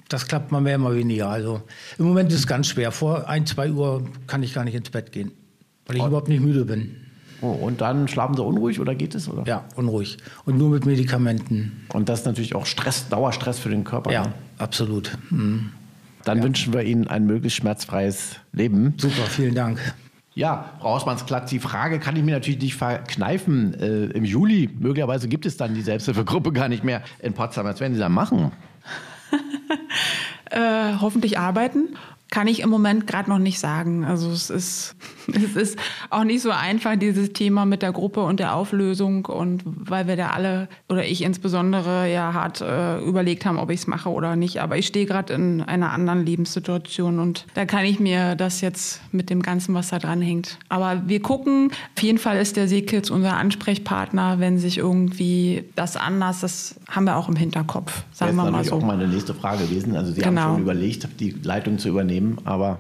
Das 0.10 0.27
klappt 0.27 0.51
mal 0.51 0.62
mehr, 0.62 0.77
mal 0.77 0.95
weniger. 0.95 1.30
Also 1.30 1.63
im 1.97 2.06
Moment 2.06 2.32
ist 2.32 2.39
es 2.39 2.47
ganz 2.47 2.67
schwer. 2.67 2.91
Vor 2.91 3.27
1, 3.27 3.49
2 3.49 3.71
Uhr 3.71 4.08
kann 4.27 4.41
ich 4.43 4.53
gar 4.53 4.63
nicht 4.63 4.75
ins 4.75 4.89
Bett 4.89 5.12
gehen, 5.12 5.32
weil 5.86 5.97
ich 5.97 6.03
überhaupt 6.03 6.30
nicht 6.30 6.41
müde 6.41 6.63
bin. 6.63 7.07
Oh, 7.41 7.47
und 7.52 7.82
dann 7.82 8.08
schlafen 8.08 8.36
Sie 8.36 8.43
unruhig 8.43 8.80
oder 8.80 8.95
geht 8.95 9.13
es? 9.15 9.30
Oder? 9.30 9.43
Ja, 9.45 9.65
unruhig. 9.76 10.17
Und 10.45 10.58
nur 10.58 10.69
mit 10.69 10.86
Medikamenten. 10.86 11.86
Und 11.93 12.10
das 12.10 12.21
ist 12.21 12.26
natürlich 12.26 12.56
auch 12.56 12.65
Stress, 12.65 13.10
Dauerstress 13.10 13.60
für 13.60 13.69
den 13.69 13.84
Körper. 13.84 14.12
Ja, 14.12 14.23
Ne? 14.23 14.34
absolut. 14.58 15.17
Mhm. 15.30 15.71
Dann 16.23 16.43
wünschen 16.43 16.73
wir 16.73 16.82
Ihnen 16.84 17.08
ein 17.08 17.26
möglichst 17.26 17.58
schmerzfreies 17.60 18.36
Leben. 18.52 18.95
Super, 18.97 19.23
vielen 19.28 19.56
Dank. 19.56 19.80
Ja, 20.34 20.71
Frau 20.82 20.95
Hausmanns-Klatt, 20.95 21.50
die 21.52 21.60
Frage 21.60 22.00
kann 22.00 22.15
ich 22.15 22.23
mir 22.23 22.34
natürlich 22.36 22.62
nicht 22.62 22.76
verkneifen. 22.76 23.73
Äh, 23.80 24.06
Im 24.08 24.23
Juli, 24.26 24.69
möglicherweise 24.80 25.28
gibt 25.28 25.45
es 25.45 25.58
dann 25.58 25.73
die 25.73 25.82
Selbsthilfegruppe 25.82 26.52
gar 26.52 26.67
nicht 26.67 26.84
mehr 26.84 27.02
in 27.19 27.34
Potsdam. 27.34 27.65
Was 27.65 27.80
werden 27.80 27.93
Sie 27.93 28.00
da 28.00 28.10
machen? 28.10 28.52
Äh, 30.50 30.93
hoffentlich 31.02 31.38
arbeiten. 31.38 31.89
Kann 32.30 32.48
ich 32.48 32.60
im 32.62 32.70
Moment 32.70 33.08
gerade 33.08 33.30
noch 33.30 33.38
nicht 33.40 33.60
sagen. 33.60 34.04
Also 34.04 34.30
es 34.32 34.50
ist, 34.50 34.96
es 35.34 35.56
ist 35.56 35.80
auch 36.10 36.24
nicht 36.24 36.42
so 36.42 36.52
einfach, 36.52 36.96
dieses 36.98 37.32
Thema 37.34 37.66
mit 37.66 37.82
der 37.82 37.92
Gruppe 37.94 38.22
und 38.24 38.40
der 38.40 38.54
Auflösung. 38.56 39.26
Und 39.26 39.63
weil 39.66 40.08
wir 40.08 40.16
da 40.18 40.30
alle, 40.32 40.68
oder 40.90 41.06
ich 41.06 41.24
insbesondere, 41.24 42.12
ja 42.12 42.34
hart 42.34 42.62
äh, 42.62 43.00
überlegt 43.00 43.46
haben, 43.46 43.58
ob 43.58 43.70
ich 43.72 43.80
es 43.82 43.88
mache 43.88 44.10
oder 44.10 44.36
nicht. 44.36 44.62
Aber 44.62 44.78
ich 44.78 44.88
stehe 44.88 45.06
gerade 45.06 45.34
in 45.34 45.62
einer 45.62 45.92
anderen 45.92 46.26
Lebenssituation 46.26 47.20
und 47.20 47.46
da 47.54 47.66
kann 47.66 47.86
ich 47.86 48.00
mir 48.00 48.36
das 48.36 48.62
jetzt 48.62 49.00
mit 49.12 49.30
dem 49.30 49.42
Ganzen, 49.42 49.74
was 49.74 49.90
da 49.90 50.00
dran 50.00 50.22
hängt. 50.22 50.58
Aber 50.70 51.04
wir 51.08 51.22
gucken. 51.22 51.72
Auf 51.96 52.04
jeden 52.04 52.18
Fall 52.18 52.38
ist 52.38 52.58
der 52.58 52.68
Seekids 52.68 53.10
unser 53.10 53.38
Ansprechpartner, 53.38 54.40
wenn 54.40 54.58
sich 54.60 54.78
irgendwie 54.78 55.63
das 55.76 55.96
anders, 55.98 56.42
das 56.42 56.76
haben 56.90 57.06
wir 57.06 57.16
auch 57.18 57.28
im 57.30 57.36
Hinterkopf, 57.36 57.92
sagen 57.92 58.06
das 58.12 58.30
ist 58.30 58.36
wir 58.36 58.44
mal 58.44 58.52
natürlich 58.52 58.70
so. 58.70 58.76
auch 58.78 58.82
meine 58.84 59.08
nächste 59.08 59.34
Frage 59.34 59.66
gewesen. 59.66 59.96
Also 59.96 60.12
Sie 60.12 60.22
Genau. 60.22 60.42
haben 60.42 60.54
schon 60.56 60.62
überlegt, 60.63 61.08
die 61.20 61.32
Leitung 61.44 61.78
zu 61.78 61.90
übernehmen, 61.90 62.16
aber 62.43 62.80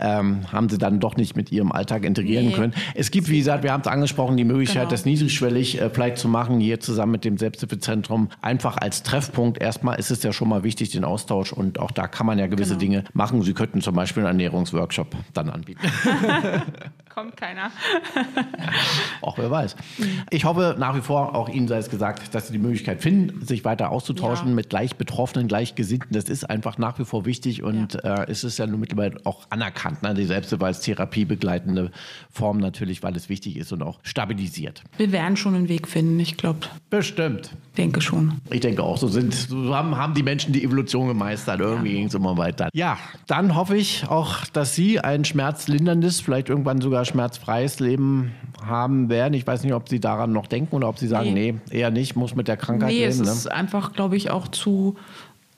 ähm, 0.00 0.40
haben 0.52 0.68
Sie 0.68 0.78
dann 0.78 1.00
doch 1.00 1.16
nicht 1.16 1.36
mit 1.36 1.52
Ihrem 1.52 1.72
Alltag 1.72 2.04
integrieren 2.04 2.46
Nee. 2.46 2.52
können. 2.52 2.74
Es 2.94 3.10
gibt, 3.10 3.28
wie 3.28 3.38
gesagt, 3.38 3.62
wir 3.64 3.72
haben 3.72 3.80
es 3.82 3.86
angesprochen, 3.86 4.36
die 4.36 4.44
Möglichkeit, 4.44 4.82
Genau. 4.82 4.90
das 4.90 5.04
niedrigschwellig 5.04 5.80
äh, 5.80 5.90
vielleicht 5.90 6.18
zu 6.18 6.28
machen, 6.28 6.60
hier 6.60 6.80
zusammen 6.80 7.12
mit 7.12 7.24
dem 7.24 7.38
Selbsthilfezentrum. 7.38 8.28
Einfach 8.42 8.76
als 8.76 9.02
Treffpunkt. 9.02 9.60
Erstmal 9.60 9.98
ist 9.98 10.10
es 10.10 10.22
ja 10.22 10.32
schon 10.32 10.48
mal 10.48 10.62
wichtig, 10.64 10.90
den 10.90 11.04
Austausch 11.04 11.52
und 11.52 11.78
auch 11.78 11.90
da 11.90 12.06
kann 12.08 12.26
man 12.26 12.38
ja 12.38 12.46
gewisse 12.46 12.70
Genau. 12.76 12.80
Dinge 12.80 13.04
machen. 13.12 13.42
Sie 13.42 13.54
könnten 13.54 13.80
zum 13.80 13.94
Beispiel 13.94 14.22
einen 14.24 14.40
Ernährungsworkshop 14.40 15.14
dann 15.34 15.50
anbieten. 15.50 15.80
Kommt 17.14 17.36
keiner. 17.38 17.70
Auch 19.22 19.38
wer 19.38 19.50
weiß. 19.50 19.74
Ich 20.30 20.44
hoffe 20.44 20.76
nach 20.78 20.94
wie 20.96 21.00
vor, 21.00 21.34
auch 21.34 21.48
Ihnen 21.48 21.66
sei 21.66 21.78
es 21.78 21.88
gesagt, 21.88 22.34
dass 22.34 22.48
Sie 22.48 22.52
die 22.52 22.58
Möglichkeit 22.58 23.00
finden, 23.00 23.44
sich 23.44 23.64
weiter 23.64 23.90
auszutauschen 23.90 24.48
Ja. 24.48 24.54
mit 24.54 24.68
gleich 24.68 24.96
Betroffenen, 24.96 25.48
Gleichgesinnten. 25.48 26.08
Das 26.12 26.24
ist 26.24 26.44
einfach 26.48 26.76
nach 26.78 26.98
wie 26.98 27.04
vor 27.06 27.24
wichtig 27.24 27.62
und 27.62 28.04
äh, 28.04 28.26
es 28.28 28.44
ist 28.44 28.58
ja 28.58 28.66
nun 28.66 28.80
mittlerweile 28.80 29.16
auch 29.24 29.45
anerkannt, 29.50 30.02
ne? 30.02 30.14
die 30.14 30.24
Selbsthilfe 30.24 30.64
als 30.66 30.80
therapiebegleitende 30.80 31.90
Form 32.30 32.58
natürlich, 32.58 33.02
weil 33.02 33.16
es 33.16 33.28
wichtig 33.28 33.56
ist 33.56 33.72
und 33.72 33.82
auch 33.82 33.98
stabilisiert. 34.02 34.82
Wir 34.98 35.12
werden 35.12 35.36
schon 35.36 35.54
einen 35.54 35.68
Weg 35.68 35.88
finden, 35.88 36.18
ich 36.20 36.36
glaube, 36.36 36.60
Bestimmt. 36.90 37.50
denke 37.76 38.00
schon. 38.00 38.40
Ich 38.50 38.60
denke 38.60 38.82
auch, 38.82 38.98
so 38.98 39.08
sind, 39.08 39.34
so 39.34 39.74
haben, 39.74 39.96
haben 39.96 40.14
die 40.14 40.22
Menschen 40.22 40.52
die 40.52 40.62
Evolution 40.64 41.08
gemeistert. 41.08 41.60
Irgendwie 41.60 41.92
ging 41.92 42.06
es 42.06 42.14
immer 42.14 42.36
weiter. 42.36 42.68
Ja, 42.74 42.98
dann 43.26 43.54
hoffe 43.54 43.76
ich 43.76 44.06
auch, 44.08 44.44
dass 44.52 44.74
Sie 44.74 45.00
ein 45.00 45.24
schmerzlinderndes, 45.24 46.20
vielleicht 46.20 46.48
irgendwann 46.48 46.80
sogar 46.80 47.04
schmerzfreies 47.04 47.80
Leben 47.80 48.32
haben 48.64 49.08
werden. 49.08 49.34
Ich 49.34 49.46
weiß 49.46 49.62
nicht, 49.62 49.72
ob 49.74 49.88
Sie 49.88 50.00
daran 50.00 50.32
noch 50.32 50.46
denken 50.46 50.74
oder 50.76 50.88
ob 50.88 50.98
Sie 50.98 51.06
sagen, 51.06 51.32
nee, 51.32 51.46
Nee. 51.70 51.78
eher 51.78 51.90
nicht, 51.90 52.16
muss 52.16 52.34
mit 52.34 52.48
der 52.48 52.56
Krankheit 52.56 52.88
Nee, 52.90 53.04
es 53.04 53.16
leben. 53.16 53.26
Ne? 53.28 53.32
ist 53.32 53.46
einfach, 53.50 53.92
glaube 53.92 54.16
ich, 54.16 54.30
auch 54.30 54.48
zu 54.48 54.96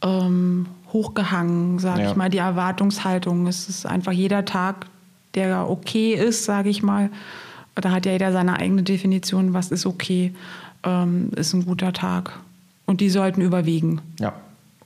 ähm, 0.03 0.67
hochgehangen, 0.93 1.79
sage 1.79 2.03
Ja. 2.03 2.11
ich 2.11 2.17
mal, 2.17 2.29
die 2.31 2.39
Erwartungshaltung. 2.39 3.47
Es 3.47 3.69
ist 3.69 3.87
einfach 3.87 4.13
jeder 4.13 4.45
Tag 4.45 4.87
der 5.35 5.69
okay 5.71 6.15
ist, 6.15 6.45
sage 6.45 6.69
ich 6.71 6.83
mal. 6.83 7.11
Da 7.75 7.91
hat 7.91 8.07
ja 8.07 8.13
jeder 8.13 8.33
seine 8.33 8.59
eigene 8.59 8.83
Definition, 8.83 9.53
was 9.53 9.71
ist 9.71 9.87
okay, 9.87 10.35
ähm, 10.85 11.31
ist 11.37 11.53
ein 11.53 11.65
guter 11.65 11.93
Tag. 11.93 12.33
Und 12.87 13.01
die 13.01 13.11
sollten 13.11 13.41
überwiegen. 13.43 14.01
Ja. 14.19 14.33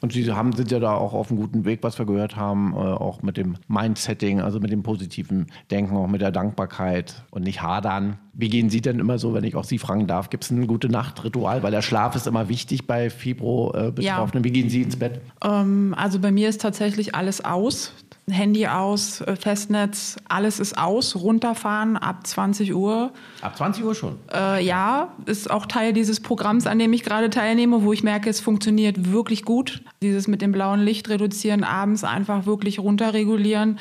Und 0.03 0.13
Sie 0.13 0.31
haben, 0.33 0.53
sind 0.53 0.73
ja 0.73 0.81
da 0.81 0.95
auch 0.95 1.15
auf 1.15 1.31
einem 1.31 1.39
guten 1.39 1.65
Weg, 1.65 1.79
was 1.83 1.97
wir 1.97 2.07
gehört 2.07 2.35
haben, 2.35 2.73
äh, 2.75 2.77
auch 2.77 3.23
mit 3.23 3.37
dem 3.37 3.55
Mindsetting, 3.69 4.41
also 4.41 4.59
mit 4.59 4.73
dem 4.73 4.83
positiven 4.83 5.47
Denken, 5.71 5.97
auch 5.97 6.09
mit 6.09 6.21
der 6.21 6.33
Dankbarkeit 6.33 7.23
und 7.31 7.45
nicht 7.45 7.63
hadern. 7.63 8.19
Wie 8.33 8.49
gehen 8.49 8.69
Sie 8.69 8.81
denn 8.81 8.99
immer 8.99 9.19
so, 9.19 9.33
wenn 9.33 9.45
ich 9.45 9.55
auch 9.55 9.63
Sie 9.63 9.79
fragen 9.79 10.09
darf? 10.09 10.29
Gibt 10.29 10.43
es 10.43 10.51
ein 10.51 10.67
gute 10.67 10.89
Nacht-Ritual? 10.89 11.63
Weil 11.63 11.71
der 11.71 11.83
Schlaf 11.83 12.17
ist 12.17 12.27
immer 12.27 12.49
wichtig 12.49 12.89
bei 12.89 13.11
Fibro-Betroffenen. 13.11 14.43
Ja. 14.43 14.45
Wie 14.45 14.53
gehen 14.53 14.69
Sie 14.69 14.83
ins 14.83 14.97
Bett? 14.97 15.21
Ähm, 15.45 15.95
also 15.97 16.19
bei 16.19 16.33
mir 16.33 16.49
ist 16.49 16.61
tatsächlich 16.61 17.15
alles 17.15 17.45
aus. 17.45 17.93
Handy 18.31 18.69
aus, 18.69 19.21
äh, 19.21 19.35
Festnetz, 19.35 20.17
alles 20.29 20.61
ist 20.61 20.79
aus, 20.79 21.17
runterfahren 21.17 21.97
ab 21.97 22.27
20 22.27 22.75
Uhr. 22.75 23.13
Ab 23.41 23.57
20 23.57 23.85
Uhr 23.85 23.95
schon? 23.95 24.19
Äh, 24.33 24.65
ja, 24.65 25.13
ist 25.27 25.51
auch 25.51 25.67
Teil 25.67 25.93
dieses 25.93 26.21
Programms, 26.21 26.67
an 26.67 26.79
dem 26.79 26.93
ich 26.93 27.03
gerade 27.03 27.31
teilnehme, 27.31 27.83
wo 27.83 27.93
ich 27.93 28.05
merke, 28.05 28.31
es 28.31 28.41
funktioniert 28.41 29.11
wirklich 29.11 29.45
gut. 29.45 29.83
Dieses 30.03 30.29
mit 30.29 30.41
dem 30.41 30.53
blauen 30.53 30.81
Licht 30.81 31.09
reduzieren, 31.09 31.65
abends 31.65 32.05
einfach 32.05 32.47
wirklich 32.47 32.79
runterregulieren. 32.79 33.79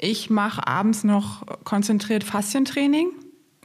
Ich 0.00 0.28
mache 0.28 0.66
abends 0.66 1.04
noch 1.04 1.42
konzentriert 1.64 2.24
Faszientraining 2.24 3.08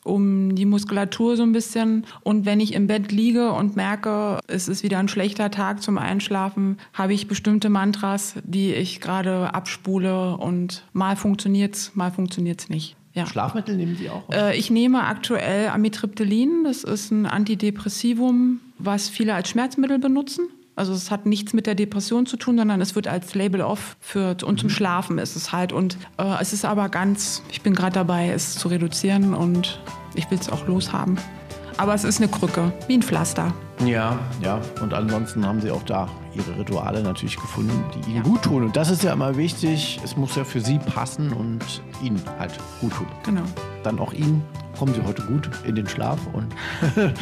um 0.10 0.56
die 0.56 0.66
Muskulatur 0.66 1.38
so 1.38 1.44
ein 1.44 1.52
bisschen. 1.52 2.06
Und 2.22 2.46
wenn 2.46 2.60
ich 2.60 2.74
im 2.74 2.88
Bett 2.88 3.12
liege 3.12 3.52
und 3.52 3.76
merke, 3.76 4.40
es 4.48 4.68
ist 4.68 4.84
wieder 4.84 5.00
ein 5.00 5.08
schlechter 5.08 5.52
Tag 5.52 5.82
zum 5.82 5.98
Einschlafen, 5.98 6.78
habe 6.94 7.14
ich 7.14 7.28
bestimmte 7.28 7.70
Mantras, 7.70 8.36
die 8.44 8.74
ich 8.74 9.02
gerade 9.02 9.54
abspule 9.54 10.36
und 10.38 10.84
mal 10.94 11.16
funktioniert 11.16 11.76
es, 11.76 11.96
mal 11.96 12.12
funktioniert 12.12 12.62
es 12.62 12.70
nicht. 12.70 12.96
Ja. 13.14 13.26
Schlafmittel 13.26 13.76
nehmen 13.76 13.96
Sie 13.96 14.10
auch? 14.10 14.30
Äh, 14.32 14.58
ich 14.58 14.70
nehme 14.70 15.04
aktuell 15.04 15.70
Amitriptylin. 15.70 16.64
Das 16.64 16.84
ist 16.84 17.12
ein 17.12 17.26
Antidepressivum, 17.26 18.60
was 18.78 19.10
viele 19.10 19.34
als 19.34 19.50
Schmerzmittel 19.50 20.00
benutzen. 20.00 20.48
Also 20.80 20.94
es 20.94 21.12
hat 21.12 21.26
nichts 21.26 21.52
mit 21.52 21.68
der 21.68 21.76
Depression 21.76 22.26
zu 22.26 22.38
tun, 22.38 22.58
sondern 22.58 22.80
es 22.80 22.96
wird 22.96 23.06
als 23.06 23.36
Label 23.36 23.60
off 23.62 23.98
für 24.00 24.38
und 24.46 24.62
zum 24.62 24.70
mhm. 24.70 24.74
Schlafen 24.74 25.18
ist 25.18 25.36
es 25.36 25.52
halt. 25.52 25.74
Und 25.74 25.98
äh, 26.18 26.36
es 26.40 26.54
ist 26.54 26.64
aber 26.64 26.88
ganz, 26.88 27.44
ich 27.52 27.62
bin 27.62 27.76
gerade 27.76 27.94
dabei, 27.94 28.30
es 28.30 28.56
zu 28.56 28.70
reduzieren 28.70 29.34
und 29.34 29.82
ich 30.16 30.30
will 30.32 30.40
es 30.40 30.50
auch 30.50 30.68
loshaben. 30.68 31.18
Aber 31.78 31.94
es 31.94 32.04
ist 32.04 32.20
eine 32.20 32.30
Krücke, 32.30 32.74
wie 32.88 32.96
ein 32.96 33.02
Pflaster. 33.02 33.54
Ja, 33.86 34.20
ja. 34.42 34.60
Und 34.82 34.94
ansonsten 34.94 35.46
haben 35.46 35.62
sie 35.62 35.72
auch 35.72 35.84
da 35.84 36.10
ihre 36.36 36.60
Rituale 36.60 37.02
natürlich 37.02 37.36
gefunden, 37.36 37.84
die 37.94 38.10
ihnen 38.10 38.18
ja. 38.18 38.24
gut 38.24 38.44
tun. 38.44 38.64
Und 38.64 38.76
das 38.76 38.90
ist 38.90 39.04
ja 39.04 39.14
immer 39.14 39.38
wichtig. 39.38 40.00
Es 40.04 40.16
muss 40.16 40.36
ja 40.36 40.44
für 40.44 40.62
sie 40.62 40.80
passen 40.80 41.32
und 41.34 41.82
ihnen 42.04 42.22
halt 42.38 42.54
gut 42.82 42.94
tun. 42.94 43.08
Genau. 43.24 43.44
Dann 43.84 44.00
auch 44.00 44.14
ihnen 44.14 44.44
kommen 44.80 44.94
Sie 44.94 45.04
heute 45.04 45.22
gut 45.24 45.50
in 45.68 45.76
den 45.76 45.88
Schlaf 45.88 46.18
und 46.32 46.48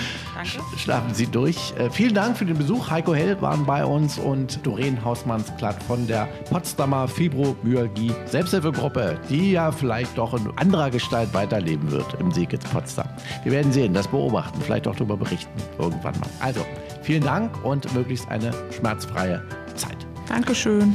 schlafen 0.78 1.14
Sie 1.16 1.26
durch. 1.26 1.74
Äh, 1.80 1.90
vielen 1.90 2.14
Dank 2.14 2.38
für 2.38 2.46
den 2.46 2.56
Besuch. 2.56 2.92
Heiko 2.92 3.16
Hell 3.16 3.42
waren 3.42 3.66
bei 3.66 3.84
uns 3.84 4.20
und 4.20 4.64
Doreen 4.64 5.04
Hausmannsplatt 5.04 5.82
von 5.84 6.06
der 6.06 6.28
Potsdamer 6.52 7.08
Fibromyalgie 7.08 8.14
Selbsthilfegruppe, 8.26 9.20
die 9.28 9.54
ja 9.54 9.72
vielleicht 9.72 10.16
doch 10.20 10.36
in 10.36 10.52
anderer 10.58 10.92
Gestalt 10.92 11.34
weiterleben 11.34 11.90
wird 11.90 12.06
im 12.20 12.32
Siegitz 12.32 12.64
Potsdam. 12.66 13.10
Wir 13.44 13.52
werden 13.52 13.72
sehen, 13.72 13.92
das 13.92 14.08
beobachten, 14.08 14.62
vielleicht 14.62 14.88
auch 14.88 14.96
darüber 14.96 15.18
berichten 15.18 15.60
irgendwann 15.80 16.14
mal. 16.20 16.30
Also, 16.40 16.62
vielen 17.08 17.24
Dank 17.24 17.64
und 17.64 17.92
möglichst 17.94 18.28
eine 18.28 18.52
schmerzfreie 18.78 19.42
Zeit. 19.76 20.06
Dankeschön. 20.28 20.94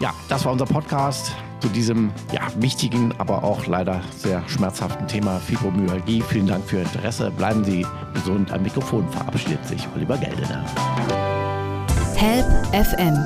Ja, 0.00 0.12
das 0.28 0.44
war 0.44 0.50
unser 0.50 0.66
Podcast 0.66 1.32
zu 1.60 1.68
diesem 1.68 2.10
ja, 2.32 2.40
wichtigen, 2.56 3.14
aber 3.18 3.44
auch 3.44 3.64
leider 3.66 4.00
sehr 4.16 4.42
schmerzhaften 4.48 5.06
Thema 5.06 5.38
Fibromyalgie. 5.38 6.20
Vielen 6.28 6.48
Dank 6.48 6.64
für 6.64 6.78
Ihr 6.78 6.82
Interesse. 6.82 7.30
Bleiben 7.30 7.62
Sie 7.62 7.86
gesund. 8.12 8.50
Am 8.50 8.64
Mikrofon 8.64 9.08
verabschiedet 9.10 9.64
sich 9.64 9.86
Oliver 9.94 10.18
Geldener. 10.18 10.64
Help 12.16 12.46
FM, 12.74 13.16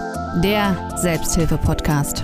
der 0.42 0.76
Selbsthilfe-Podcast. 0.98 2.22